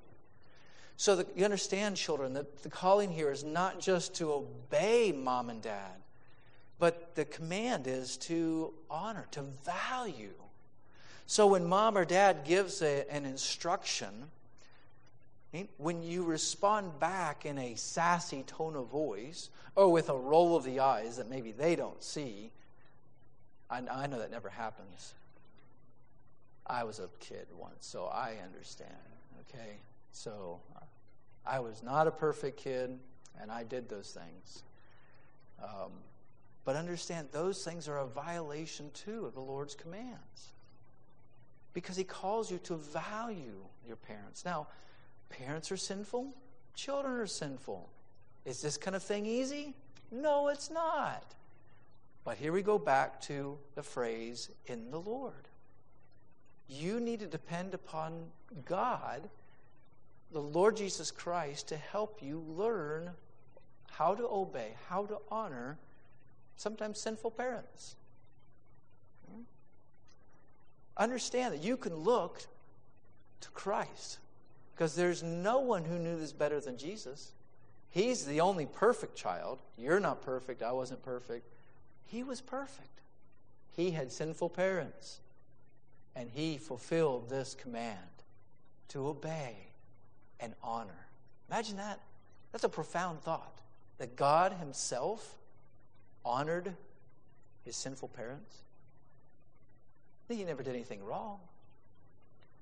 So 0.97 1.17
the, 1.17 1.27
you 1.35 1.45
understand, 1.45 1.97
children, 1.97 2.35
that 2.35 2.63
the 2.63 2.69
calling 2.69 3.11
here 3.11 3.31
is 3.31 3.45
not 3.45 3.81
just 3.81 4.15
to 4.17 4.33
obey 4.33 5.13
mom 5.13 5.51
and 5.51 5.61
dad, 5.61 5.97
but 6.79 7.15
the 7.15 7.25
command 7.25 7.87
is 7.87 8.17
to 8.19 8.73
honor, 8.91 9.27
to 9.33 9.43
value. 9.65 10.35
So 11.27 11.47
when 11.47 11.65
mom 11.65 11.97
or 11.97 12.05
dad 12.05 12.45
gives 12.45 12.83
a, 12.83 13.11
an 13.11 13.25
instruction, 13.25 14.31
when 15.77 16.03
you 16.03 16.25
respond 16.25 16.99
back 16.99 17.47
in 17.47 17.59
a 17.59 17.75
sassy 17.75 18.43
tone 18.45 18.77
of 18.77 18.89
voice 18.89 19.51
or 19.77 19.91
with 19.91 20.09
a 20.09 20.17
roll 20.17 20.57
of 20.57 20.65
the 20.65 20.81
eyes 20.81 21.17
that 21.17 21.29
maybe 21.29 21.53
they 21.53 21.77
don't 21.77 22.03
see, 22.03 22.51
I, 23.71 23.83
I 23.91 24.07
know 24.07 24.19
that 24.19 24.31
never 24.31 24.49
happens. 24.49 25.15
I 26.67 26.85
was 26.85 26.99
a 26.99 27.09
kid 27.21 27.47
once, 27.57 27.87
so 27.87 28.07
I 28.07 28.37
understand. 28.45 28.91
Okay? 29.41 29.77
So 30.13 30.61
I 31.47 31.61
was 31.61 31.83
not 31.83 32.07
a 32.07 32.11
perfect 32.11 32.59
kid, 32.59 32.99
and 33.41 33.51
I 33.51 33.65
did 33.65 33.89
those 33.89 34.11
things. 34.11 34.63
Um, 35.63 35.93
but 36.65 36.77
understand, 36.77 37.29
those 37.33 37.63
things 37.63 37.89
are 37.89 37.99
a 37.99 38.07
violation, 38.07 38.91
too, 38.95 39.27
of 39.27 39.35
the 39.35 39.41
Lord's 39.41 39.75
commands 39.75 40.53
because 41.75 41.97
he 41.97 42.05
calls 42.05 42.51
you 42.51 42.59
to 42.59 42.77
value 42.77 43.65
your 43.87 43.97
parents. 43.97 44.45
Now, 44.45 44.69
parents 45.39 45.73
are 45.73 45.77
sinful, 45.77 46.33
children 46.75 47.15
are 47.15 47.27
sinful. 47.27 47.89
Is 48.45 48.61
this 48.61 48.77
kind 48.77 48.95
of 48.95 49.03
thing 49.03 49.27
easy? 49.27 49.75
No, 50.11 50.49
it's 50.49 50.71
not. 50.71 51.25
But 52.25 52.37
here 52.37 52.53
we 52.53 52.63
go 52.63 52.79
back 52.79 53.21
to 53.23 53.59
the 53.75 53.83
phrase 53.83 54.51
in 54.67 54.91
the 54.91 55.01
Lord. 55.01 55.49
You 56.69 57.01
need 57.01 57.21
to 57.21 57.27
depend 57.27 57.75
upon 57.75 58.27
God, 58.65 59.29
the 60.33 60.41
Lord 60.41 60.77
Jesus 60.77 61.11
Christ, 61.11 61.69
to 61.69 61.77
help 61.77 62.21
you 62.23 62.45
learn 62.49 63.11
how 63.91 64.15
to 64.15 64.27
obey, 64.27 64.75
how 64.89 65.07
to 65.07 65.19
honor 65.31 65.79
sometimes 66.57 67.01
sinful 67.01 67.33
parents 67.33 67.97
hmm? 69.29 69.43
understand 70.97 71.53
that 71.53 71.63
you 71.63 71.77
can 71.77 71.95
look 71.95 72.47
to 73.41 73.51
Christ 73.51 74.19
because 74.75 74.95
there's 74.95 75.23
no 75.23 75.61
one 75.61 75.85
who 75.85 75.99
knew 75.99 76.19
this 76.19 76.33
better 76.33 76.61
than 76.61 76.77
Jesus. 76.77 77.33
He's 77.91 78.25
the 78.25 78.41
only 78.41 78.67
perfect 78.67 79.17
child. 79.17 79.61
You're 79.79 80.01
not 80.01 80.23
perfect. 80.23 80.63
I 80.63 80.73
wasn't 80.73 81.03
perfect. 81.05 81.47
He 82.07 82.25
was 82.25 82.41
perfect. 82.41 83.01
He 83.77 83.93
had 83.93 84.11
sinful 84.11 84.51
parents. 84.51 85.21
And 86.17 86.29
he 86.29 86.59
fulfilled 86.59 87.29
this 87.29 87.55
command 87.55 87.99
to 88.89 89.07
obey 89.07 89.55
and 90.41 90.55
honor. 90.63 91.07
Imagine 91.49 91.77
that. 91.77 92.01
That's 92.53 92.65
a 92.65 92.69
profound 92.69 93.21
thought. 93.23 93.53
That 93.99 94.17
God 94.17 94.53
Himself 94.53 95.37
honored 96.25 96.75
His 97.65 97.77
sinful 97.77 98.09
parents. 98.09 98.57
He 100.29 100.43
never 100.43 100.63
did 100.63 100.75
anything 100.75 101.05
wrong. 101.05 101.39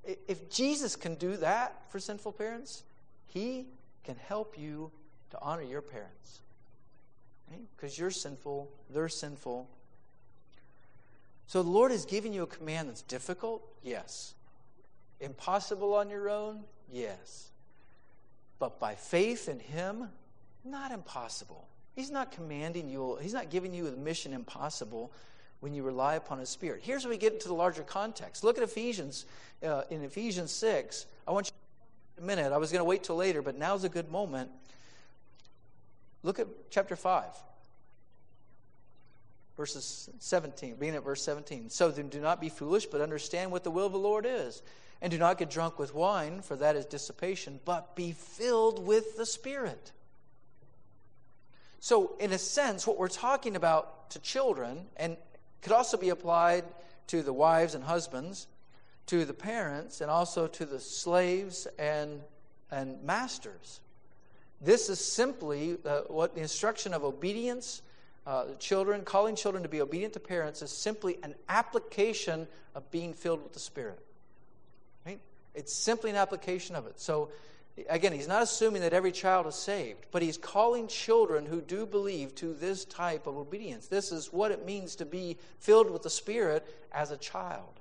If 0.05 0.51
Jesus 0.51 0.97
can 0.97 1.15
do 1.15 1.37
that 1.39 1.81
for 1.91 2.01
sinful 2.01 2.33
parents, 2.33 2.83
He 3.27 3.67
can 4.05 4.17
help 4.17 4.59
you 4.59 4.91
to 5.31 5.39
honor 5.41 5.63
your 5.63 5.83
parents. 5.83 6.41
Because 7.77 7.99
you're 7.99 8.11
sinful, 8.11 8.71
they're 8.91 9.09
sinful. 9.09 9.69
So 11.47 11.63
the 11.63 11.69
Lord 11.69 11.93
is 11.93 12.05
giving 12.05 12.33
you 12.33 12.43
a 12.43 12.47
command 12.47 12.89
that's 12.89 13.03
difficult? 13.03 13.63
Yes. 13.83 14.35
Impossible 15.21 15.95
on 15.95 16.09
your 16.09 16.31
own? 16.31 16.61
Yes. 16.91 17.51
But 18.59 18.81
by 18.81 18.95
faith 18.95 19.49
in 19.49 19.61
Him, 19.61 20.09
not 20.65 20.93
impossible. 20.93 21.69
He's 21.95 22.11
not 22.11 22.33
commanding 22.33 22.89
you, 22.89 23.19
He's 23.21 23.35
not 23.35 23.51
giving 23.51 23.75
you 23.75 23.87
a 23.87 23.93
mission 23.93 24.33
impossible 24.33 25.13
when 25.63 25.75
you 25.75 25.85
rely 25.85 26.17
upon 26.17 26.41
His 26.41 26.49
Spirit. 26.49 26.81
Here's 26.83 27.05
where 27.05 27.11
we 27.11 27.17
get 27.17 27.35
into 27.35 27.47
the 27.47 27.55
larger 27.55 27.85
context. 27.85 28.43
Look 28.43 28.59
at 28.59 28.65
Ephesians, 28.65 29.27
uh, 29.65 29.83
in 29.91 30.03
Ephesians 30.03 30.51
6. 30.51 31.07
I 31.27 31.31
want 31.31 31.47
you 31.47 31.53
a 32.25 32.27
minute. 32.27 32.53
I 32.53 32.57
was 32.57 32.73
going 32.73 32.81
to 32.81 32.85
wait 32.85 33.05
till 33.05 33.15
later, 33.15 33.43
but 33.43 33.57
now's 33.57 33.85
a 33.85 33.89
good 33.89 34.11
moment. 34.11 34.51
Look 36.25 36.41
at 36.41 36.49
chapter 36.71 36.97
5, 36.97 37.27
verses 39.57 40.11
17, 40.19 40.75
beginning 40.75 40.97
at 40.97 41.05
verse 41.05 41.23
17. 41.23 41.71
So 41.71 41.93
then 41.93 42.09
do 42.09 42.21
not 42.21 42.41
be 42.41 42.49
foolish, 42.49 42.87
but 42.87 43.01
understand 43.01 43.53
what 43.53 43.63
the 43.63 43.71
will 43.71 43.87
of 43.87 43.93
the 43.93 43.99
Lord 43.99 44.27
is. 44.29 44.63
And 45.01 45.13
do 45.13 45.19
not 45.19 45.39
get 45.39 45.49
drunk 45.49 45.79
with 45.79 45.95
wine, 45.95 46.43
for 46.43 46.57
that 46.57 46.75
is 46.75 46.87
dissipation, 46.87 47.61
but 47.65 47.95
be 47.95 48.11
filled 48.11 48.85
with 48.85 49.17
the 49.17 49.27
Spirit. 49.27 49.93
So, 51.79 52.17
in 52.19 52.33
a 52.33 52.39
sense, 52.39 52.85
what 52.85 52.99
we're 52.99 53.07
talking 53.07 53.55
about 53.55 54.11
to 54.11 54.19
children, 54.19 54.87
and 54.97 55.17
could 55.63 55.73
also 55.73 55.97
be 55.97 56.11
applied 56.11 56.65
to 57.07 57.23
the 57.23 57.33
wives 57.33 57.75
and 57.75 57.85
husbands, 57.85 58.47
to 59.07 59.25
the 59.25 59.35
parents, 59.35 60.01
and 60.01 60.11
also 60.11 60.47
to 60.47 60.67
the 60.67 60.81
slaves 60.81 61.67
and, 61.79 62.21
and 62.71 63.03
masters. 63.03 63.81
This 64.61 64.89
is 64.89 65.05
simply 65.05 65.77
uh, 65.85 66.03
what 66.09 66.35
the 66.35 66.41
instruction 66.41 66.95
of 66.95 67.03
obedience, 67.05 67.83
uh, 68.27 68.55
children, 68.59 69.03
calling 69.03 69.35
children 69.35 69.63
to 69.65 69.69
be 69.69 69.81
obedient 69.81 70.13
to 70.15 70.21
parents, 70.21 70.63
is 70.63 70.71
simply 70.71 71.19
an 71.23 71.35
application 71.49 72.47
of 72.75 72.89
being 72.91 73.13
filled 73.13 73.43
with 73.43 73.53
the 73.53 73.59
Spirit. 73.59 73.99
Right? 75.05 75.21
It's 75.55 75.75
simply 75.75 76.11
an 76.11 76.17
application 76.17 76.77
of 76.77 76.87
it. 76.87 77.01
So 77.01 77.31
Again, 77.89 78.13
he's 78.13 78.29
not 78.29 78.43
assuming 78.43 78.83
that 78.83 78.93
every 78.93 79.13
child 79.13 79.47
is 79.47 79.55
saved, 79.55 80.05
but 80.11 80.21
he's 80.21 80.37
calling 80.37 80.89
children 80.89 81.47
who 81.47 81.63
do 81.63 81.87
believe 81.87 82.35
to 82.37 82.53
this 82.53 82.85
type 82.85 83.27
of 83.27 83.37
obedience. 83.37 83.87
This 83.87 84.13
is 84.13 84.31
what 84.31 84.51
it 84.51 84.67
means 84.67 84.97
to 84.97 85.07
be 85.07 85.39
filled 85.59 85.91
with 85.91 86.03
the 86.03 86.11
Spirit 86.11 86.67
as 86.93 87.11
a 87.11 87.17
child. 87.17 87.81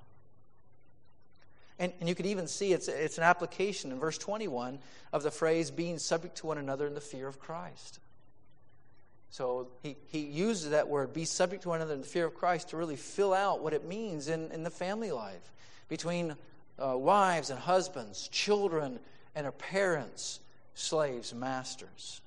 And, 1.78 1.92
and 2.00 2.08
you 2.08 2.14
could 2.14 2.26
even 2.26 2.46
see 2.46 2.72
it's, 2.72 2.88
it's 2.88 3.18
an 3.18 3.24
application 3.24 3.92
in 3.92 3.98
verse 3.98 4.16
21 4.16 4.78
of 5.12 5.22
the 5.22 5.30
phrase 5.30 5.70
being 5.70 5.98
subject 5.98 6.36
to 6.38 6.46
one 6.46 6.58
another 6.58 6.86
in 6.86 6.94
the 6.94 7.00
fear 7.00 7.26
of 7.28 7.38
Christ. 7.38 7.98
So 9.28 9.68
he, 9.82 9.96
he 10.06 10.20
uses 10.20 10.70
that 10.70 10.88
word, 10.88 11.12
be 11.12 11.24
subject 11.24 11.64
to 11.64 11.70
one 11.70 11.80
another 11.80 11.94
in 11.94 12.02
the 12.02 12.06
fear 12.06 12.26
of 12.26 12.34
Christ, 12.34 12.70
to 12.70 12.76
really 12.76 12.96
fill 12.96 13.34
out 13.34 13.62
what 13.62 13.72
it 13.74 13.86
means 13.86 14.28
in, 14.28 14.50
in 14.52 14.62
the 14.62 14.70
family 14.70 15.10
life 15.10 15.52
between 15.88 16.36
uh, 16.78 16.96
wives 16.96 17.50
and 17.50 17.58
husbands, 17.58 18.28
children 18.28 18.98
and 19.34 19.44
their 19.44 19.52
parents, 19.52 20.40
slaves, 20.74 21.34
masters. 21.34 22.20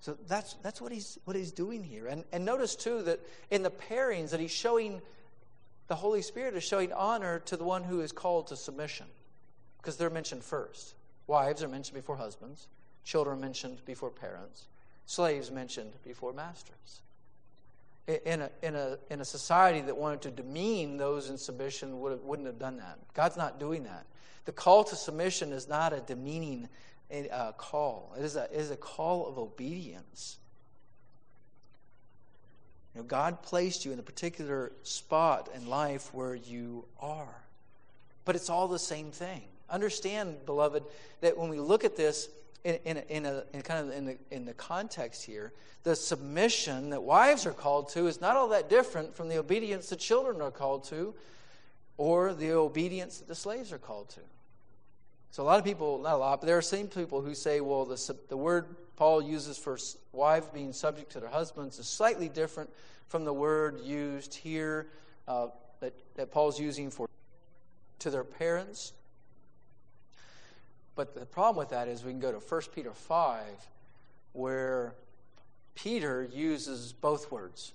So 0.00 0.16
that's, 0.28 0.54
that's 0.62 0.80
what, 0.80 0.92
he's, 0.92 1.18
what 1.24 1.36
he's 1.36 1.52
doing 1.52 1.84
here. 1.84 2.06
And, 2.06 2.24
and 2.32 2.44
notice, 2.44 2.74
too, 2.74 3.02
that 3.02 3.20
in 3.50 3.62
the 3.62 3.70
pairings 3.70 4.30
that 4.30 4.40
he's 4.40 4.50
showing, 4.50 5.02
the 5.88 5.94
Holy 5.94 6.22
Spirit 6.22 6.54
is 6.54 6.64
showing 6.64 6.92
honor 6.92 7.40
to 7.40 7.56
the 7.56 7.64
one 7.64 7.84
who 7.84 8.00
is 8.00 8.10
called 8.10 8.46
to 8.48 8.56
submission 8.56 9.06
because 9.78 9.96
they're 9.96 10.10
mentioned 10.10 10.42
first. 10.42 10.94
Wives 11.26 11.62
are 11.62 11.68
mentioned 11.68 11.96
before 11.96 12.16
husbands, 12.16 12.66
children 13.04 13.40
mentioned 13.40 13.84
before 13.84 14.10
parents, 14.10 14.66
slaves 15.06 15.50
mentioned 15.50 15.92
before 16.04 16.32
masters. 16.32 17.02
In 18.06 18.40
a, 18.40 18.50
in, 18.62 18.74
a, 18.74 18.98
in 19.08 19.20
a 19.20 19.24
society 19.24 19.82
that 19.82 19.96
wanted 19.96 20.22
to 20.22 20.30
demean 20.30 20.96
those 20.96 21.30
in 21.30 21.38
submission 21.38 22.00
would 22.00 22.24
wouldn't 22.24 22.46
have 22.46 22.58
done 22.58 22.78
that. 22.78 22.98
God's 23.14 23.36
not 23.36 23.60
doing 23.60 23.84
that. 23.84 24.04
The 24.46 24.52
call 24.52 24.82
to 24.84 24.96
submission 24.96 25.52
is 25.52 25.68
not 25.68 25.92
a 25.92 26.00
demeaning 26.00 26.68
uh, 27.30 27.52
call, 27.52 28.14
it 28.18 28.24
is, 28.24 28.36
a, 28.36 28.44
it 28.44 28.52
is 28.52 28.70
a 28.70 28.76
call 28.76 29.28
of 29.28 29.38
obedience. 29.38 30.38
You 32.94 33.00
know, 33.00 33.06
God 33.06 33.42
placed 33.42 33.84
you 33.84 33.92
in 33.92 33.98
a 33.98 34.02
particular 34.02 34.72
spot 34.82 35.48
in 35.54 35.66
life 35.68 36.12
where 36.12 36.34
you 36.34 36.86
are. 37.00 37.42
But 38.24 38.34
it's 38.36 38.50
all 38.50 38.68
the 38.68 38.78
same 38.78 39.12
thing. 39.12 39.42
Understand, 39.68 40.44
beloved, 40.46 40.82
that 41.20 41.38
when 41.38 41.48
we 41.48 41.60
look 41.60 41.84
at 41.84 41.96
this 41.96 42.28
in, 42.64 42.78
in, 42.84 42.96
in, 43.08 43.26
a, 43.26 43.44
in 43.52 43.62
kind 43.62 43.88
of 43.88 43.94
in 43.94 44.04
the, 44.04 44.18
in 44.30 44.44
the 44.44 44.54
context 44.54 45.24
here, 45.24 45.52
the 45.82 45.96
submission 45.96 46.90
that 46.90 47.02
wives 47.02 47.46
are 47.46 47.52
called 47.52 47.88
to 47.90 48.06
is 48.06 48.20
not 48.20 48.36
all 48.36 48.48
that 48.48 48.68
different 48.68 49.14
from 49.14 49.28
the 49.28 49.38
obedience 49.38 49.88
that 49.88 49.98
children 49.98 50.40
are 50.40 50.50
called 50.50 50.84
to 50.84 51.14
or 51.96 52.32
the 52.34 52.52
obedience 52.52 53.18
that 53.18 53.28
the 53.28 53.34
slaves 53.34 53.72
are 53.72 53.78
called 53.78 54.08
to. 54.10 54.20
So 55.32 55.42
a 55.42 55.44
lot 55.44 55.58
of 55.58 55.64
people, 55.64 56.00
not 56.00 56.14
a 56.14 56.16
lot, 56.16 56.40
but 56.40 56.46
there 56.46 56.58
are 56.58 56.62
some 56.62 56.88
people 56.88 57.20
who 57.20 57.34
say, 57.34 57.60
well, 57.60 57.84
the, 57.84 58.16
the 58.28 58.36
word 58.36 58.66
Paul 58.96 59.22
uses 59.22 59.56
for 59.56 59.78
wives 60.12 60.48
being 60.52 60.72
subject 60.72 61.12
to 61.12 61.20
their 61.20 61.30
husbands 61.30 61.78
is 61.78 61.86
slightly 61.86 62.28
different 62.28 62.68
from 63.06 63.24
the 63.24 63.32
word 63.32 63.80
used 63.82 64.34
here 64.34 64.88
uh, 65.28 65.48
that, 65.80 65.94
that 66.16 66.30
Paul's 66.30 66.58
using 66.60 66.90
for 66.90 67.08
to 68.00 68.10
their 68.10 68.24
parents. 68.24 68.92
But 71.00 71.14
the 71.14 71.24
problem 71.24 71.56
with 71.56 71.70
that 71.70 71.88
is 71.88 72.04
we 72.04 72.12
can 72.12 72.20
go 72.20 72.30
to 72.30 72.36
1 72.36 72.60
Peter 72.74 72.92
5, 72.92 73.42
where 74.34 74.92
Peter 75.74 76.28
uses 76.30 76.92
both 76.92 77.32
words. 77.32 77.72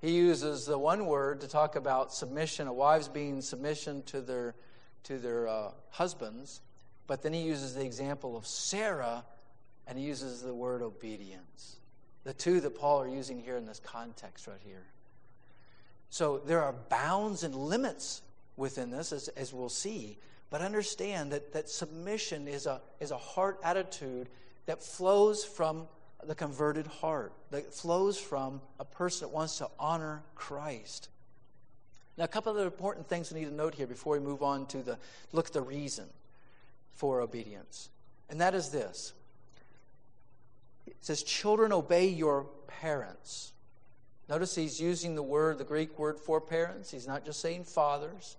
He 0.00 0.12
uses 0.12 0.64
the 0.64 0.78
one 0.78 1.04
word 1.04 1.42
to 1.42 1.48
talk 1.48 1.76
about 1.76 2.14
submission, 2.14 2.68
a 2.68 2.72
wives 2.72 3.08
being 3.08 3.42
submission 3.42 4.02
to 4.04 4.22
their, 4.22 4.54
to 5.02 5.18
their 5.18 5.48
uh, 5.48 5.72
husbands, 5.90 6.62
but 7.06 7.22
then 7.22 7.34
he 7.34 7.42
uses 7.42 7.74
the 7.74 7.84
example 7.84 8.38
of 8.38 8.46
Sarah 8.46 9.22
and 9.86 9.98
he 9.98 10.06
uses 10.06 10.40
the 10.40 10.54
word 10.54 10.80
obedience. 10.80 11.76
The 12.24 12.32
two 12.32 12.62
that 12.62 12.74
Paul 12.74 13.02
are 13.02 13.08
using 13.08 13.38
here 13.38 13.58
in 13.58 13.66
this 13.66 13.82
context 13.84 14.46
right 14.46 14.56
here. 14.64 14.86
So 16.08 16.38
there 16.38 16.62
are 16.62 16.72
bounds 16.88 17.42
and 17.42 17.54
limits 17.54 18.22
within 18.56 18.90
this, 18.90 19.12
as, 19.12 19.28
as 19.28 19.52
we'll 19.52 19.68
see. 19.68 20.16
But 20.52 20.60
understand 20.60 21.32
that, 21.32 21.54
that 21.54 21.70
submission 21.70 22.46
is 22.46 22.66
a, 22.66 22.82
is 23.00 23.10
a 23.10 23.16
heart 23.16 23.58
attitude 23.64 24.28
that 24.66 24.82
flows 24.82 25.42
from 25.42 25.88
the 26.22 26.34
converted 26.34 26.86
heart, 26.86 27.32
that 27.50 27.72
flows 27.72 28.18
from 28.18 28.60
a 28.78 28.84
person 28.84 29.26
that 29.26 29.34
wants 29.34 29.56
to 29.58 29.68
honor 29.78 30.22
Christ. 30.34 31.08
Now, 32.18 32.24
a 32.24 32.28
couple 32.28 32.56
of 32.56 32.66
important 32.66 33.08
things 33.08 33.32
we 33.32 33.40
need 33.40 33.46
to 33.46 33.54
note 33.54 33.74
here 33.74 33.86
before 33.86 34.12
we 34.12 34.20
move 34.20 34.42
on 34.42 34.66
to 34.66 34.82
the 34.82 34.98
look 35.32 35.46
at 35.46 35.52
the 35.54 35.62
reason 35.62 36.04
for 36.96 37.22
obedience. 37.22 37.88
And 38.28 38.38
that 38.42 38.54
is 38.54 38.68
this 38.68 39.14
it 40.86 40.96
says, 41.00 41.22
Children, 41.22 41.72
obey 41.72 42.08
your 42.08 42.44
parents. 42.66 43.54
Notice 44.28 44.54
he's 44.54 44.78
using 44.78 45.14
the 45.14 45.22
word, 45.22 45.56
the 45.56 45.64
Greek 45.64 45.98
word 45.98 46.18
for 46.18 46.42
parents. 46.42 46.90
He's 46.90 47.08
not 47.08 47.24
just 47.24 47.40
saying 47.40 47.64
fathers. 47.64 48.36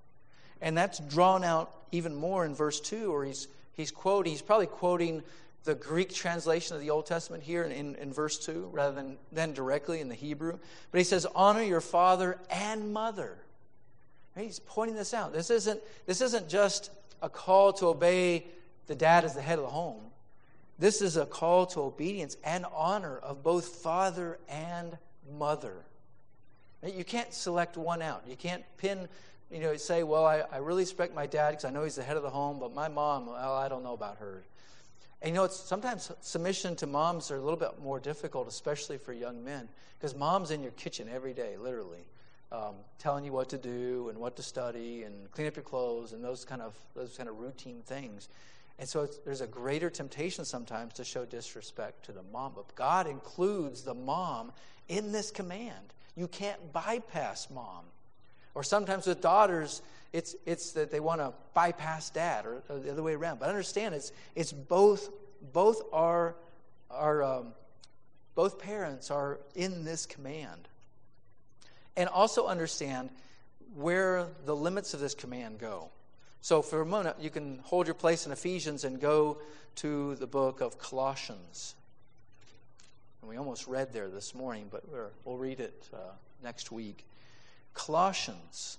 And 0.64 0.78
that's 0.78 1.00
drawn 1.00 1.44
out 1.44 1.72
even 1.92 2.16
more 2.16 2.46
in 2.46 2.56
verse 2.56 2.80
2, 2.80 3.12
where 3.12 3.26
he's, 3.26 3.48
he's 3.74 3.92
quoting, 3.92 4.32
he's 4.32 4.42
probably 4.42 4.66
quoting 4.66 5.22
the 5.66 5.76
Greek 5.76 6.14
translation 6.14 6.76
of 6.76 6.82
the 6.82 6.90
Old 6.90 7.06
Testament 7.06 7.44
here 7.44 7.64
in, 7.64 7.72
in, 7.72 7.96
in 7.96 8.14
verse 8.14 8.40
2 8.40 8.70
rather 8.72 8.96
than, 8.96 9.18
than 9.32 9.54
directly 9.54 10.00
in 10.00 10.10
the 10.10 10.16
Hebrew. 10.16 10.58
But 10.92 10.98
he 10.98 11.04
says, 11.04 11.28
Honor 11.36 11.62
your 11.62 11.82
father 11.82 12.40
and 12.50 12.94
mother. 12.94 13.38
He's 14.38 14.60
pointing 14.60 14.96
this 14.96 15.14
out. 15.14 15.34
This 15.34 15.50
isn't, 15.50 15.80
this 16.06 16.22
isn't 16.22 16.50
just 16.50 16.90
a 17.22 17.30
call 17.30 17.74
to 17.74 17.88
obey 17.88 18.48
the 18.88 18.96
dad 18.96 19.26
as 19.26 19.36
the 19.36 19.42
head 19.42 19.60
of 19.60 19.66
the 19.66 19.72
home. 19.72 20.02
This 20.80 21.02
is 21.02 21.18
a 21.18 21.26
call 21.26 21.66
to 21.68 21.82
obedience 21.82 22.36
and 22.44 22.66
honor 22.74 23.18
of 23.20 23.44
both 23.44 23.68
father 23.68 24.40
and 24.50 24.98
mother. 25.38 25.76
You 26.84 27.06
can't 27.06 27.34
select 27.34 27.78
one 27.78 28.02
out. 28.02 28.24
You 28.28 28.36
can't 28.36 28.64
pin, 28.78 29.08
you 29.54 29.60
know, 29.60 29.76
say, 29.78 30.04
well, 30.04 30.26
I, 30.26 30.44
I 30.52 30.58
really 30.58 30.84
respect 30.84 31.14
my 31.14 31.28
dad 31.28 31.52
because 31.52 31.66
I 31.66 31.70
know 31.70 31.84
he's 31.84 31.96
the 31.96 32.04
head 32.04 32.18
of 32.18 32.24
the 32.24 32.30
home, 32.30 32.60
but 32.60 32.74
my 32.74 32.88
mom, 32.88 33.28
well, 33.28 33.56
I 33.56 33.70
don't 33.70 33.84
know 33.84 33.94
about 33.94 34.18
her. 34.18 34.44
And 35.22 35.30
you 35.30 35.36
know, 35.36 35.44
it's, 35.46 35.58
sometimes 35.58 36.12
submission 36.22 36.76
to 36.78 36.88
moms 36.88 37.32
are 37.32 37.38
a 37.38 37.42
little 37.42 37.60
bit 37.60 37.82
more 37.82 38.00
difficult, 38.00 38.48
especially 38.48 38.98
for 38.98 39.14
young 39.14 39.44
men, 39.44 39.70
because 39.98 40.16
mom's 40.16 40.52
in 40.52 40.62
your 40.62 40.74
kitchen 40.74 41.08
every 41.08 41.34
day, 41.34 41.56
literally, 41.58 42.04
um, 42.52 42.76
telling 43.00 43.24
you 43.24 43.32
what 43.32 43.50
to 43.50 43.58
do 43.58 44.10
and 44.10 44.18
what 44.18 44.36
to 44.36 44.44
study 44.44 45.04
and 45.04 45.32
clean 45.32 45.48
up 45.48 45.56
your 45.56 45.64
clothes 45.64 46.12
and 46.12 46.24
those 46.24 46.44
kind 46.44 46.62
of 46.62 46.76
those 46.94 47.16
kind 47.16 47.30
of 47.30 47.40
routine 47.40 47.82
things. 47.86 48.28
And 48.80 48.90
so 48.90 49.08
there's 49.24 49.42
a 49.42 49.48
greater 49.48 49.90
temptation 49.90 50.46
sometimes 50.46 50.94
to 50.96 51.06
show 51.06 51.26
disrespect 51.26 52.04
to 52.06 52.12
the 52.12 52.24
mom. 52.34 52.54
But 52.56 52.76
God 52.76 53.08
includes 53.08 53.84
the 53.84 53.94
mom 53.94 54.52
in 54.90 55.12
this 55.12 55.32
command. 55.32 55.94
You 56.16 56.28
can't 56.28 56.74
bypass 56.74 57.50
mom. 57.50 57.86
Or 58.56 58.64
sometimes 58.64 59.08
with 59.08 59.22
daughters, 59.22 59.82
it's, 60.12 60.36
it's 60.46 60.74
that 60.74 60.92
they 60.92 61.00
want 61.00 61.22
to 61.22 61.34
bypass 61.54 62.10
dad 62.10 62.46
or, 62.46 62.64
or, 62.70 62.80
the 62.80 62.92
other 62.92 63.04
way 63.04 63.14
around. 63.14 63.40
But 63.40 63.50
understand, 63.50 63.96
it's, 63.96 64.12
it's 64.36 64.52
both, 64.52 65.10
both 65.52 65.82
are, 65.92 66.36
are 66.92 67.24
um, 67.24 67.54
both 68.36 68.60
parents 68.60 69.12
are 69.12 69.40
in 69.56 69.84
this 69.84 70.06
command. 70.06 70.68
And 71.96 72.10
also 72.10 72.48
understand 72.48 73.10
where 73.76 74.28
the 74.46 74.56
limits 74.56 74.94
of 74.94 75.00
this 75.00 75.14
command 75.14 75.60
go. 75.60 75.90
So, 76.42 76.62
for 76.62 76.82
a 76.82 76.86
moment, 76.86 77.18
you 77.22 77.30
can 77.30 77.60
hold 77.64 77.88
your 77.88 77.94
place 77.94 78.26
in 78.26 78.32
Ephesians 78.32 78.84
and 78.84 79.00
go 79.00 79.38
to 79.76 80.16
the 80.16 80.28
book 80.28 80.62
of 80.62 80.78
Colossians. 80.78 81.76
And 83.22 83.30
we 83.30 83.38
almost 83.38 83.68
read 83.68 83.94
there 83.94 84.10
this 84.10 84.36
morning, 84.36 84.68
but 84.70 84.84
we 84.92 85.00
will 85.24 85.38
read 85.38 85.60
it 85.60 85.88
uh, 85.94 85.98
next 86.44 86.72
week. 86.72 87.06
Colossians, 87.74 88.78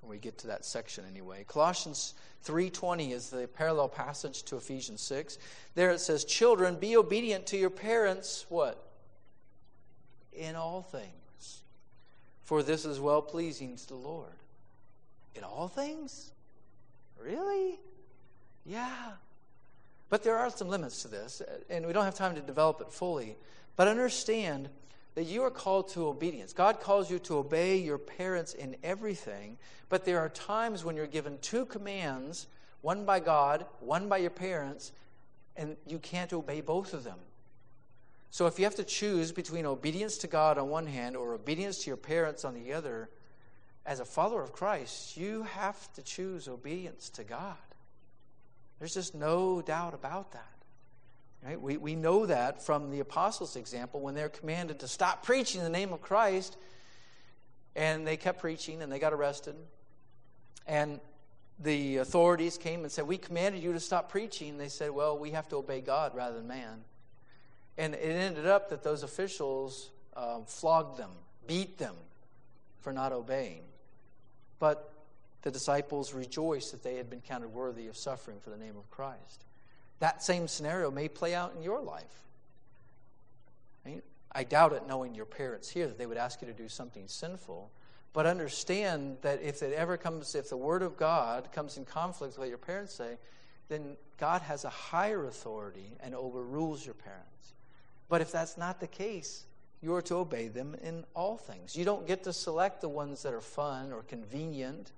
when 0.00 0.10
we 0.10 0.18
get 0.18 0.38
to 0.38 0.46
that 0.48 0.64
section 0.64 1.04
anyway. 1.10 1.44
Colossians 1.48 2.14
3:20 2.44 3.12
is 3.12 3.30
the 3.30 3.48
parallel 3.48 3.88
passage 3.88 4.42
to 4.44 4.56
Ephesians 4.56 5.00
6. 5.02 5.38
There 5.74 5.90
it 5.90 5.98
says, 5.98 6.24
"Children, 6.24 6.76
be 6.76 6.96
obedient 6.96 7.46
to 7.48 7.56
your 7.56 7.70
parents 7.70 8.44
what? 8.48 8.82
In 10.32 10.56
all 10.56 10.82
things. 10.82 11.62
For 12.42 12.62
this 12.62 12.84
is 12.84 13.00
well 13.00 13.22
pleasing 13.22 13.76
to 13.76 13.86
the 13.86 13.94
Lord." 13.94 14.36
In 15.34 15.42
all 15.42 15.68
things? 15.68 16.32
Really? 17.18 17.80
Yeah. 18.64 19.16
But 20.10 20.22
there 20.22 20.36
are 20.36 20.50
some 20.50 20.68
limits 20.68 21.02
to 21.02 21.08
this, 21.08 21.40
and 21.70 21.86
we 21.86 21.92
don't 21.92 22.04
have 22.04 22.14
time 22.14 22.34
to 22.34 22.40
develop 22.40 22.80
it 22.80 22.92
fully. 22.92 23.36
But 23.76 23.88
understand 23.88 24.68
that 25.14 25.24
you 25.24 25.42
are 25.42 25.50
called 25.50 25.88
to 25.88 26.08
obedience. 26.08 26.52
God 26.52 26.80
calls 26.80 27.10
you 27.10 27.18
to 27.20 27.38
obey 27.38 27.76
your 27.78 27.98
parents 27.98 28.54
in 28.54 28.76
everything, 28.82 29.58
but 29.88 30.04
there 30.04 30.18
are 30.20 30.28
times 30.28 30.84
when 30.84 30.96
you're 30.96 31.06
given 31.06 31.38
two 31.40 31.66
commands 31.66 32.46
one 32.80 33.06
by 33.06 33.18
God, 33.18 33.64
one 33.80 34.08
by 34.10 34.18
your 34.18 34.30
parents, 34.30 34.92
and 35.56 35.76
you 35.86 35.98
can't 35.98 36.32
obey 36.34 36.60
both 36.60 36.92
of 36.92 37.02
them. 37.02 37.18
So 38.30 38.46
if 38.46 38.58
you 38.58 38.64
have 38.64 38.74
to 38.74 38.84
choose 38.84 39.32
between 39.32 39.64
obedience 39.64 40.18
to 40.18 40.26
God 40.26 40.58
on 40.58 40.68
one 40.68 40.86
hand 40.86 41.16
or 41.16 41.34
obedience 41.34 41.84
to 41.84 41.86
your 41.90 41.96
parents 41.96 42.44
on 42.44 42.52
the 42.52 42.72
other, 42.74 43.08
as 43.86 44.00
a 44.00 44.04
follower 44.04 44.42
of 44.42 44.52
Christ, 44.52 45.16
you 45.16 45.44
have 45.44 45.92
to 45.94 46.02
choose 46.02 46.48
obedience 46.48 47.10
to 47.10 47.24
God. 47.24 47.56
There's 48.78 48.94
just 48.94 49.14
no 49.14 49.62
doubt 49.62 49.94
about 49.94 50.32
that. 50.32 50.53
Right? 51.44 51.60
We, 51.60 51.76
we 51.76 51.94
know 51.94 52.24
that 52.26 52.64
from 52.64 52.90
the 52.90 53.00
apostles' 53.00 53.56
example 53.56 54.00
when 54.00 54.14
they're 54.14 54.30
commanded 54.30 54.80
to 54.80 54.88
stop 54.88 55.24
preaching 55.24 55.60
in 55.60 55.64
the 55.64 55.78
name 55.78 55.92
of 55.92 56.00
Christ, 56.00 56.56
and 57.76 58.06
they 58.06 58.16
kept 58.16 58.40
preaching 58.40 58.80
and 58.82 58.90
they 58.90 58.98
got 58.98 59.12
arrested. 59.12 59.54
And 60.66 61.00
the 61.58 61.98
authorities 61.98 62.56
came 62.56 62.82
and 62.82 62.90
said, 62.90 63.06
We 63.06 63.18
commanded 63.18 63.62
you 63.62 63.72
to 63.72 63.80
stop 63.80 64.08
preaching. 64.10 64.56
They 64.56 64.68
said, 64.68 64.90
Well, 64.90 65.18
we 65.18 65.32
have 65.32 65.48
to 65.48 65.56
obey 65.56 65.82
God 65.82 66.14
rather 66.14 66.36
than 66.36 66.48
man. 66.48 66.84
And 67.76 67.94
it 67.94 67.98
ended 67.98 68.46
up 68.46 68.70
that 68.70 68.82
those 68.82 69.02
officials 69.02 69.90
um, 70.16 70.44
flogged 70.46 70.96
them, 70.96 71.10
beat 71.46 71.76
them 71.76 71.96
for 72.80 72.92
not 72.92 73.12
obeying. 73.12 73.62
But 74.58 74.92
the 75.42 75.50
disciples 75.50 76.14
rejoiced 76.14 76.70
that 76.72 76.82
they 76.82 76.96
had 76.96 77.10
been 77.10 77.20
counted 77.20 77.48
worthy 77.48 77.88
of 77.88 77.96
suffering 77.96 78.38
for 78.40 78.50
the 78.50 78.56
name 78.56 78.76
of 78.78 78.90
Christ. 78.90 79.44
That 80.00 80.22
same 80.22 80.48
scenario 80.48 80.90
may 80.90 81.08
play 81.08 81.34
out 81.34 81.54
in 81.56 81.62
your 81.62 81.80
life. 81.80 82.04
I 84.34 84.42
doubt 84.42 84.72
it, 84.72 84.82
knowing 84.88 85.14
your 85.14 85.26
parents 85.26 85.70
here, 85.70 85.86
that 85.86 85.96
they 85.96 86.06
would 86.06 86.16
ask 86.16 86.42
you 86.42 86.48
to 86.48 86.52
do 86.52 86.68
something 86.68 87.04
sinful. 87.06 87.70
But 88.12 88.26
understand 88.26 89.18
that 89.22 89.40
if 89.42 89.62
it 89.62 89.72
ever 89.72 89.96
comes, 89.96 90.34
if 90.34 90.48
the 90.48 90.56
Word 90.56 90.82
of 90.82 90.96
God 90.96 91.52
comes 91.52 91.76
in 91.76 91.84
conflict 91.84 92.32
with 92.32 92.38
what 92.38 92.48
your 92.48 92.58
parents 92.58 92.94
say, 92.94 93.16
then 93.68 93.96
God 94.18 94.42
has 94.42 94.64
a 94.64 94.70
higher 94.70 95.26
authority 95.26 95.92
and 96.00 96.14
overrules 96.14 96.84
your 96.84 96.94
parents. 96.94 97.52
But 98.08 98.20
if 98.20 98.32
that's 98.32 98.56
not 98.56 98.80
the 98.80 98.86
case, 98.86 99.44
you 99.82 99.94
are 99.94 100.02
to 100.02 100.16
obey 100.16 100.48
them 100.48 100.76
in 100.82 101.04
all 101.14 101.36
things. 101.36 101.76
You 101.76 101.84
don't 101.84 102.06
get 102.06 102.24
to 102.24 102.32
select 102.32 102.80
the 102.80 102.88
ones 102.88 103.22
that 103.22 103.32
are 103.32 103.40
fun 103.40 103.92
or 103.92 104.02
convenient 104.02 104.92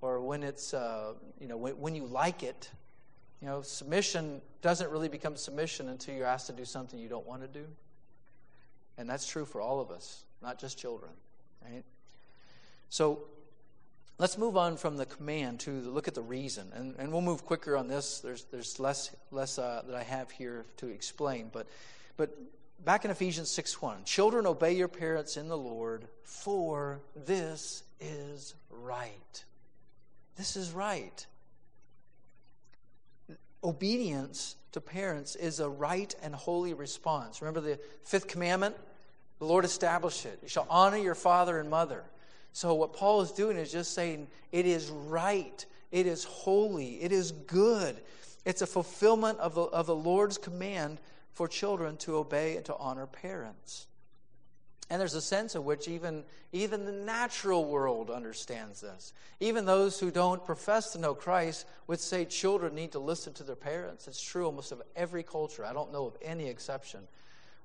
or 0.00 0.20
when 0.20 0.42
it's, 0.42 0.74
uh, 0.74 1.14
you 1.40 1.48
know, 1.48 1.56
when, 1.56 1.74
when 1.74 1.94
you 1.94 2.06
like 2.06 2.42
it. 2.42 2.70
You 3.40 3.48
know, 3.48 3.62
submission 3.62 4.42
doesn't 4.60 4.90
really 4.90 5.08
become 5.08 5.36
submission 5.36 5.88
until 5.88 6.14
you're 6.14 6.26
asked 6.26 6.48
to 6.48 6.52
do 6.52 6.64
something 6.64 6.98
you 6.98 7.08
don't 7.08 7.26
want 7.26 7.42
to 7.42 7.48
do. 7.48 7.64
And 8.98 9.08
that's 9.08 9.26
true 9.26 9.46
for 9.46 9.60
all 9.60 9.80
of 9.80 9.90
us, 9.90 10.24
not 10.42 10.58
just 10.58 10.78
children, 10.78 11.12
right? 11.64 11.84
So 12.90 13.20
let's 14.18 14.36
move 14.36 14.58
on 14.58 14.76
from 14.76 14.98
the 14.98 15.06
command 15.06 15.60
to 15.60 15.70
look 15.70 16.06
at 16.06 16.14
the 16.14 16.22
reason. 16.22 16.70
And, 16.74 16.94
and 16.98 17.10
we'll 17.10 17.22
move 17.22 17.46
quicker 17.46 17.76
on 17.76 17.88
this. 17.88 18.18
There's, 18.18 18.44
there's 18.44 18.78
less, 18.78 19.14
less 19.30 19.58
uh, 19.58 19.82
that 19.86 19.96
I 19.96 20.02
have 20.02 20.30
here 20.30 20.66
to 20.78 20.88
explain. 20.88 21.48
But, 21.50 21.66
but 22.18 22.36
back 22.84 23.06
in 23.06 23.10
Ephesians 23.10 23.50
6 23.50 23.80
1, 23.80 24.04
children, 24.04 24.46
obey 24.46 24.72
your 24.72 24.88
parents 24.88 25.38
in 25.38 25.48
the 25.48 25.56
Lord, 25.56 26.04
for 26.22 27.00
this 27.16 27.84
is 28.00 28.54
right. 28.70 29.44
This 30.36 30.56
is 30.56 30.72
right. 30.72 31.26
Obedience 33.62 34.56
to 34.72 34.80
parents 34.80 35.36
is 35.36 35.60
a 35.60 35.68
right 35.68 36.14
and 36.22 36.34
holy 36.34 36.74
response. 36.74 37.42
Remember 37.42 37.60
the 37.60 37.78
fifth 38.04 38.28
commandment? 38.28 38.76
The 39.38 39.44
Lord 39.46 39.64
established 39.64 40.26
it. 40.26 40.38
You 40.42 40.48
shall 40.48 40.66
honor 40.70 40.96
your 40.96 41.14
father 41.14 41.58
and 41.58 41.68
mother. 41.68 42.04
So, 42.52 42.74
what 42.74 42.92
Paul 42.92 43.20
is 43.22 43.32
doing 43.32 43.56
is 43.56 43.70
just 43.70 43.94
saying 43.94 44.28
it 44.52 44.66
is 44.66 44.90
right, 44.90 45.64
it 45.90 46.06
is 46.06 46.24
holy, 46.24 47.02
it 47.02 47.12
is 47.12 47.32
good. 47.32 48.00
It's 48.44 48.62
a 48.62 48.66
fulfillment 48.66 49.38
of 49.38 49.54
the, 49.54 49.62
of 49.62 49.86
the 49.86 49.94
Lord's 49.94 50.38
command 50.38 50.98
for 51.32 51.46
children 51.46 51.96
to 51.98 52.16
obey 52.16 52.56
and 52.56 52.64
to 52.66 52.76
honor 52.76 53.06
parents. 53.06 53.86
And 54.90 55.00
there's 55.00 55.14
a 55.14 55.22
sense 55.22 55.54
in 55.54 55.64
which 55.64 55.86
even, 55.86 56.24
even 56.52 56.84
the 56.84 56.92
natural 56.92 57.64
world 57.64 58.10
understands 58.10 58.80
this. 58.80 59.12
Even 59.38 59.64
those 59.64 60.00
who 60.00 60.10
don't 60.10 60.44
profess 60.44 60.92
to 60.92 60.98
know 60.98 61.14
Christ 61.14 61.64
would 61.86 62.00
say 62.00 62.24
children 62.24 62.74
need 62.74 62.92
to 62.92 62.98
listen 62.98 63.32
to 63.34 63.44
their 63.44 63.54
parents. 63.54 64.08
It's 64.08 64.20
true 64.20 64.46
almost 64.46 64.72
of 64.72 64.82
every 64.96 65.22
culture. 65.22 65.64
I 65.64 65.72
don't 65.72 65.92
know 65.92 66.06
of 66.06 66.16
any 66.20 66.48
exception 66.48 67.00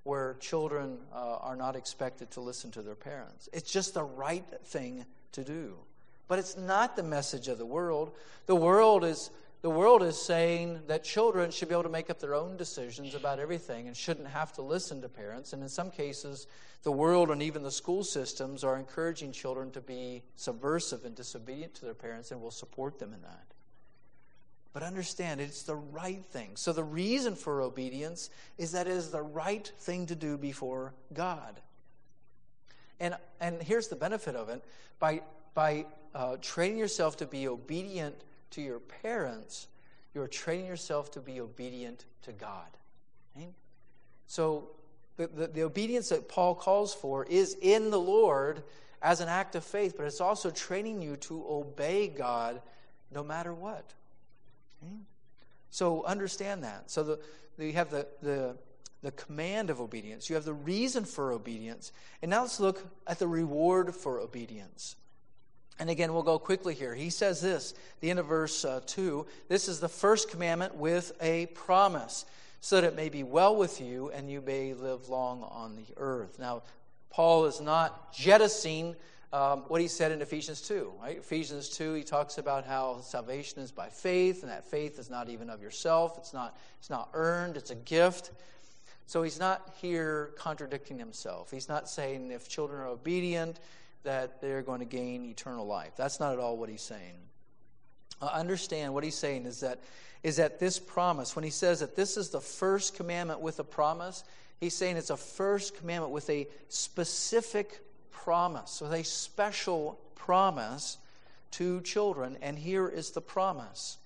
where 0.04 0.36
children 0.40 1.00
uh, 1.12 1.38
are 1.38 1.56
not 1.56 1.76
expected 1.76 2.30
to 2.32 2.42
listen 2.42 2.70
to 2.72 2.84
their 2.84 2.96
parents. 2.96 3.50
It's 3.52 3.72
just 3.72 3.96
the 3.96 4.04
right 4.04 4.46
thing 4.66 5.04
to 5.32 5.44
do. 5.44 5.74
But 6.28 6.38
it's 6.38 6.56
not 6.56 6.96
the 6.96 7.04
message 7.04 7.48
of 7.48 7.58
the 7.58 7.66
world. 7.66 8.12
The 8.46 8.56
world 8.56 9.04
is 9.04 9.32
the 9.62 9.70
world 9.70 10.04
is 10.04 10.22
saying 10.22 10.82
that 10.88 11.04
children 11.04 11.50
should 11.50 11.70
be 11.70 11.74
able 11.74 11.84
to 11.84 11.90
make 11.90 12.10
up 12.10 12.20
their 12.20 12.36
own 12.36 12.56
decisions 12.58 13.16
about 13.16 13.40
everything 13.40 13.88
and 13.88 13.98
shouldn't 13.98 14.28
have 14.28 14.54
to 14.54 14.62
listen 14.62 15.02
to 15.02 15.10
parents. 15.10 15.54
And 15.54 15.64
in 15.64 15.70
some 15.70 15.90
cases, 15.90 16.48
the 16.84 16.92
world 16.92 17.32
and 17.32 17.42
even 17.42 17.64
the 17.64 17.72
school 17.72 18.04
systems 18.04 18.64
are 18.64 18.78
encouraging 18.78 19.32
children 19.32 19.72
to 19.72 19.82
be 19.82 20.22
subversive 20.36 21.04
and 21.04 21.16
disobedient 21.16 21.74
to 21.76 21.86
their 21.86 21.96
parents 21.96 22.32
and 22.32 22.42
will 22.42 22.52
support 22.52 23.00
them 23.00 23.12
in 23.12 23.22
that. 23.24 23.56
But 24.72 24.84
understand, 24.84 25.40
it's 25.40 25.64
the 25.64 25.76
right 25.76 26.24
thing. 26.32 26.52
So 26.56 26.74
the 26.74 26.84
reason 26.84 27.34
for 27.34 27.62
obedience 27.62 28.30
is 28.58 28.74
that 28.74 28.88
it 28.88 28.92
is 28.92 29.10
the 29.10 29.22
right 29.22 29.72
thing 29.80 30.06
to 30.08 30.16
do 30.16 30.38
before 30.38 30.94
God. 31.14 31.62
And, 33.00 33.16
and 33.40 33.62
here's 33.62 33.88
the 33.88 33.96
benefit 33.96 34.36
of 34.36 34.50
it 34.50 34.64
by, 35.00 35.22
by 35.54 35.86
uh, 36.14 36.38
training 36.42 36.78
yourself 36.78 37.18
to 37.18 37.26
be 37.26 37.48
obedient 37.48 38.16
to 38.52 38.62
your 38.62 38.80
parents, 38.80 39.68
you're 40.14 40.28
training 40.28 40.66
yourself 40.66 41.12
to 41.12 41.20
be 41.20 41.42
obedient 41.42 42.06
to 42.24 42.32
God. 42.32 42.68
Okay? 43.36 43.50
So 44.28 44.70
the, 45.18 45.28
the, 45.28 45.48
the 45.48 45.64
obedience 45.64 46.10
that 46.10 46.28
Paul 46.28 46.56
calls 46.56 46.94
for 46.94 47.26
is 47.26 47.56
in 47.62 47.92
the 47.92 48.00
Lord 48.00 48.64
as 49.02 49.22
an 49.22 49.30
act 49.30 49.56
of 49.56 49.64
faith, 49.64 49.96
but 49.98 50.06
it's 50.06 50.22
also 50.22 50.50
training 50.50 51.02
you 51.02 51.16
to 51.18 51.46
obey 51.48 52.08
God 52.08 52.62
no 53.12 53.24
matter 53.24 53.54
what. 53.54 53.94
Okay? 54.84 54.96
So 55.70 56.04
understand 56.04 56.64
that. 56.64 56.90
So 56.90 57.04
the, 57.04 57.20
the, 57.58 57.68
you 57.68 57.74
have 57.74 57.92
the, 57.92 58.08
the, 58.22 58.56
the 59.02 59.12
command 59.12 59.70
of 59.70 59.82
obedience, 59.82 60.30
you 60.30 60.36
have 60.36 60.46
the 60.46 60.54
reason 60.54 61.06
for 61.06 61.32
obedience, 61.32 61.92
and 62.22 62.32
now 62.32 62.42
let's 62.42 62.60
look 62.60 62.84
at 63.06 63.20
the 63.20 63.28
reward 63.28 63.94
for 63.94 64.20
obedience. 64.20 64.96
And 65.80 65.90
again, 65.90 66.14
we'll 66.14 66.24
go 66.24 66.40
quickly 66.40 66.74
here. 66.74 66.96
He 66.96 67.10
says 67.10 67.42
this, 67.42 67.74
the 68.00 68.10
end 68.10 68.20
of 68.20 68.28
verse 68.28 68.64
uh, 68.64 68.82
2 68.86 69.26
this 69.50 69.68
is 69.68 69.80
the 69.80 69.90
first 69.90 70.30
commandment 70.30 70.76
with 70.76 71.12
a 71.22 71.48
promise, 71.48 72.26
so 72.62 72.80
that 72.80 72.88
it 72.88 72.96
may 72.96 73.10
be 73.10 73.24
well 73.24 73.56
with 73.56 73.82
you 73.82 74.10
and 74.12 74.30
you 74.30 74.42
may 74.42 74.74
live 74.74 75.10
long 75.10 75.44
on 75.44 75.76
the 75.76 75.86
earth. 75.98 76.40
Now, 76.40 76.64
Paul 77.10 77.46
is 77.46 77.62
not 77.62 78.14
jettisoning 78.14 78.96
um, 79.34 79.64
what 79.68 79.82
he 79.82 79.88
said 79.88 80.14
in 80.14 80.22
Ephesians 80.22 80.62
2. 80.62 80.94
Right? 81.02 81.18
Ephesians 81.18 81.70
2, 81.70 81.94
he 81.94 82.04
talks 82.04 82.38
about 82.38 82.66
how 82.66 83.02
salvation 83.02 83.62
is 83.62 83.72
by 83.72 83.90
faith, 83.90 84.44
and 84.44 84.52
that 84.52 84.66
faith 84.66 84.98
is 84.98 85.10
not 85.10 85.30
even 85.30 85.50
of 85.50 85.62
yourself, 85.62 86.18
it's 86.18 86.34
not, 86.34 86.58
it's 86.80 86.90
not 86.90 87.10
earned, 87.14 87.58
it's 87.58 87.72
a 87.72 87.76
gift. 87.76 88.32
So 89.08 89.24
he's 89.24 89.40
not 89.40 89.74
here 89.82 90.32
contradicting 90.38 90.98
himself. 90.98 91.52
He's 91.52 91.70
not 91.70 91.90
saying 91.90 92.32
if 92.32 92.48
children 92.48 92.82
are 92.82 92.88
obedient, 92.88 93.60
that 94.06 94.42
they're 94.42 94.62
going 94.62 94.80
to 94.80 94.86
gain 94.86 95.26
eternal 95.26 95.68
life. 95.68 95.92
That's 95.96 96.20
not 96.20 96.34
at 96.34 96.40
all 96.40 96.58
what 96.58 96.70
he's 96.70 96.82
saying. 96.82 97.16
Uh, 98.22 98.28
understand 98.28 98.94
what 98.94 99.04
he's 99.04 99.16
saying 99.16 99.46
is 99.46 99.60
that 99.60 99.80
is 100.24 100.38
that 100.38 100.60
this 100.60 100.80
promise, 100.80 101.36
when 101.36 101.44
he 101.44 101.52
says 101.52 101.82
that 101.82 101.96
this 101.96 102.18
is 102.18 102.30
the 102.30 102.40
first 102.40 102.96
commandment 102.96 103.42
with 103.42 103.60
a 103.60 103.64
promise, 103.64 104.24
he's 104.60 104.74
saying 104.74 104.98
it's 104.98 105.12
a 105.12 105.18
first 105.18 105.78
commandment 105.78 106.12
with 106.12 106.28
a 106.32 106.48
specific 106.68 107.80
promise, 108.12 108.82
with 108.82 108.94
a 108.94 109.04
special 109.04 110.00
promise 110.16 110.98
to 111.52 111.80
children. 111.82 112.38
And 112.42 112.58
here 112.58 112.88
is 112.88 113.12
the 113.12 113.22
promise. 113.22 113.98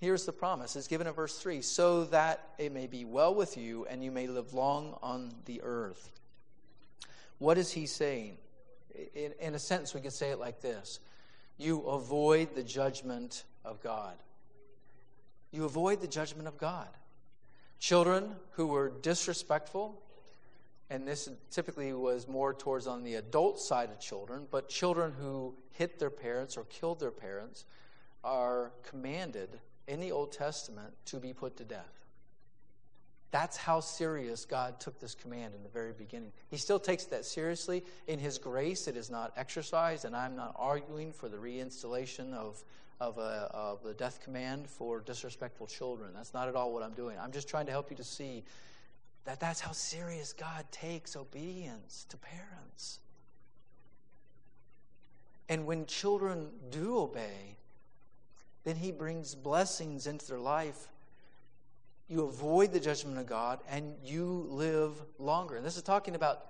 Here's 0.00 0.26
the 0.26 0.32
promise. 0.32 0.74
It's 0.74 0.88
given 0.88 1.06
in 1.06 1.12
verse 1.12 1.38
3 1.38 1.62
so 1.62 2.06
that 2.06 2.48
it 2.58 2.72
may 2.72 2.88
be 2.88 3.04
well 3.04 3.32
with 3.32 3.56
you 3.56 3.86
and 3.88 4.02
you 4.02 4.10
may 4.10 4.26
live 4.26 4.52
long 4.52 4.98
on 5.00 5.32
the 5.44 5.62
earth. 5.62 6.10
What 7.38 7.56
is 7.56 7.70
he 7.70 7.86
saying? 7.86 8.36
In, 9.14 9.32
in 9.40 9.54
a 9.54 9.58
sentence, 9.58 9.94
we 9.94 10.00
could 10.00 10.12
say 10.12 10.30
it 10.30 10.38
like 10.38 10.60
this 10.60 11.00
You 11.58 11.82
avoid 11.82 12.54
the 12.54 12.62
judgment 12.62 13.44
of 13.64 13.82
God. 13.82 14.16
You 15.50 15.64
avoid 15.64 16.00
the 16.00 16.08
judgment 16.08 16.48
of 16.48 16.58
God. 16.58 16.88
Children 17.78 18.34
who 18.52 18.66
were 18.66 18.90
disrespectful, 19.02 20.00
and 20.90 21.06
this 21.06 21.28
typically 21.50 21.92
was 21.92 22.26
more 22.26 22.54
towards 22.54 22.86
on 22.86 23.04
the 23.04 23.16
adult 23.16 23.60
side 23.60 23.90
of 23.90 24.00
children, 24.00 24.46
but 24.50 24.68
children 24.68 25.12
who 25.20 25.54
hit 25.72 25.98
their 25.98 26.10
parents 26.10 26.56
or 26.56 26.64
killed 26.64 27.00
their 27.00 27.10
parents 27.10 27.64
are 28.24 28.72
commanded 28.82 29.60
in 29.86 30.00
the 30.00 30.10
Old 30.12 30.32
Testament 30.32 30.94
to 31.06 31.18
be 31.18 31.32
put 31.32 31.56
to 31.58 31.64
death. 31.64 32.05
That's 33.30 33.56
how 33.56 33.80
serious 33.80 34.44
God 34.44 34.78
took 34.80 35.00
this 35.00 35.14
command 35.14 35.54
in 35.54 35.62
the 35.62 35.68
very 35.68 35.92
beginning. 35.92 36.32
He 36.48 36.56
still 36.56 36.78
takes 36.78 37.04
that 37.06 37.24
seriously. 37.24 37.84
In 38.06 38.18
His 38.18 38.38
grace, 38.38 38.86
it 38.88 38.96
is 38.96 39.10
not 39.10 39.32
exercised, 39.36 40.04
and 40.04 40.14
I'm 40.14 40.36
not 40.36 40.54
arguing 40.56 41.12
for 41.12 41.28
the 41.28 41.36
reinstallation 41.36 42.32
of, 42.32 42.62
of, 43.00 43.18
a, 43.18 43.50
of 43.52 43.82
the 43.82 43.94
death 43.94 44.20
command 44.22 44.68
for 44.68 45.00
disrespectful 45.00 45.66
children. 45.66 46.10
That's 46.14 46.34
not 46.34 46.48
at 46.48 46.54
all 46.54 46.72
what 46.72 46.82
I'm 46.82 46.94
doing. 46.94 47.18
I'm 47.18 47.32
just 47.32 47.48
trying 47.48 47.66
to 47.66 47.72
help 47.72 47.90
you 47.90 47.96
to 47.96 48.04
see 48.04 48.44
that 49.24 49.40
that's 49.40 49.60
how 49.60 49.72
serious 49.72 50.32
God 50.32 50.64
takes 50.70 51.16
obedience 51.16 52.06
to 52.10 52.16
parents. 52.16 53.00
And 55.48 55.66
when 55.66 55.86
children 55.86 56.48
do 56.70 56.98
obey, 56.98 57.56
then 58.64 58.76
He 58.76 58.92
brings 58.92 59.34
blessings 59.34 60.06
into 60.06 60.26
their 60.26 60.38
life. 60.38 60.88
You 62.08 62.22
avoid 62.24 62.72
the 62.72 62.80
judgment 62.80 63.18
of 63.18 63.26
God 63.26 63.60
and 63.68 63.94
you 64.04 64.46
live 64.50 64.92
longer. 65.18 65.56
And 65.56 65.64
this 65.64 65.76
is 65.76 65.82
talking 65.82 66.14
about 66.14 66.46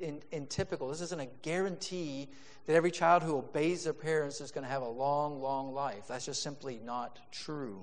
in, 0.00 0.22
in 0.32 0.46
typical, 0.46 0.88
this 0.88 1.00
isn't 1.00 1.20
a 1.20 1.28
guarantee 1.42 2.28
that 2.66 2.74
every 2.74 2.90
child 2.90 3.22
who 3.22 3.36
obeys 3.36 3.84
their 3.84 3.92
parents 3.92 4.40
is 4.40 4.50
going 4.50 4.64
to 4.64 4.70
have 4.70 4.82
a 4.82 4.88
long, 4.88 5.40
long 5.40 5.72
life. 5.72 6.08
That's 6.08 6.26
just 6.26 6.42
simply 6.42 6.80
not 6.84 7.18
true. 7.30 7.82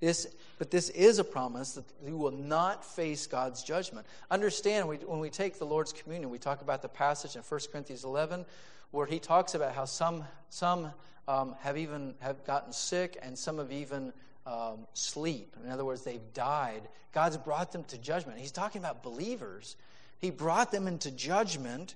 This, 0.00 0.26
but 0.58 0.70
this 0.70 0.88
is 0.90 1.18
a 1.18 1.24
promise 1.24 1.72
that 1.72 1.84
you 2.04 2.16
will 2.16 2.30
not 2.30 2.84
face 2.84 3.26
God's 3.26 3.62
judgment. 3.62 4.06
Understand, 4.30 4.88
we, 4.88 4.96
when 4.96 5.20
we 5.20 5.28
take 5.28 5.58
the 5.58 5.66
Lord's 5.66 5.92
communion, 5.92 6.30
we 6.30 6.38
talk 6.38 6.62
about 6.62 6.80
the 6.80 6.88
passage 6.88 7.36
in 7.36 7.42
1 7.42 7.60
Corinthians 7.70 8.04
11 8.04 8.46
where 8.92 9.06
he 9.06 9.18
talks 9.18 9.54
about 9.54 9.74
how 9.74 9.84
some, 9.84 10.24
some 10.48 10.90
um, 11.28 11.54
have 11.60 11.76
even 11.76 12.14
have 12.20 12.44
gotten 12.44 12.72
sick 12.72 13.18
and 13.22 13.38
some 13.38 13.58
have 13.58 13.70
even 13.70 14.12
um, 14.46 14.86
sleep. 14.94 15.56
In 15.64 15.70
other 15.70 15.84
words, 15.84 16.02
they've 16.02 16.32
died. 16.34 16.82
God's 17.12 17.36
brought 17.36 17.72
them 17.72 17.84
to 17.84 17.98
judgment. 17.98 18.38
He's 18.38 18.52
talking 18.52 18.80
about 18.80 19.02
believers. 19.02 19.76
He 20.18 20.30
brought 20.30 20.70
them 20.70 20.86
into 20.86 21.10
judgment 21.10 21.94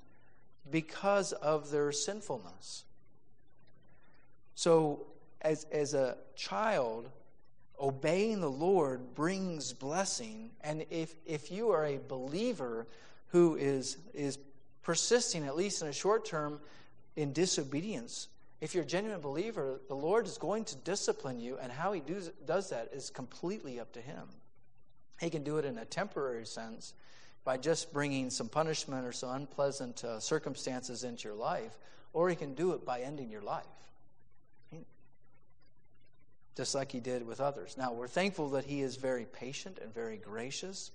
because 0.71 1.33
of 1.33 1.71
their 1.71 1.93
sinfulness. 1.93 2.85
So, 4.55 5.07
as, 5.41 5.65
as 5.65 5.95
a 5.95 6.17
child, 6.37 7.11
obeying 7.81 8.41
the 8.41 8.51
Lord 8.51 9.15
brings 9.15 9.73
blessing. 9.73 10.51
And 10.63 10.87
if, 10.91 11.15
if 11.27 11.51
you 11.51 11.71
are 11.71 11.85
a 11.85 11.99
believer 12.09 12.87
who 13.29 13.57
is, 13.57 13.99
is 14.15 14.39
persisting, 14.83 15.45
at 15.45 15.57
least 15.57 15.83
in 15.83 15.89
a 15.89 15.93
short 15.93 16.25
term, 16.25 16.61
in 17.17 17.33
disobedience, 17.33 18.29
if 18.65 18.75
you're 18.75 18.83
a 18.83 18.87
genuine 18.87 19.21
believer, 19.21 19.79
the 19.89 19.95
Lord 19.95 20.27
is 20.27 20.39
going 20.39 20.65
to 20.65 20.77
discipline 20.77 21.39
you, 21.39 21.59
and 21.59 21.71
how 21.71 21.93
He 21.93 22.01
does, 22.01 22.31
does 22.47 22.71
that 22.71 22.89
is 22.95 23.11
completely 23.11 23.79
up 23.79 23.93
to 23.93 24.01
Him. 24.01 24.27
He 25.21 25.29
can 25.29 25.45
do 25.45 25.59
it 25.59 25.67
in 25.67 25.77
a 25.77 25.85
temporary 25.85 26.47
sense 26.47 26.95
by 27.45 27.59
just 27.59 27.93
bringing 27.93 28.31
some 28.31 28.49
punishment 28.49 29.07
or 29.07 29.13
some 29.13 29.37
unpleasant 29.37 30.03
uh, 30.03 30.19
circumstances 30.19 31.05
into 31.05 31.29
your 31.29 31.37
life, 31.37 31.79
or 32.15 32.31
He 32.31 32.37
can 32.37 32.55
do 32.55 32.73
it 32.73 32.87
by 32.87 33.01
ending 33.01 33.31
your 33.31 33.43
life 33.43 33.67
just 36.57 36.75
like 36.75 36.93
he 36.93 37.01
did 37.01 37.27
with 37.27 37.41
others. 37.41 37.77
Now, 37.77 37.93
we're 37.93 38.07
thankful 38.07 38.51
that 38.51 38.65
he 38.65 38.81
is 38.81 38.97
very 38.97 39.25
patient 39.25 39.79
and 39.83 39.93
very 39.93 40.17
gracious. 40.17 40.93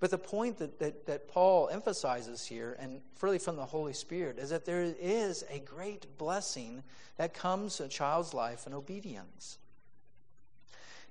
But 0.00 0.10
the 0.10 0.18
point 0.18 0.58
that, 0.58 0.78
that, 0.78 1.06
that 1.06 1.28
Paul 1.28 1.68
emphasizes 1.68 2.46
here, 2.46 2.74
and 2.80 3.02
really 3.20 3.38
from 3.38 3.56
the 3.56 3.66
Holy 3.66 3.92
Spirit, 3.92 4.38
is 4.38 4.48
that 4.48 4.64
there 4.64 4.94
is 4.98 5.44
a 5.50 5.58
great 5.58 6.06
blessing 6.16 6.82
that 7.18 7.34
comes 7.34 7.76
to 7.76 7.84
a 7.84 7.88
child's 7.88 8.32
life 8.32 8.66
in 8.66 8.72
obedience. 8.72 9.58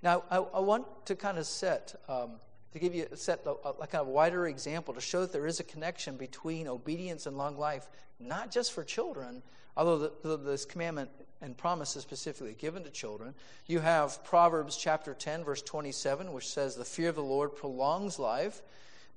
Now, 0.02 0.24
I, 0.32 0.38
I 0.38 0.60
want 0.60 1.06
to 1.06 1.16
kind 1.16 1.38
of 1.38 1.46
set, 1.46 1.94
um, 2.08 2.32
to 2.72 2.80
give 2.80 2.96
you 2.96 3.06
set 3.14 3.46
a, 3.46 3.52
a 3.52 3.86
kind 3.86 4.02
of 4.02 4.08
wider 4.08 4.48
example 4.48 4.96
to 4.96 5.02
show 5.02 5.22
that 5.22 5.32
there 5.32 5.46
is 5.46 5.60
a 5.60 5.64
connection 5.64 6.18
between 6.18 6.68
obedience 6.68 7.28
and 7.28 7.38
long 7.38 7.58
life, 7.58 7.88
not 8.20 8.50
just 8.50 8.74
for 8.74 8.84
children, 8.84 9.44
although 9.78 10.00
the, 10.00 10.12
the, 10.24 10.38
this 10.38 10.66
commandment 10.66 11.12
and 11.42 11.58
promises 11.58 12.04
specifically 12.04 12.56
given 12.58 12.84
to 12.84 12.90
children. 12.90 13.34
You 13.68 13.80
have 13.80 14.24
Proverbs 14.24 14.76
chapter 14.76 15.14
10, 15.14 15.44
verse 15.44 15.62
27, 15.62 16.34
which 16.34 16.48
says, 16.48 16.76
The 16.76 16.86
fear 16.86 17.10
of 17.10 17.16
the 17.16 17.22
Lord 17.22 17.56
prolongs 17.56 18.20
life, 18.20 18.62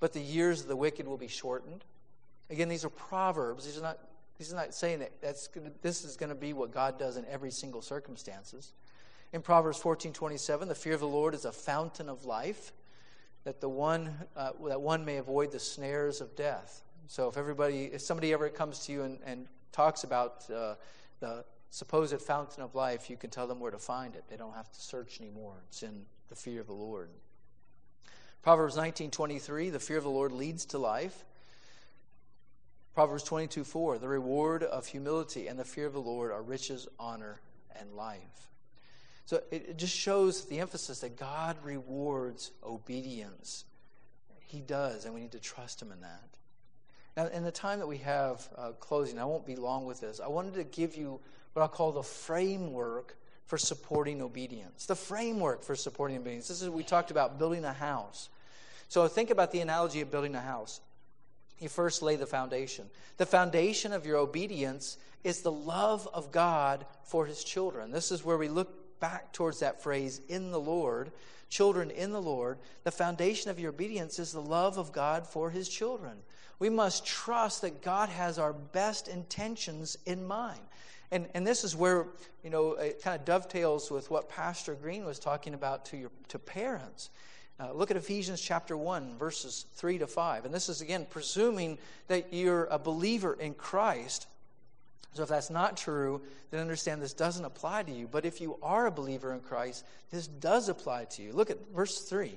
but 0.01 0.12
the 0.12 0.20
years 0.20 0.62
of 0.62 0.68
the 0.68 0.77
wicked 0.77 1.07
will 1.07 1.16
be 1.16 1.29
shortened. 1.29 1.85
Again, 2.51 2.68
these 2.68 2.85
are 2.85 2.91
proverbs. 2.91 3.64
These 3.64 3.79
are 3.79 3.83
not, 3.83 3.99
these 4.39 4.53
are 4.53 4.57
not 4.57 4.75
saying 4.75 5.01
that 5.01 5.12
that's, 5.20 5.49
this 5.81 6.05
is 6.05 6.16
going 6.16 6.29
to 6.29 6.37
be 6.37 6.53
what 6.53 6.73
God 6.73 6.99
does 6.99 7.16
in 7.16 7.25
every 7.27 7.51
single 7.51 7.83
circumstances. 7.83 8.73
In 9.33 9.41
Proverbs 9.41 9.79
14, 9.79 10.12
27, 10.12 10.68
the 10.68 10.75
fear 10.75 10.95
of 10.95 11.01
the 11.01 11.07
Lord 11.07 11.35
is 11.35 11.47
a 11.47 11.53
fountain 11.53 12.09
of 12.09 12.27
life, 12.27 12.73
that 13.45 13.61
the 13.61 13.68
one 13.68 14.14
uh, 14.37 14.53
that 14.68 14.81
one 14.81 15.05
may 15.05 15.16
avoid 15.16 15.51
the 15.51 15.59
snares 15.59 16.20
of 16.20 16.37
death. 16.37 16.83
So 17.09 17.29
if 17.29 17.37
everybody, 17.37 17.85
if 17.85 18.03
somebody 18.03 18.33
ever 18.33 18.49
comes 18.51 18.81
to 18.87 18.93
you 18.93 19.03
and, 19.03 19.18
and 19.25 19.47
talks 19.73 20.05
about 20.05 20.49
uh, 20.51 20.75
the 21.20 21.45
supposed 21.73 22.20
fountain 22.20 22.62
of 22.62 22.75
life, 22.75 23.09
you 23.09 23.16
can 23.16 23.31
tell 23.31 23.47
them 23.47 23.59
where 23.59 23.70
to 23.70 23.79
find 23.79 24.14
it. 24.14 24.25
They 24.29 24.37
don't 24.37 24.55
have 24.55 24.70
to 24.70 24.81
search 24.81 25.20
anymore. 25.20 25.55
It's 25.68 25.83
in 25.83 26.05
the 26.29 26.37
fear 26.37 26.61
of 26.61 26.66
the 26.66 26.75
Lord. 26.75 27.09
Proverbs 28.43 28.77
19:23, 28.77 29.70
the 29.70 29.81
fear 29.81 29.97
of 29.97 30.05
the 30.05 30.11
Lord 30.11 30.33
leads 30.33 30.66
to 30.66 30.79
life. 30.79 31.25
Proverbs 32.95 33.25
22:4, 33.25 33.99
the 33.99 34.09
reward 34.09 34.62
of 34.62 34.87
humility 34.87 35.49
and 35.49 35.59
the 35.59 35.64
fear 35.64 35.87
of 35.87 35.95
the 35.95 36.01
Lord 36.01 36.31
are 36.31 36.43
riches, 36.43 36.89
honor, 36.99 37.41
and 37.75 37.95
life. 37.95 38.51
So 39.25 39.43
it, 39.51 39.70
it 39.70 39.77
just 39.79 39.97
shows 39.97 40.45
the 40.45 40.61
emphasis 40.61 41.01
that 41.01 41.16
God 41.16 41.57
rewards 41.64 42.51
obedience. 42.62 43.64
He 44.41 44.61
does, 44.61 45.07
and 45.07 45.14
we 45.14 45.23
need 45.23 45.33
to 45.33 45.41
trust 45.41 45.81
Him 45.81 45.91
in 45.91 46.03
that. 46.03 46.29
Now, 47.16 47.29
in 47.29 47.45
the 47.45 47.53
time 47.53 47.79
that 47.79 47.87
we 47.87 47.99
have 47.99 48.47
uh, 48.57 48.73
closing, 48.73 49.18
I 49.18 49.25
won't 49.25 49.47
be 49.47 49.57
long 49.57 49.87
with 49.87 50.01
this. 50.01 50.20
I 50.20 50.29
wanted 50.29 50.55
to 50.55 50.64
give 50.64 50.97
you 50.97 51.20
what 51.53 51.62
I'll 51.62 51.68
call 51.68 51.92
the 51.92 52.03
framework 52.03 53.16
for 53.46 53.59
supporting 53.59 54.22
obedience. 54.22 54.86
The 54.86 54.96
framework 54.96 55.62
for 55.62 55.76
supporting 55.76 56.16
obedience. 56.16 56.48
This 56.48 56.62
is 56.62 56.70
we 56.70 56.82
talked 56.82 57.11
about 57.11 57.38
building 57.38 57.64
a 57.64 57.72
house. 57.72 58.28
So 58.88 59.07
think 59.09 59.30
about 59.30 59.53
the 59.53 59.61
analogy 59.61 60.00
of 60.00 60.11
building 60.11 60.34
a 60.34 60.40
house. 60.40 60.80
You 61.59 61.68
first 61.68 62.03
lay 62.03 62.16
the 62.16 62.26
foundation. 62.26 62.86
The 63.18 63.26
foundation 63.26 63.92
of 63.92 64.05
your 64.05 64.16
obedience 64.16 64.96
is 65.22 65.42
the 65.42 65.53
love 65.53 66.09
of 66.12 66.32
God 66.32 66.84
for 67.05 67.26
his 67.26 67.44
children. 67.44 67.90
This 67.90 68.11
is 68.11 68.24
where 68.24 68.38
we 68.38 68.48
look 68.48 69.00
back 69.00 69.32
towards 69.32 69.61
that 69.61 69.82
phrase, 69.82 70.20
in 70.28 70.50
the 70.50 70.61
Lord, 70.61 71.12
children 71.48 71.90
in 71.90 72.12
the 72.12 72.22
Lord. 72.22 72.59
The 72.84 72.90
foundation 72.90 73.50
of 73.50 73.61
your 73.61 73.70
obedience 73.70 74.18
is 74.18 74.32
the 74.32 74.40
love 74.40 74.78
of 74.78 74.92
God 74.92 75.26
for 75.26 75.50
his 75.50 75.68
children. 75.68 76.18
We 76.59 76.70
must 76.70 77.05
trust 77.05 77.62
that 77.62 77.82
God 77.82 78.09
has 78.09 78.38
our 78.38 78.53
best 78.53 79.09
intentions 79.09 79.96
in 80.07 80.26
mind. 80.26 80.61
And, 81.13 81.29
and 81.35 81.47
this 81.47 81.63
is 81.63 81.77
where, 81.77 82.07
you 82.43 82.49
know, 82.49 82.73
it 82.73 83.03
kind 83.03 83.15
of 83.15 83.27
dovetails 83.27 83.91
with 83.91 84.11
what 84.11 84.31
Pastor 84.31 84.75
Green 84.75 85.05
was 85.05 85.19
talking 85.19 85.53
about 85.53 85.85
to, 85.87 85.99
your, 85.99 86.11
to 86.29 86.39
parents. 86.39 87.11
Uh, 87.61 87.71
look 87.75 87.91
at 87.91 87.99
Ephesians 87.99 88.41
chapter 88.41 88.79
1, 88.79 89.19
verses 89.19 89.67
3 89.75 89.99
to 89.99 90.07
5. 90.07 90.47
And 90.47 90.55
this 90.55 90.71
is, 90.71 90.81
again, 90.81 91.07
presuming 91.09 91.77
that 92.09 92.33
you're 92.33 92.65
a 92.65 92.79
believer 92.79 93.35
in 93.35 93.53
Christ. 93.53 94.27
So 95.13 95.23
if 95.23 95.29
that's 95.29 95.51
not 95.51 95.77
true, 95.77 96.23
then 96.51 96.61
understand 96.61 97.03
this 97.03 97.13
doesn't 97.13 97.45
apply 97.45 97.83
to 97.83 97.93
you. 97.93 98.09
But 98.11 98.25
if 98.25 98.41
you 98.41 98.57
are 98.63 98.87
a 98.87 98.91
believer 98.91 99.35
in 99.35 99.41
Christ, 99.41 99.85
this 100.11 100.27
does 100.27 100.71
apply 100.71 101.05
to 101.11 101.23
you. 101.23 101.35
Look 101.35 101.51
at 101.51 101.59
verse 101.75 102.01
3, 102.01 102.33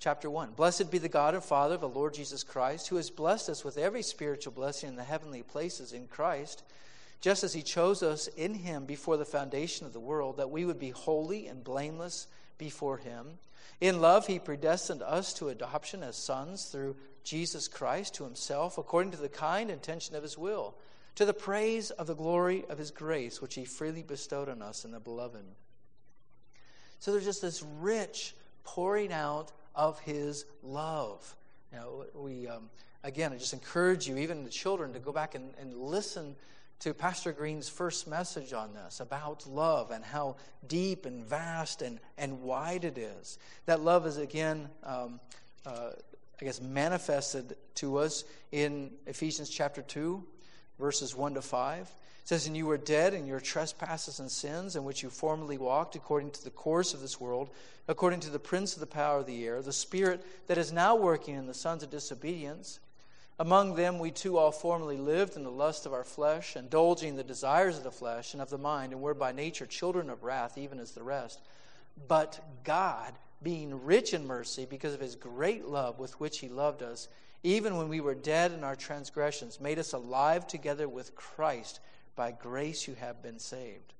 chapter 0.00 0.30
1. 0.30 0.52
Blessed 0.52 0.90
be 0.90 0.96
the 0.96 1.10
God 1.10 1.34
and 1.34 1.44
Father 1.44 1.74
of 1.74 1.82
the 1.82 1.88
Lord 1.90 2.14
Jesus 2.14 2.42
Christ, 2.42 2.88
who 2.88 2.96
has 2.96 3.10
blessed 3.10 3.50
us 3.50 3.62
with 3.66 3.76
every 3.76 4.02
spiritual 4.02 4.54
blessing 4.54 4.88
in 4.88 4.96
the 4.96 5.04
heavenly 5.04 5.42
places 5.42 5.92
in 5.92 6.06
Christ 6.06 6.62
just 7.22 7.44
as 7.44 7.54
he 7.54 7.62
chose 7.62 8.02
us 8.02 8.26
in 8.26 8.52
him 8.52 8.84
before 8.84 9.16
the 9.16 9.24
foundation 9.24 9.86
of 9.86 9.92
the 9.92 10.00
world, 10.00 10.36
that 10.36 10.50
we 10.50 10.64
would 10.64 10.78
be 10.78 10.90
holy 10.90 11.46
and 11.46 11.64
blameless 11.64 12.26
before 12.58 12.98
him. 12.98 13.38
In 13.80 14.00
love, 14.00 14.26
he 14.26 14.40
predestined 14.40 15.02
us 15.02 15.32
to 15.34 15.48
adoption 15.48 16.02
as 16.02 16.16
sons 16.16 16.66
through 16.66 16.96
Jesus 17.22 17.68
Christ 17.68 18.14
to 18.14 18.24
himself, 18.24 18.76
according 18.76 19.12
to 19.12 19.18
the 19.18 19.28
kind 19.28 19.70
intention 19.70 20.16
of 20.16 20.24
his 20.24 20.36
will, 20.36 20.74
to 21.14 21.24
the 21.24 21.32
praise 21.32 21.92
of 21.92 22.08
the 22.08 22.16
glory 22.16 22.64
of 22.68 22.76
his 22.76 22.90
grace, 22.90 23.40
which 23.40 23.54
he 23.54 23.64
freely 23.64 24.02
bestowed 24.02 24.48
on 24.48 24.60
us 24.60 24.84
in 24.84 24.90
the 24.90 25.00
beloved. 25.00 25.44
So 26.98 27.12
there's 27.12 27.24
just 27.24 27.42
this 27.42 27.62
rich 27.80 28.34
pouring 28.64 29.12
out 29.12 29.52
of 29.76 30.00
his 30.00 30.44
love. 30.62 31.36
You 31.72 31.78
know, 31.78 32.04
we, 32.14 32.48
um, 32.48 32.68
again, 33.04 33.32
I 33.32 33.36
just 33.36 33.52
encourage 33.52 34.08
you, 34.08 34.16
even 34.18 34.42
the 34.42 34.50
children, 34.50 34.92
to 34.92 34.98
go 34.98 35.12
back 35.12 35.36
and, 35.36 35.54
and 35.60 35.76
listen 35.76 36.34
to 36.82 36.92
Pastor 36.92 37.30
Green's 37.30 37.68
first 37.68 38.08
message 38.08 38.52
on 38.52 38.74
this 38.74 38.98
about 38.98 39.46
love 39.46 39.92
and 39.92 40.04
how 40.04 40.34
deep 40.66 41.06
and 41.06 41.24
vast 41.24 41.80
and, 41.80 42.00
and 42.18 42.42
wide 42.42 42.84
it 42.84 42.98
is. 42.98 43.38
That 43.66 43.82
love 43.82 44.04
is 44.04 44.16
again, 44.16 44.68
um, 44.82 45.20
uh, 45.64 45.90
I 46.40 46.44
guess, 46.44 46.60
manifested 46.60 47.56
to 47.76 47.98
us 47.98 48.24
in 48.50 48.90
Ephesians 49.06 49.48
chapter 49.48 49.80
2, 49.80 50.24
verses 50.80 51.14
1 51.14 51.34
to 51.34 51.42
5. 51.42 51.82
It 51.82 51.88
says, 52.24 52.48
And 52.48 52.56
you 52.56 52.66
were 52.66 52.78
dead 52.78 53.14
in 53.14 53.26
your 53.26 53.38
trespasses 53.38 54.18
and 54.18 54.28
sins, 54.28 54.74
in 54.74 54.82
which 54.82 55.04
you 55.04 55.10
formerly 55.10 55.58
walked 55.58 55.94
according 55.94 56.32
to 56.32 56.42
the 56.42 56.50
course 56.50 56.94
of 56.94 57.00
this 57.00 57.20
world, 57.20 57.50
according 57.86 58.18
to 58.20 58.30
the 58.30 58.40
prince 58.40 58.74
of 58.74 58.80
the 58.80 58.86
power 58.86 59.18
of 59.18 59.26
the 59.26 59.46
air, 59.46 59.62
the 59.62 59.72
spirit 59.72 60.26
that 60.48 60.58
is 60.58 60.72
now 60.72 60.96
working 60.96 61.36
in 61.36 61.46
the 61.46 61.54
sons 61.54 61.84
of 61.84 61.90
disobedience 61.90 62.80
among 63.38 63.74
them, 63.74 63.98
we 63.98 64.10
too 64.10 64.38
all 64.38 64.52
formerly 64.52 64.96
lived 64.96 65.36
in 65.36 65.44
the 65.44 65.50
lust 65.50 65.86
of 65.86 65.92
our 65.92 66.04
flesh, 66.04 66.56
indulging 66.56 67.16
the 67.16 67.24
desires 67.24 67.78
of 67.78 67.84
the 67.84 67.90
flesh 67.90 68.32
and 68.32 68.42
of 68.42 68.50
the 68.50 68.58
mind, 68.58 68.92
and 68.92 69.00
were 69.00 69.14
by 69.14 69.32
nature 69.32 69.66
children 69.66 70.10
of 70.10 70.22
wrath, 70.22 70.58
even 70.58 70.78
as 70.78 70.92
the 70.92 71.02
rest. 71.02 71.40
But 72.08 72.40
God, 72.64 73.12
being 73.42 73.84
rich 73.84 74.14
in 74.14 74.26
mercy, 74.26 74.66
because 74.68 74.94
of 74.94 75.00
his 75.00 75.16
great 75.16 75.66
love 75.66 75.98
with 75.98 76.18
which 76.20 76.38
he 76.38 76.48
loved 76.48 76.82
us, 76.82 77.08
even 77.42 77.76
when 77.76 77.88
we 77.88 78.00
were 78.00 78.14
dead 78.14 78.52
in 78.52 78.62
our 78.62 78.76
transgressions, 78.76 79.60
made 79.60 79.78
us 79.78 79.92
alive 79.92 80.46
together 80.46 80.88
with 80.88 81.14
Christ. 81.16 81.80
By 82.14 82.30
grace 82.30 82.86
you 82.86 82.94
have 82.94 83.22
been 83.22 83.38
saved. 83.38 83.94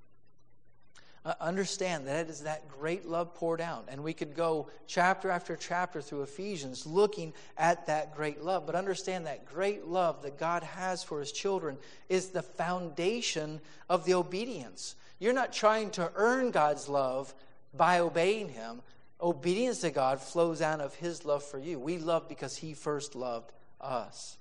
Uh, 1.25 1.35
understand 1.41 2.05
that 2.09 2.27
it 2.27 2.31
is 2.31 2.41
that 2.41 2.69
great 2.69 3.07
love 3.07 3.33
poured 3.33 3.61
out. 3.61 3.85
And 3.89 4.03
we 4.03 4.13
could 4.13 4.35
go 4.35 4.69
chapter 4.89 5.31
after 5.31 5.55
chapter 5.55 6.03
through 6.03 6.23
Ephesians 6.23 6.85
looking 6.85 7.33
at 7.57 7.87
that 7.87 8.17
great 8.17 8.43
love. 8.43 8.67
But 8.67 8.75
understand 8.75 9.27
that 9.27 9.47
great 9.47 9.87
love 9.87 10.23
that 10.23 10.37
God 10.37 10.65
has 10.65 11.05
for 11.05 11.21
his 11.21 11.31
children 11.31 11.79
is 12.09 12.31
the 12.31 12.43
foundation 12.43 13.61
of 13.89 14.05
the 14.05 14.15
obedience. 14.15 14.97
You're 15.21 15.33
not 15.33 15.53
trying 15.53 15.91
to 15.93 16.11
earn 16.17 16.51
God's 16.51 16.89
love 16.89 17.33
by 17.73 18.01
obeying 18.01 18.49
him. 18.49 18.83
Obedience 19.21 19.83
to 19.83 19.91
God 19.91 20.21
flows 20.21 20.61
out 20.61 20.81
of 20.81 20.97
his 20.97 21.25
love 21.25 21.45
for 21.45 21.61
you. 21.61 21.79
We 21.79 21.99
love 21.99 22.29
because 22.29 22.57
he 22.57 22.75
first 22.75 23.15
loved 23.15 23.53
us. 23.81 24.39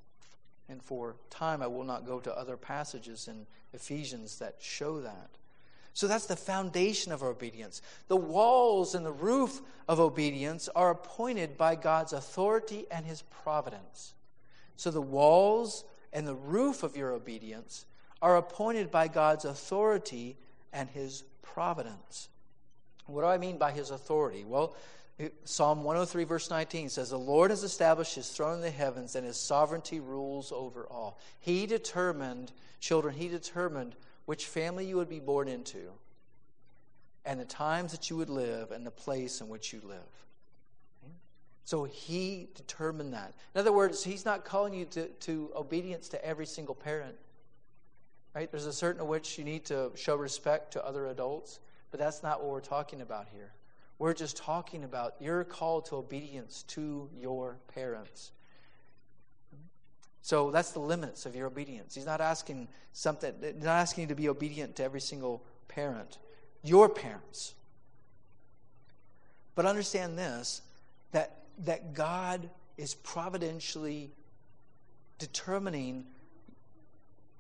And 0.68 0.82
for 0.82 1.16
time, 1.30 1.62
I 1.62 1.68
will 1.68 1.84
not 1.84 2.08
go 2.08 2.20
to 2.22 2.36
other 2.36 2.58
passages 2.58 3.28
in 3.28 3.46
Ephesians 3.72 4.40
that 4.40 4.56
show 4.60 5.02
that. 5.02 5.30
So 5.94 6.08
that's 6.08 6.26
the 6.26 6.36
foundation 6.36 7.12
of 7.12 7.22
obedience. 7.22 7.82
The 8.08 8.18
walls 8.18 8.96
and 8.96 9.06
the 9.06 9.12
roof 9.12 9.62
of 9.88 10.00
obedience 10.00 10.70
are 10.76 10.92
appointed 10.92 11.58
by 11.58 11.76
God's 11.76 12.14
authority 12.14 12.86
and 12.90 13.06
his 13.06 13.24
providence. 13.44 14.14
So 14.78 14.90
the 14.90 15.02
walls 15.02 15.84
and 16.14 16.26
the 16.26 16.36
roof 16.36 16.84
of 16.84 16.96
your 16.96 17.12
obedience 17.12 17.86
are 18.22 18.38
appointed 18.38 18.90
by 18.90 19.08
God's 19.08 19.46
authority 19.46 20.38
and 20.72 20.90
his 20.90 21.24
providence. 21.42 22.30
What 23.06 23.22
do 23.22 23.28
I 23.28 23.38
mean 23.38 23.58
by 23.58 23.72
his 23.72 23.92
authority? 23.92 24.46
Well, 24.46 24.76
Psalm 25.44 25.84
103, 25.84 26.24
verse 26.24 26.50
19 26.50 26.90
says, 26.90 27.10
The 27.10 27.18
Lord 27.18 27.52
has 27.52 27.64
established 27.64 28.16
his 28.16 28.30
throne 28.30 28.56
in 28.56 28.62
the 28.62 28.72
heavens, 28.72 29.16
and 29.16 29.26
his 29.26 29.38
sovereignty 29.38 30.00
rules 30.00 30.52
over 30.52 30.88
all. 30.90 31.20
He 31.40 31.68
determined, 31.68 32.52
children, 32.80 33.14
he 33.14 33.28
determined 33.28 33.96
which 34.26 34.46
family 34.46 34.86
you 34.86 34.98
would 34.98 35.10
be 35.10 35.20
born 35.20 35.48
into, 35.48 35.92
and 37.26 37.40
the 37.40 37.46
times 37.46 37.92
that 37.92 38.10
you 38.10 38.18
would 38.18 38.30
live, 38.30 38.72
and 38.72 38.86
the 38.86 38.92
place 38.92 39.42
in 39.42 39.50
which 39.50 39.74
you 39.74 39.82
live. 39.84 40.00
So 41.64 41.84
he 41.84 42.50
determined 42.56 43.14
that. 43.14 43.34
In 43.54 43.62
other 43.62 43.72
words, 43.72 44.04
he's 44.04 44.26
not 44.26 44.44
calling 44.44 44.74
you 44.74 44.86
to, 44.86 45.08
to 45.08 45.52
obedience 45.56 46.10
to 46.10 46.26
every 46.26 46.46
single 46.46 46.76
parent. 46.76 47.16
Right? 48.34 48.50
There's 48.50 48.66
a 48.66 48.74
certain 48.74 49.06
which 49.08 49.38
you 49.38 49.44
need 49.44 49.66
to 49.66 49.92
show 49.96 50.16
respect 50.16 50.74
to 50.74 50.86
other 50.86 51.08
adults, 51.08 51.60
but 51.92 52.00
that's 52.00 52.24
not 52.24 52.42
what 52.42 52.52
we're 52.52 52.62
talking 52.62 53.02
about 53.02 53.28
here. 53.32 53.54
We're 54.00 54.14
just 54.14 54.38
talking 54.38 54.84
about 54.84 55.16
your 55.20 55.44
call 55.44 55.82
to 55.84 55.98
obedience 55.98 56.64
to 56.70 57.10
your 57.20 57.58
parents. 57.74 58.32
So 60.22 60.52
that's 60.52 60.72
the 60.72 60.80
limits 60.80 61.26
of 61.26 61.36
your 61.36 61.48
obedience. 61.48 61.96
He's 61.96 62.06
not 62.06 62.22
asking 62.22 62.68
something, 62.94 63.34
not 63.42 63.66
asking 63.66 64.04
you 64.04 64.08
to 64.10 64.16
be 64.16 64.30
obedient 64.30 64.76
to 64.76 64.84
every 64.84 65.02
single 65.02 65.44
parent, 65.68 66.18
your 66.64 66.90
parents. 66.90 67.56
But 69.56 69.66
understand 69.66 70.18
this 70.18 70.62
that, 71.12 71.38
that 71.66 71.94
God 71.94 72.50
is 72.78 72.94
providentially 72.96 74.12
determining 75.18 76.06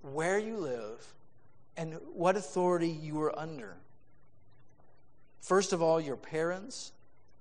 where 0.01 0.39
you 0.39 0.57
live 0.57 1.13
and 1.77 1.97
what 2.13 2.35
authority 2.35 2.89
you 2.89 3.21
are 3.21 3.37
under. 3.37 3.75
First 5.41 5.73
of 5.73 5.81
all, 5.81 6.01
your 6.01 6.17
parents. 6.17 6.91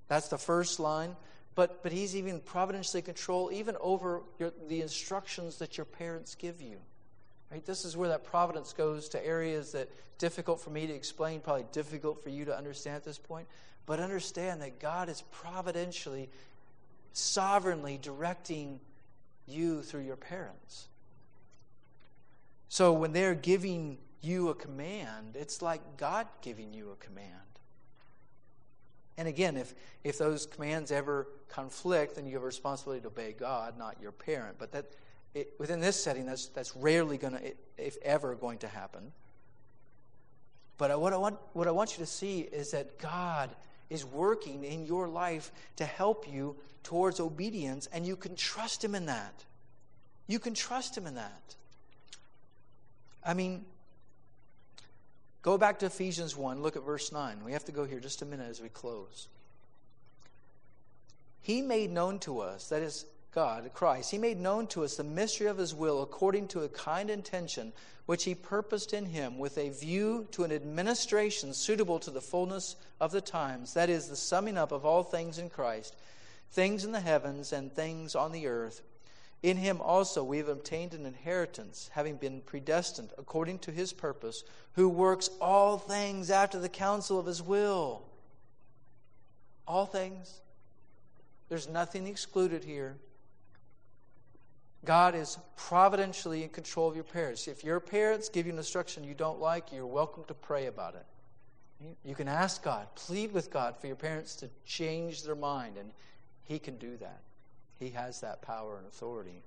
That's 0.09 0.29
the 0.29 0.39
first 0.39 0.81
line 0.81 1.17
but, 1.55 1.83
but 1.83 1.93
he's 1.93 2.15
even 2.17 2.41
providentially 2.41 3.03
control 3.03 3.51
even 3.53 3.77
over 3.81 4.23
your, 4.39 4.53
the 4.69 4.81
instructions 4.81 5.59
that 5.59 5.77
your 5.77 5.85
parents 5.85 6.35
give 6.35 6.63
you. 6.63 6.79
Right? 7.51 7.65
This 7.65 7.85
is 7.85 7.97
where 7.97 8.11
that 8.11 8.25
providence 8.25 8.73
goes 8.73 9.09
to 9.11 9.27
areas 9.27 9.73
that 9.73 9.91
difficult 10.19 10.61
for 10.61 10.71
me 10.71 10.87
to 10.87 10.93
explain, 10.93 11.41
probably 11.41 11.67
difficult 11.73 12.23
for 12.23 12.29
you 12.29 12.45
to 12.45 12.57
understand 12.57 12.97
at 12.97 13.05
this 13.05 13.19
point. 13.19 13.49
But 13.87 13.99
understand 13.99 14.63
that 14.63 14.79
God 14.79 15.09
is 15.09 15.23
providentially, 15.33 16.29
sovereignly 17.13 17.99
directing 18.01 18.79
you 19.49 19.83
through 19.83 20.03
your 20.03 20.17
parents. 20.17 20.87
So 22.69 22.93
when 22.93 23.13
they're 23.13 23.35
giving 23.35 23.99
you 24.21 24.51
a 24.51 24.55
command, 24.55 25.35
it's 25.35 25.61
like 25.61 25.97
God 25.97 26.29
giving 26.43 26.73
you 26.73 26.93
a 26.93 27.05
command. 27.05 27.27
And 29.21 29.29
again, 29.29 29.59
if, 29.59 29.75
if 30.03 30.17
those 30.17 30.47
commands 30.47 30.91
ever 30.91 31.29
conflict, 31.51 32.15
then 32.15 32.25
you 32.25 32.33
have 32.37 32.43
a 32.43 32.47
responsibility 32.47 33.03
to 33.03 33.09
obey 33.09 33.35
God, 33.39 33.77
not 33.77 33.99
your 34.01 34.13
parent. 34.13 34.57
But 34.59 34.73
that 34.73 34.87
it, 35.35 35.53
within 35.59 35.79
this 35.79 36.03
setting, 36.03 36.25
that's, 36.25 36.47
that's 36.47 36.75
rarely 36.75 37.19
going 37.19 37.35
to, 37.35 37.53
if 37.77 37.99
ever, 38.01 38.35
going 38.35 38.57
to 38.61 38.69
happen. 38.69 39.13
But 40.79 40.99
what 40.99 41.13
I, 41.13 41.19
want, 41.19 41.37
what 41.53 41.69
I 41.69 41.71
want 41.71 41.99
you 41.99 42.03
to 42.03 42.11
see 42.11 42.41
is 42.41 42.71
that 42.71 42.99
God 42.99 43.51
is 43.91 44.07
working 44.07 44.65
in 44.65 44.87
your 44.87 45.07
life 45.07 45.53
to 45.77 45.85
help 45.85 46.27
you 46.27 46.57
towards 46.83 47.21
obedience, 47.21 47.91
and 47.93 48.07
you 48.07 48.17
can 48.17 48.35
trust 48.35 48.83
Him 48.83 48.95
in 48.95 49.05
that. 49.05 49.45
You 50.29 50.39
can 50.39 50.55
trust 50.55 50.97
Him 50.97 51.07
in 51.07 51.17
that. 51.17 51.57
I 53.23 53.35
mean, 53.35 53.67
Go 55.43 55.57
back 55.57 55.79
to 55.79 55.87
Ephesians 55.87 56.37
1, 56.37 56.63
look 56.63 56.77
at 56.77 56.85
verse 56.85 57.13
9. 57.13 57.45
We 57.45 57.53
have 57.53 57.65
to 57.65 57.73
go 57.73 57.85
here 57.85 58.01
just 58.01 58.21
a 58.21 58.27
minute 58.27 58.51
as 58.51 58.61
we 58.61 58.69
close. 58.69 59.29
He 61.41 61.63
made 61.63 61.91
known 61.91 62.19
to 62.21 62.41
us, 62.41 62.69
that 62.69 62.83
is 62.83 63.07
God, 63.33 63.71
Christ, 63.73 64.11
He 64.11 64.19
made 64.19 64.39
known 64.39 64.67
to 64.69 64.85
us 64.85 64.97
the 64.97 65.05
mystery 65.05 65.47
of 65.47 65.57
His 65.57 65.75
will 65.75 66.03
according 66.03 66.49
to 66.49 66.63
a 66.63 66.69
kind 66.69 67.09
intention 67.09 67.73
which 68.05 68.25
He 68.25 68.35
purposed 68.35 68.93
in 68.93 69.07
Him 69.07 69.39
with 69.39 69.57
a 69.57 69.71
view 69.71 70.27
to 70.33 70.45
an 70.45 70.53
administration 70.53 71.55
suitable 71.55 71.99
to 72.01 72.11
the 72.11 72.21
fullness 72.21 72.77
of 73.01 73.13
the 73.13 73.21
times, 73.21 73.73
that 73.75 73.89
is, 73.89 74.09
the 74.09 74.17
summing 74.17 74.59
up 74.59 74.73
of 74.73 74.85
all 74.85 75.05
things 75.05 75.39
in 75.39 75.49
Christ, 75.49 75.97
things 76.51 76.85
in 76.85 76.93
the 76.93 77.01
heavens 77.01 77.53
and 77.53 77.73
things 77.73 78.15
on 78.15 78.33
the 78.33 78.47
earth 78.47 78.83
in 79.43 79.57
him 79.57 79.81
also 79.81 80.23
we 80.23 80.39
have 80.39 80.49
obtained 80.49 80.93
an 80.93 81.07
inheritance, 81.07 81.91
having 81.93 82.17
been 82.17 82.43
predestined 82.43 83.11
according 83.17 83.59
to 83.61 83.71
his 83.71 83.93
purpose, 83.93 84.45
who 84.75 84.89
works 84.89 85.31
all 85.41 85.79
things 85.79 86.31
after 86.31 86.59
the 86.59 86.69
counsel 86.69 87.19
of 87.19 87.27
his 87.27 87.43
will. 87.43 88.03
All 89.67 89.87
things. 89.87 90.41
There's 91.49 91.69
nothing 91.69 92.07
excluded 92.07 92.65
here. 92.65 92.97
God 94.85 95.15
is 95.15 95.39
providentially 95.57 96.43
in 96.43 96.49
control 96.51 96.89
of 96.89 96.95
your 96.95 97.05
parents. 97.05 97.49
If 97.49 97.65
your 97.65 97.81
parents 97.81 98.29
give 98.29 98.47
you 98.47 98.53
an 98.53 98.59
instruction 98.59 99.05
you 99.05 99.15
don't 99.15 99.41
like, 99.41 99.73
you're 99.73 99.87
welcome 99.87 100.25
to 100.25 100.35
pray 100.35 100.67
about 100.67 100.95
it. 100.95 101.07
You 102.05 102.15
can 102.15 102.29
ask 102.29 102.63
God, 102.63 102.87
plead 102.95 103.33
with 103.33 103.51
God 103.51 103.77
for 103.79 103.87
your 103.87 103.97
parents 103.97 104.37
to 104.37 104.51
change 104.67 105.23
their 105.23 105.35
mind, 105.35 105.77
and 105.79 105.93
He 106.45 106.59
can 106.59 106.77
do 106.77 106.97
that. 106.99 107.21
He 107.81 107.91
has 107.91 108.21
that 108.21 108.43
power 108.43 108.77
and 108.77 108.87
authority. 108.87 109.43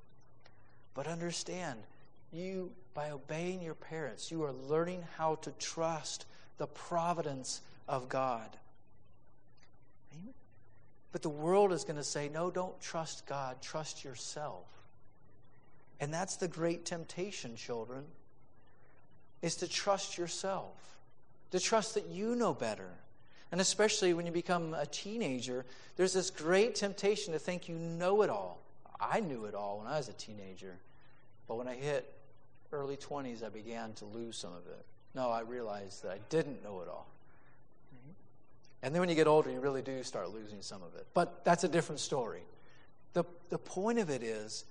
But 0.95 1.07
understand, 1.07 1.79
you, 2.31 2.71
by 2.93 3.11
obeying 3.11 3.61
your 3.61 3.75
parents, 3.75 4.31
you 4.31 4.43
are 4.43 4.51
learning 4.51 5.03
how 5.17 5.35
to 5.35 5.51
trust 5.51 6.25
the 6.57 6.67
providence 6.67 7.61
of 7.87 8.09
God. 8.09 8.49
But 11.11 11.21
the 11.21 11.29
world 11.29 11.71
is 11.71 11.83
going 11.83 11.97
to 11.97 12.03
say, 12.03 12.27
no, 12.27 12.49
don't 12.49 12.79
trust 12.81 13.27
God, 13.27 13.61
trust 13.61 14.03
yourself. 14.03 14.65
And 15.99 16.11
that's 16.11 16.37
the 16.37 16.47
great 16.47 16.85
temptation, 16.85 17.55
children, 17.55 18.03
is 19.43 19.57
to 19.57 19.67
trust 19.67 20.17
yourself, 20.17 20.73
to 21.51 21.59
trust 21.59 21.93
that 21.93 22.07
you 22.07 22.35
know 22.35 22.55
better, 22.55 22.89
and 23.53 23.61
especially 23.61 24.15
when 24.15 24.25
you 24.25 24.31
become 24.31 24.73
a 24.73 24.87
teenager, 24.87 25.63
there's 25.95 26.11
this 26.11 26.31
great 26.31 26.73
temptation 26.73 27.33
to 27.33 27.39
think 27.39 27.69
you 27.69 27.75
know 27.75 28.23
it 28.23 28.31
all. 28.31 28.63
I 28.99 29.19
knew 29.19 29.45
it 29.45 29.53
all 29.53 29.77
when 29.77 29.85
I 29.85 29.97
was 29.97 30.09
a 30.09 30.13
teenager. 30.13 30.75
But 31.47 31.59
when 31.59 31.67
I 31.67 31.75
hit 31.75 32.11
early 32.71 32.97
20s, 32.97 33.43
I 33.43 33.49
began 33.49 33.93
to 33.93 34.05
lose 34.05 34.37
some 34.37 34.53
of 34.53 34.65
it. 34.65 34.83
No, 35.13 35.29
I 35.29 35.41
realized 35.41 36.01
that 36.01 36.13
I 36.13 36.17
didn't 36.29 36.63
know 36.63 36.81
it 36.81 36.87
all. 36.87 37.05
And 38.81 38.91
then 38.91 39.01
when 39.01 39.09
you 39.09 39.13
get 39.13 39.27
older, 39.27 39.51
you 39.51 39.59
really 39.59 39.83
do 39.83 40.01
start 40.01 40.33
losing 40.33 40.63
some 40.63 40.81
of 40.81 40.95
it. 40.95 41.05
But 41.13 41.45
that's 41.45 41.63
a 41.63 41.69
different 41.69 41.99
story. 41.99 42.41
The, 43.13 43.23
the 43.51 43.59
point 43.59 43.99
of 43.99 44.09
it 44.09 44.23
is 44.23 44.65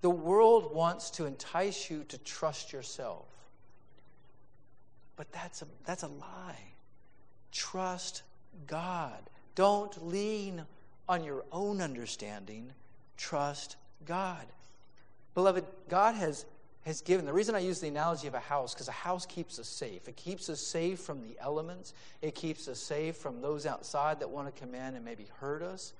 the 0.00 0.10
world 0.10 0.72
wants 0.72 1.10
to 1.10 1.24
entice 1.24 1.90
you 1.90 2.04
to 2.04 2.18
trust 2.18 2.72
yourself. 2.72 3.26
But 5.16 5.32
that's 5.32 5.60
a, 5.62 5.66
that's 5.84 6.04
a 6.04 6.08
lie. 6.08 6.68
Trust 7.50 8.22
God. 8.66 9.18
Don't 9.54 10.06
lean 10.06 10.62
on 11.08 11.24
your 11.24 11.44
own 11.50 11.80
understanding. 11.80 12.72
Trust 13.16 13.76
God. 14.04 14.44
Beloved, 15.34 15.64
God 15.88 16.14
has, 16.14 16.46
has 16.84 17.00
given. 17.00 17.26
The 17.26 17.32
reason 17.32 17.54
I 17.54 17.60
use 17.60 17.80
the 17.80 17.88
analogy 17.88 18.26
of 18.26 18.34
a 18.34 18.40
house, 18.40 18.74
because 18.74 18.88
a 18.88 18.92
house 18.92 19.26
keeps 19.26 19.58
us 19.58 19.68
safe. 19.68 20.08
It 20.08 20.16
keeps 20.16 20.48
us 20.48 20.60
safe 20.60 21.00
from 21.00 21.22
the 21.22 21.36
elements, 21.40 21.94
it 22.22 22.34
keeps 22.34 22.68
us 22.68 22.78
safe 22.78 23.16
from 23.16 23.40
those 23.40 23.66
outside 23.66 24.20
that 24.20 24.30
want 24.30 24.54
to 24.54 24.60
come 24.60 24.74
in 24.74 24.94
and 24.94 25.04
maybe 25.04 25.26
hurt 25.40 25.62
us. 25.62 25.92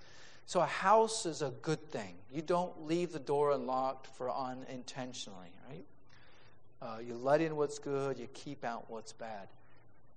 So 0.47 0.61
a 0.61 0.67
house 0.67 1.27
is 1.27 1.43
a 1.43 1.53
good 1.63 1.91
thing. 1.91 2.15
You 2.33 2.41
don't 2.41 2.87
leave 2.87 3.13
the 3.13 3.19
door 3.19 3.53
unlocked 3.53 4.07
for 4.07 4.31
unintentionally, 4.31 5.53
right? 5.69 5.85
Uh, 6.81 7.01
you 7.01 7.17
let 7.17 7.41
in 7.41 7.55
what's 7.57 7.79
good, 7.79 8.19
you 8.19 8.29
keep 8.33 8.65
out 8.65 8.87
what's 8.89 9.13
bad. 9.13 9.49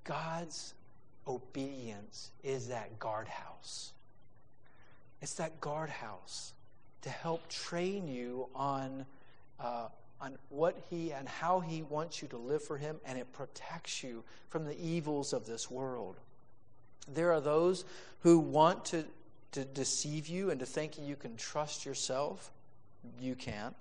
God's 0.03 0.73
obedience 1.27 2.31
is 2.43 2.69
that 2.69 2.99
guardhouse. 2.99 3.91
It's 5.21 5.35
that 5.35 5.61
guardhouse 5.61 6.53
to 7.03 7.09
help 7.09 7.47
train 7.47 8.07
you 8.07 8.47
on, 8.55 9.05
uh, 9.59 9.87
on 10.19 10.37
what 10.49 10.77
He 10.89 11.11
and 11.11 11.27
how 11.27 11.59
He 11.59 11.83
wants 11.83 12.21
you 12.21 12.27
to 12.29 12.37
live 12.37 12.63
for 12.63 12.77
Him, 12.77 12.97
and 13.05 13.17
it 13.17 13.31
protects 13.33 14.03
you 14.03 14.23
from 14.49 14.65
the 14.65 14.79
evils 14.79 15.33
of 15.33 15.45
this 15.45 15.69
world. 15.69 16.15
There 17.13 17.31
are 17.33 17.41
those 17.41 17.85
who 18.21 18.39
want 18.39 18.85
to, 18.85 19.05
to 19.53 19.65
deceive 19.65 20.27
you 20.27 20.51
and 20.51 20.59
to 20.59 20.65
think 20.65 20.99
you 20.99 21.15
can 21.15 21.35
trust 21.35 21.85
yourself. 21.85 22.51
You 23.19 23.35
can't. 23.35 23.75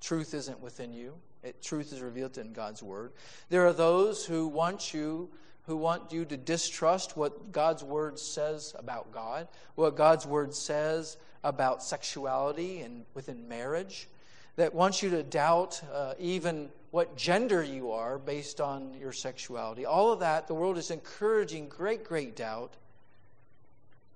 Truth 0.00 0.34
isn't 0.34 0.60
within 0.60 0.92
you. 0.92 1.14
It, 1.42 1.62
truth 1.62 1.92
is 1.92 2.00
revealed 2.00 2.38
in 2.38 2.52
God's 2.52 2.82
word. 2.82 3.12
There 3.50 3.66
are 3.66 3.72
those 3.72 4.24
who 4.24 4.46
want 4.46 4.94
you 4.94 5.28
who 5.66 5.76
want 5.76 6.12
you 6.12 6.24
to 6.24 6.36
distrust 6.36 7.16
what 7.16 7.52
God's 7.52 7.84
word 7.84 8.18
says 8.18 8.74
about 8.78 9.12
God, 9.12 9.46
what 9.74 9.96
God's 9.96 10.26
word 10.26 10.54
says 10.54 11.16
about 11.44 11.82
sexuality 11.82 12.80
and 12.80 13.04
within 13.14 13.48
marriage, 13.48 14.08
that 14.56 14.74
wants 14.74 15.02
you 15.02 15.10
to 15.10 15.22
doubt 15.22 15.80
uh, 15.92 16.14
even 16.18 16.68
what 16.90 17.16
gender 17.16 17.62
you 17.62 17.92
are 17.92 18.18
based 18.18 18.60
on 18.60 18.92
your 19.00 19.12
sexuality. 19.12 19.86
All 19.86 20.12
of 20.12 20.20
that, 20.20 20.46
the 20.46 20.54
world 20.54 20.76
is 20.76 20.90
encouraging 20.90 21.68
great, 21.68 22.04
great 22.04 22.36
doubt. 22.36 22.74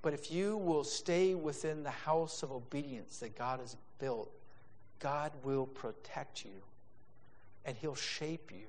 But 0.02 0.12
if 0.12 0.30
you 0.30 0.56
will 0.58 0.84
stay 0.84 1.34
within 1.34 1.82
the 1.82 1.90
house 1.90 2.42
of 2.42 2.52
obedience 2.52 3.18
that 3.20 3.36
God 3.36 3.60
has 3.60 3.76
built, 3.98 4.30
God 4.98 5.32
will 5.42 5.66
protect 5.66 6.44
you 6.44 6.62
and 7.64 7.76
He'll 7.76 7.94
shape 7.94 8.50
you 8.52 8.66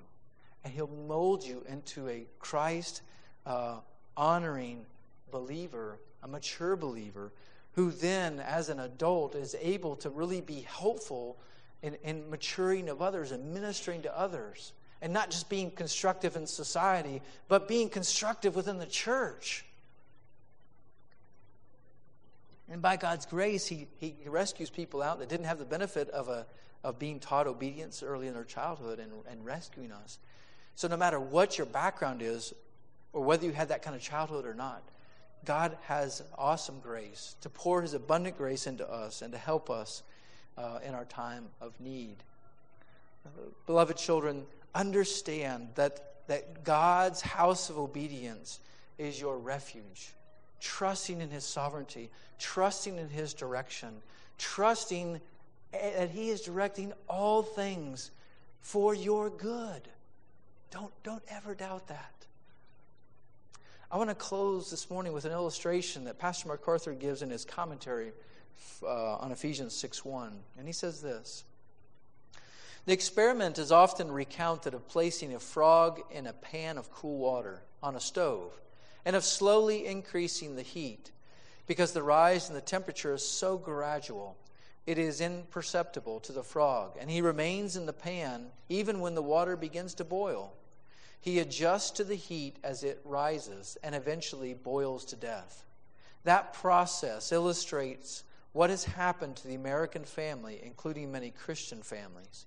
and 0.67 0.75
He'll 0.75 0.89
mold 1.07 1.45
you 1.45 1.63
into 1.69 2.09
a 2.09 2.25
Christ 2.39 3.01
uh, 3.45 3.75
honoring 4.17 4.85
believer, 5.31 5.97
a 6.21 6.27
mature 6.27 6.75
believer, 6.75 7.31
who 7.75 7.89
then, 7.89 8.41
as 8.41 8.67
an 8.67 8.81
adult, 8.81 9.33
is 9.33 9.55
able 9.61 9.95
to 9.95 10.09
really 10.09 10.41
be 10.41 10.65
helpful 10.67 11.37
in, 11.81 11.95
in 12.03 12.29
maturing 12.29 12.89
of 12.89 13.01
others 13.01 13.31
and 13.31 13.53
ministering 13.53 14.01
to 14.01 14.19
others. 14.19 14.73
And 15.01 15.13
not 15.13 15.29
just 15.29 15.47
being 15.47 15.71
constructive 15.71 16.35
in 16.35 16.45
society, 16.45 17.21
but 17.47 17.69
being 17.69 17.87
constructive 17.87 18.53
within 18.53 18.77
the 18.77 18.85
church. 18.85 19.63
And 22.69 22.81
by 22.81 22.97
God's 22.97 23.25
grace, 23.25 23.65
he, 23.67 23.87
he 23.99 24.15
rescues 24.25 24.69
people 24.69 25.01
out 25.01 25.19
that 25.19 25.29
didn't 25.29 25.45
have 25.45 25.59
the 25.59 25.65
benefit 25.65 26.09
of, 26.09 26.27
a, 26.27 26.45
of 26.83 26.99
being 26.99 27.21
taught 27.21 27.47
obedience 27.47 28.03
early 28.03 28.27
in 28.27 28.33
their 28.33 28.43
childhood 28.43 28.99
and, 28.99 29.13
and 29.31 29.45
rescuing 29.45 29.93
us. 29.93 30.19
So, 30.77 30.87
no 30.87 30.95
matter 30.95 31.19
what 31.19 31.57
your 31.57 31.65
background 31.65 32.21
is, 32.21 32.53
or 33.11 33.23
whether 33.23 33.47
you 33.47 33.51
had 33.51 33.69
that 33.69 33.81
kind 33.81 33.95
of 33.95 34.01
childhood 34.01 34.45
or 34.45 34.53
not, 34.53 34.83
God 35.43 35.75
has 35.85 36.21
awesome 36.37 36.79
grace 36.81 37.35
to 37.41 37.49
pour 37.49 37.81
His 37.81 37.95
abundant 37.95 38.37
grace 38.37 38.67
into 38.67 38.87
us 38.87 39.23
and 39.23 39.31
to 39.31 39.39
help 39.39 39.71
us 39.71 40.03
uh, 40.55 40.77
in 40.85 40.93
our 40.93 41.05
time 41.05 41.45
of 41.61 41.73
need. 41.79 42.17
beloved 43.65 43.97
children, 43.97 44.45
understand 44.75 45.69
that, 45.73 46.27
that 46.27 46.63
God's 46.63 47.21
house 47.21 47.71
of 47.71 47.79
obedience 47.79 48.59
is 48.99 49.19
your 49.19 49.39
refuge. 49.39 50.13
Trusting 50.61 51.21
in 51.21 51.31
His 51.31 51.43
sovereignty, 51.43 52.11
trusting 52.37 52.99
in 52.99 53.09
His 53.09 53.33
direction, 53.33 53.95
trusting 54.37 55.21
that 55.71 56.11
He 56.11 56.29
is 56.29 56.41
directing 56.41 56.93
all 57.09 57.41
things 57.41 58.11
for 58.61 58.93
your 58.93 59.31
good. 59.31 59.89
Don't, 60.71 60.91
don't 61.03 61.23
ever 61.29 61.55
doubt 61.55 61.87
that. 61.87 62.13
I 63.89 63.97
want 63.97 64.09
to 64.09 64.15
close 64.15 64.69
this 64.69 64.89
morning 64.89 65.13
with 65.13 65.23
an 65.23 65.31
illustration 65.31 66.03
that 66.05 66.19
Pastor 66.19 66.49
MacArthur 66.49 66.93
gives 66.93 67.21
in 67.21 67.29
his 67.29 67.45
commentary 67.45 68.11
uh, 68.83 69.15
on 69.15 69.31
Ephesians 69.31 69.73
6 69.75 70.03
1. 70.03 70.33
And 70.57 70.67
he 70.67 70.73
says 70.73 71.01
this 71.01 71.45
The 72.85 72.93
experiment 72.93 73.59
is 73.59 73.71
often 73.71 74.11
recounted 74.11 74.73
of 74.73 74.87
placing 74.89 75.33
a 75.33 75.39
frog 75.39 76.01
in 76.11 76.27
a 76.27 76.33
pan 76.33 76.77
of 76.77 76.91
cool 76.91 77.17
water 77.17 77.61
on 77.81 77.95
a 77.95 78.01
stove 78.01 78.51
and 79.05 79.15
of 79.15 79.23
slowly 79.23 79.85
increasing 79.85 80.57
the 80.57 80.63
heat 80.63 81.11
because 81.65 81.93
the 81.93 82.03
rise 82.03 82.49
in 82.49 82.55
the 82.55 82.61
temperature 82.61 83.13
is 83.13 83.25
so 83.25 83.57
gradual 83.57 84.35
it 84.87 84.97
is 84.97 85.19
imperceptible 85.19 86.21
to 86.21 86.31
the 86.31 86.43
frog, 86.43 86.95
and 86.97 87.11
he 87.11 87.21
remains 87.21 87.75
in 87.75 87.85
the 87.85 87.93
pan 87.93 88.47
even 88.69 89.01
when 89.01 89.15
the 89.15 89.21
water 89.21 89.57
begins 89.57 89.93
to 89.95 90.05
boil. 90.05 90.53
He 91.19 91.39
adjusts 91.39 91.91
to 91.91 92.05
the 92.05 92.15
heat 92.15 92.55
as 92.63 92.85
it 92.85 93.01
rises 93.03 93.77
and 93.83 93.93
eventually 93.93 94.53
boils 94.53 95.03
to 95.05 95.17
death. 95.17 95.65
That 96.23 96.53
process 96.53 97.33
illustrates 97.33 98.23
what 98.53 98.69
has 98.69 98.85
happened 98.85 99.35
to 99.37 99.47
the 99.47 99.55
American 99.55 100.05
family, 100.05 100.61
including 100.63 101.11
many 101.11 101.31
Christian 101.31 101.81
families. 101.81 102.45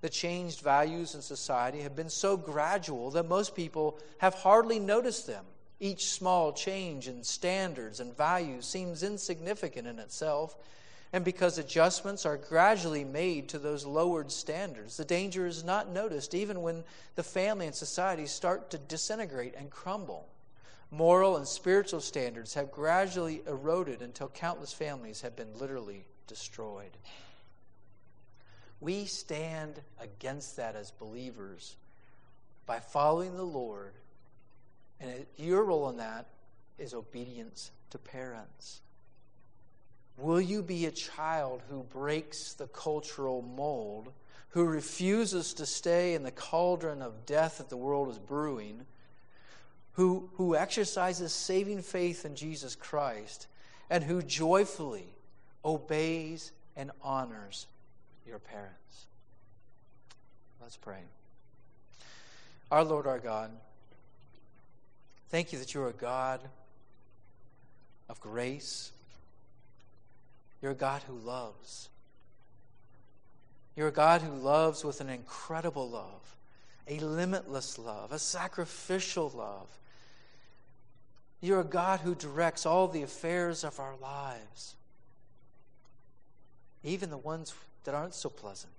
The 0.00 0.08
changed 0.08 0.60
values 0.60 1.16
in 1.16 1.22
society 1.22 1.80
have 1.80 1.96
been 1.96 2.08
so 2.08 2.36
gradual 2.36 3.10
that 3.10 3.28
most 3.28 3.56
people 3.56 3.98
have 4.18 4.34
hardly 4.34 4.78
noticed 4.78 5.26
them. 5.26 5.44
Each 5.80 6.06
small 6.06 6.52
change 6.52 7.08
in 7.08 7.24
standards 7.24 7.98
and 7.98 8.16
values 8.16 8.64
seems 8.66 9.02
insignificant 9.02 9.88
in 9.88 9.98
itself 9.98 10.56
and 11.12 11.24
because 11.24 11.58
adjustments 11.58 12.24
are 12.24 12.36
gradually 12.36 13.04
made 13.04 13.48
to 13.48 13.58
those 13.58 13.84
lowered 13.84 14.30
standards, 14.30 14.96
the 14.96 15.04
danger 15.04 15.46
is 15.46 15.64
not 15.64 15.90
noticed 15.90 16.34
even 16.34 16.62
when 16.62 16.84
the 17.16 17.22
family 17.22 17.66
and 17.66 17.74
society 17.74 18.26
start 18.26 18.70
to 18.70 18.78
disintegrate 18.78 19.54
and 19.56 19.70
crumble. 19.70 20.28
Moral 20.92 21.36
and 21.36 21.46
spiritual 21.46 22.00
standards 22.00 22.54
have 22.54 22.70
gradually 22.70 23.42
eroded 23.46 24.02
until 24.02 24.28
countless 24.28 24.72
families 24.72 25.20
have 25.22 25.34
been 25.36 25.58
literally 25.58 26.04
destroyed. 26.26 26.96
We 28.80 29.04
stand 29.04 29.80
against 30.00 30.56
that 30.56 30.74
as 30.76 30.90
believers 30.92 31.76
by 32.66 32.78
following 32.80 33.36
the 33.36 33.42
Lord, 33.42 33.92
and 35.00 35.26
your 35.36 35.64
role 35.64 35.88
in 35.90 35.96
that 35.96 36.26
is 36.78 36.94
obedience 36.94 37.72
to 37.90 37.98
parents. 37.98 38.80
Will 40.20 40.40
you 40.40 40.62
be 40.62 40.84
a 40.84 40.90
child 40.90 41.62
who 41.70 41.82
breaks 41.82 42.52
the 42.52 42.66
cultural 42.66 43.40
mold, 43.40 44.12
who 44.50 44.64
refuses 44.64 45.54
to 45.54 45.64
stay 45.64 46.12
in 46.12 46.22
the 46.22 46.30
cauldron 46.30 47.00
of 47.00 47.24
death 47.24 47.58
that 47.58 47.70
the 47.70 47.76
world 47.76 48.10
is 48.10 48.18
brewing, 48.18 48.82
who, 49.92 50.28
who 50.34 50.54
exercises 50.54 51.32
saving 51.32 51.80
faith 51.80 52.26
in 52.26 52.36
Jesus 52.36 52.74
Christ, 52.74 53.46
and 53.88 54.04
who 54.04 54.20
joyfully 54.20 55.06
obeys 55.64 56.52
and 56.76 56.90
honors 57.02 57.66
your 58.26 58.38
parents? 58.38 59.06
Let's 60.60 60.76
pray. 60.76 61.00
Our 62.70 62.84
Lord, 62.84 63.06
our 63.06 63.18
God, 63.18 63.50
thank 65.30 65.52
you 65.52 65.58
that 65.58 65.72
you're 65.72 65.88
a 65.88 65.94
God 65.94 66.40
of 68.10 68.20
grace 68.20 68.92
you're 70.62 70.72
a 70.72 70.74
God 70.74 71.02
who 71.06 71.14
loves. 71.14 71.88
You're 73.76 73.88
a 73.88 73.92
God 73.92 74.20
who 74.20 74.34
loves 74.34 74.84
with 74.84 75.00
an 75.00 75.08
incredible 75.08 75.88
love, 75.88 76.36
a 76.86 76.98
limitless 76.98 77.78
love, 77.78 78.12
a 78.12 78.18
sacrificial 78.18 79.32
love. 79.34 79.68
You're 81.40 81.60
a 81.60 81.64
God 81.64 82.00
who 82.00 82.14
directs 82.14 82.66
all 82.66 82.88
the 82.88 83.02
affairs 83.02 83.64
of 83.64 83.80
our 83.80 83.94
lives, 84.02 84.74
even 86.84 87.08
the 87.08 87.16
ones 87.16 87.54
that 87.84 87.94
aren't 87.94 88.14
so 88.14 88.28
pleasant. 88.28 88.72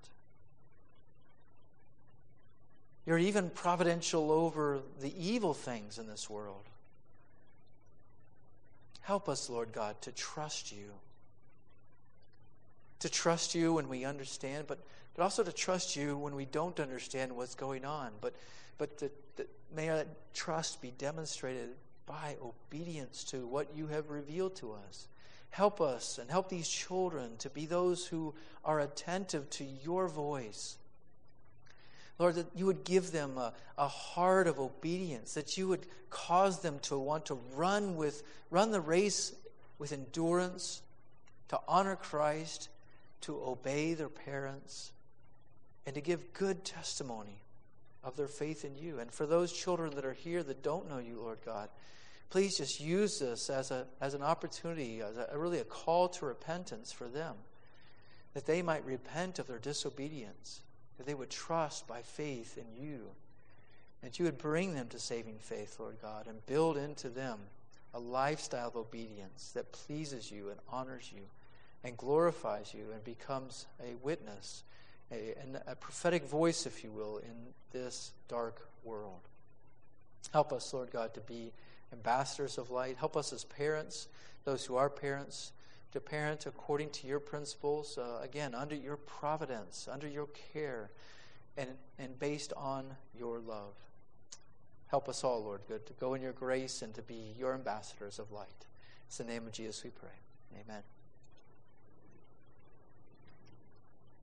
You're 3.08 3.18
even 3.18 3.50
providential 3.50 4.32
over 4.32 4.82
the 5.00 5.14
evil 5.18 5.56
things 5.56 5.98
in 5.98 6.06
this 6.06 6.30
world. 6.30 6.66
Help 9.02 9.28
us, 9.28 9.50
Lord 9.50 9.74
God, 9.74 10.00
to 10.04 10.12
trust 10.12 10.72
you 10.72 10.92
to 13.02 13.10
trust 13.10 13.54
you 13.54 13.74
when 13.74 13.90
we 13.90 14.06
understand, 14.06 14.66
but, 14.68 14.80
but 15.16 15.24
also 15.24 15.44
to 15.44 15.52
trust 15.52 15.96
you 15.96 16.18
when 16.18 16.36
we 16.36 16.46
don't 16.46 16.80
understand 16.80 17.36
what's 17.36 17.56
going 17.56 17.86
on. 17.86 18.12
But, 18.22 18.34
but 18.78 19.04
may 19.76 19.88
that 19.88 20.34
trust 20.34 20.82
be 20.82 20.92
demonstrated 20.98 21.70
by 22.06 22.38
obedience 22.42 23.24
to 23.26 23.46
what 23.46 23.76
you 23.76 23.88
have 23.88 24.10
revealed 24.10 24.56
to 24.58 24.74
us. 24.74 25.08
Help 25.50 25.82
us 25.82 26.18
and 26.18 26.30
help 26.30 26.50
these 26.50 26.70
children 26.70 27.32
to 27.40 27.50
be 27.50 27.66
those 27.66 28.06
who 28.06 28.34
are 28.64 28.80
attentive 28.80 29.50
to 29.50 29.66
your 29.66 30.08
voice. 30.08 30.78
Lord, 32.20 32.36
that 32.36 32.48
you 32.56 32.68
would 32.68 32.84
give 32.84 33.12
them 33.12 33.38
a, 33.38 33.54
a 33.78 33.88
heart 33.88 34.48
of 34.48 34.60
obedience, 34.60 35.34
that 35.34 35.58
you 35.58 35.68
would 35.68 35.86
cause 36.10 36.62
them 36.62 36.80
to 36.84 36.98
want 36.98 37.26
to 37.26 37.40
run 37.56 37.96
with 37.96 38.24
run 38.50 38.72
the 38.72 38.82
race 38.82 39.34
with 39.80 39.92
endurance, 39.92 40.82
to 41.48 41.60
honor 41.68 41.96
Christ, 41.96 42.70
to 43.22 43.42
obey 43.46 43.94
their 43.94 44.10
parents, 44.10 44.92
and 45.86 45.96
to 45.96 46.02
give 46.02 46.34
good 46.34 46.64
testimony 46.64 47.42
of 48.04 48.16
their 48.16 48.28
faith 48.28 48.66
in 48.66 48.76
you. 48.76 49.00
And 49.00 49.12
for 49.12 49.26
those 49.26 49.52
children 49.52 49.96
that 49.96 50.06
are 50.06 50.14
here 50.14 50.44
that 50.44 50.64
don't 50.64 50.90
know 50.90 50.98
you, 50.98 51.20
Lord 51.22 51.40
God, 51.46 51.70
please 52.30 52.58
just 52.58 52.80
use 52.80 53.20
this 53.20 53.50
as, 53.50 53.72
a, 53.72 53.86
as 54.00 54.14
an 54.14 54.24
opportunity, 54.24 55.02
as 55.02 55.18
a, 55.18 55.38
really 55.38 55.60
a 55.60 55.64
call 55.64 56.10
to 56.10 56.26
repentance 56.26 56.92
for 56.92 57.08
them, 57.08 57.36
that 58.34 58.46
they 58.46 58.62
might 58.62 58.86
repent 58.86 59.38
of 59.38 59.48
their 59.48 59.60
disobedience, 59.60 60.62
that 60.98 61.06
they 61.06 61.14
would 61.14 61.30
trust 61.30 61.88
by 61.88 62.02
faith 62.02 62.58
in 62.58 62.84
you, 62.84 63.02
that 64.02 64.18
you 64.18 64.26
would 64.26 64.38
bring 64.38 64.74
them 64.74 64.88
to 64.88 65.00
saving 65.00 65.38
faith, 65.40 65.76
Lord 65.80 65.98
God, 66.02 66.28
and 66.28 66.46
build 66.46 66.78
into 66.78 67.10
them 67.10 67.38
a 67.94 68.00
lifestyle 68.00 68.70
of 68.70 68.76
obedience 68.76 69.52
that 69.54 69.72
pleases 69.74 70.32
you 70.32 70.50
and 70.50 70.60
honors 70.70 71.12
you 71.14 71.24
and 71.84 71.98
glorifies 71.98 72.74
you 72.74 72.86
and 72.94 73.04
becomes 73.04 73.66
a 73.82 73.96
witness, 74.04 74.64
a, 75.12 75.34
a 75.68 75.76
prophetic 75.76 76.26
voice, 76.26 76.66
if 76.66 76.84
you 76.84 76.92
will, 76.92 77.18
in 77.18 77.36
this 77.72 78.12
dark 78.28 78.68
world. 78.84 79.22
Help 80.32 80.54
us, 80.54 80.74
Lord 80.74 80.92
God, 80.92 81.14
to 81.16 81.22
be 81.22 81.52
ambassadors 81.92 82.58
of 82.58 82.70
light. 82.70 82.98
Help 82.98 83.18
us 83.18 83.34
as 83.34 83.44
parents, 83.44 84.08
those 84.46 84.66
who 84.66 84.76
are 84.76 84.90
parents, 84.90 85.52
to 85.92 86.00
parent 86.00 86.46
according 86.46 86.90
to 86.90 87.08
your 87.08 87.20
principles, 87.20 87.98
uh, 87.98 88.20
again, 88.24 88.56
under 88.56 88.76
your 88.76 88.96
providence, 88.96 89.90
under 89.92 90.08
your 90.08 90.28
care, 90.54 90.90
and, 91.58 91.70
and 92.00 92.18
based 92.18 92.54
on 92.56 92.86
your 93.18 93.40
love. 93.40 93.74
Help 94.88 95.10
us 95.10 95.24
all, 95.24 95.44
Lord, 95.44 95.62
good, 95.68 95.86
to 95.86 95.94
go 95.94 96.14
in 96.14 96.22
your 96.22 96.34
grace 96.34 96.82
and 96.82 96.94
to 96.96 97.02
be 97.02 97.34
your 97.38 97.54
ambassadors 97.54 98.20
of 98.20 98.32
light. 98.32 98.48
It's 99.08 99.18
the 99.18 99.24
name 99.24 99.48
of 99.48 99.54
Jesus 99.54 99.84
we 99.84 99.90
pray. 99.90 100.10
Amen. 100.64 101.01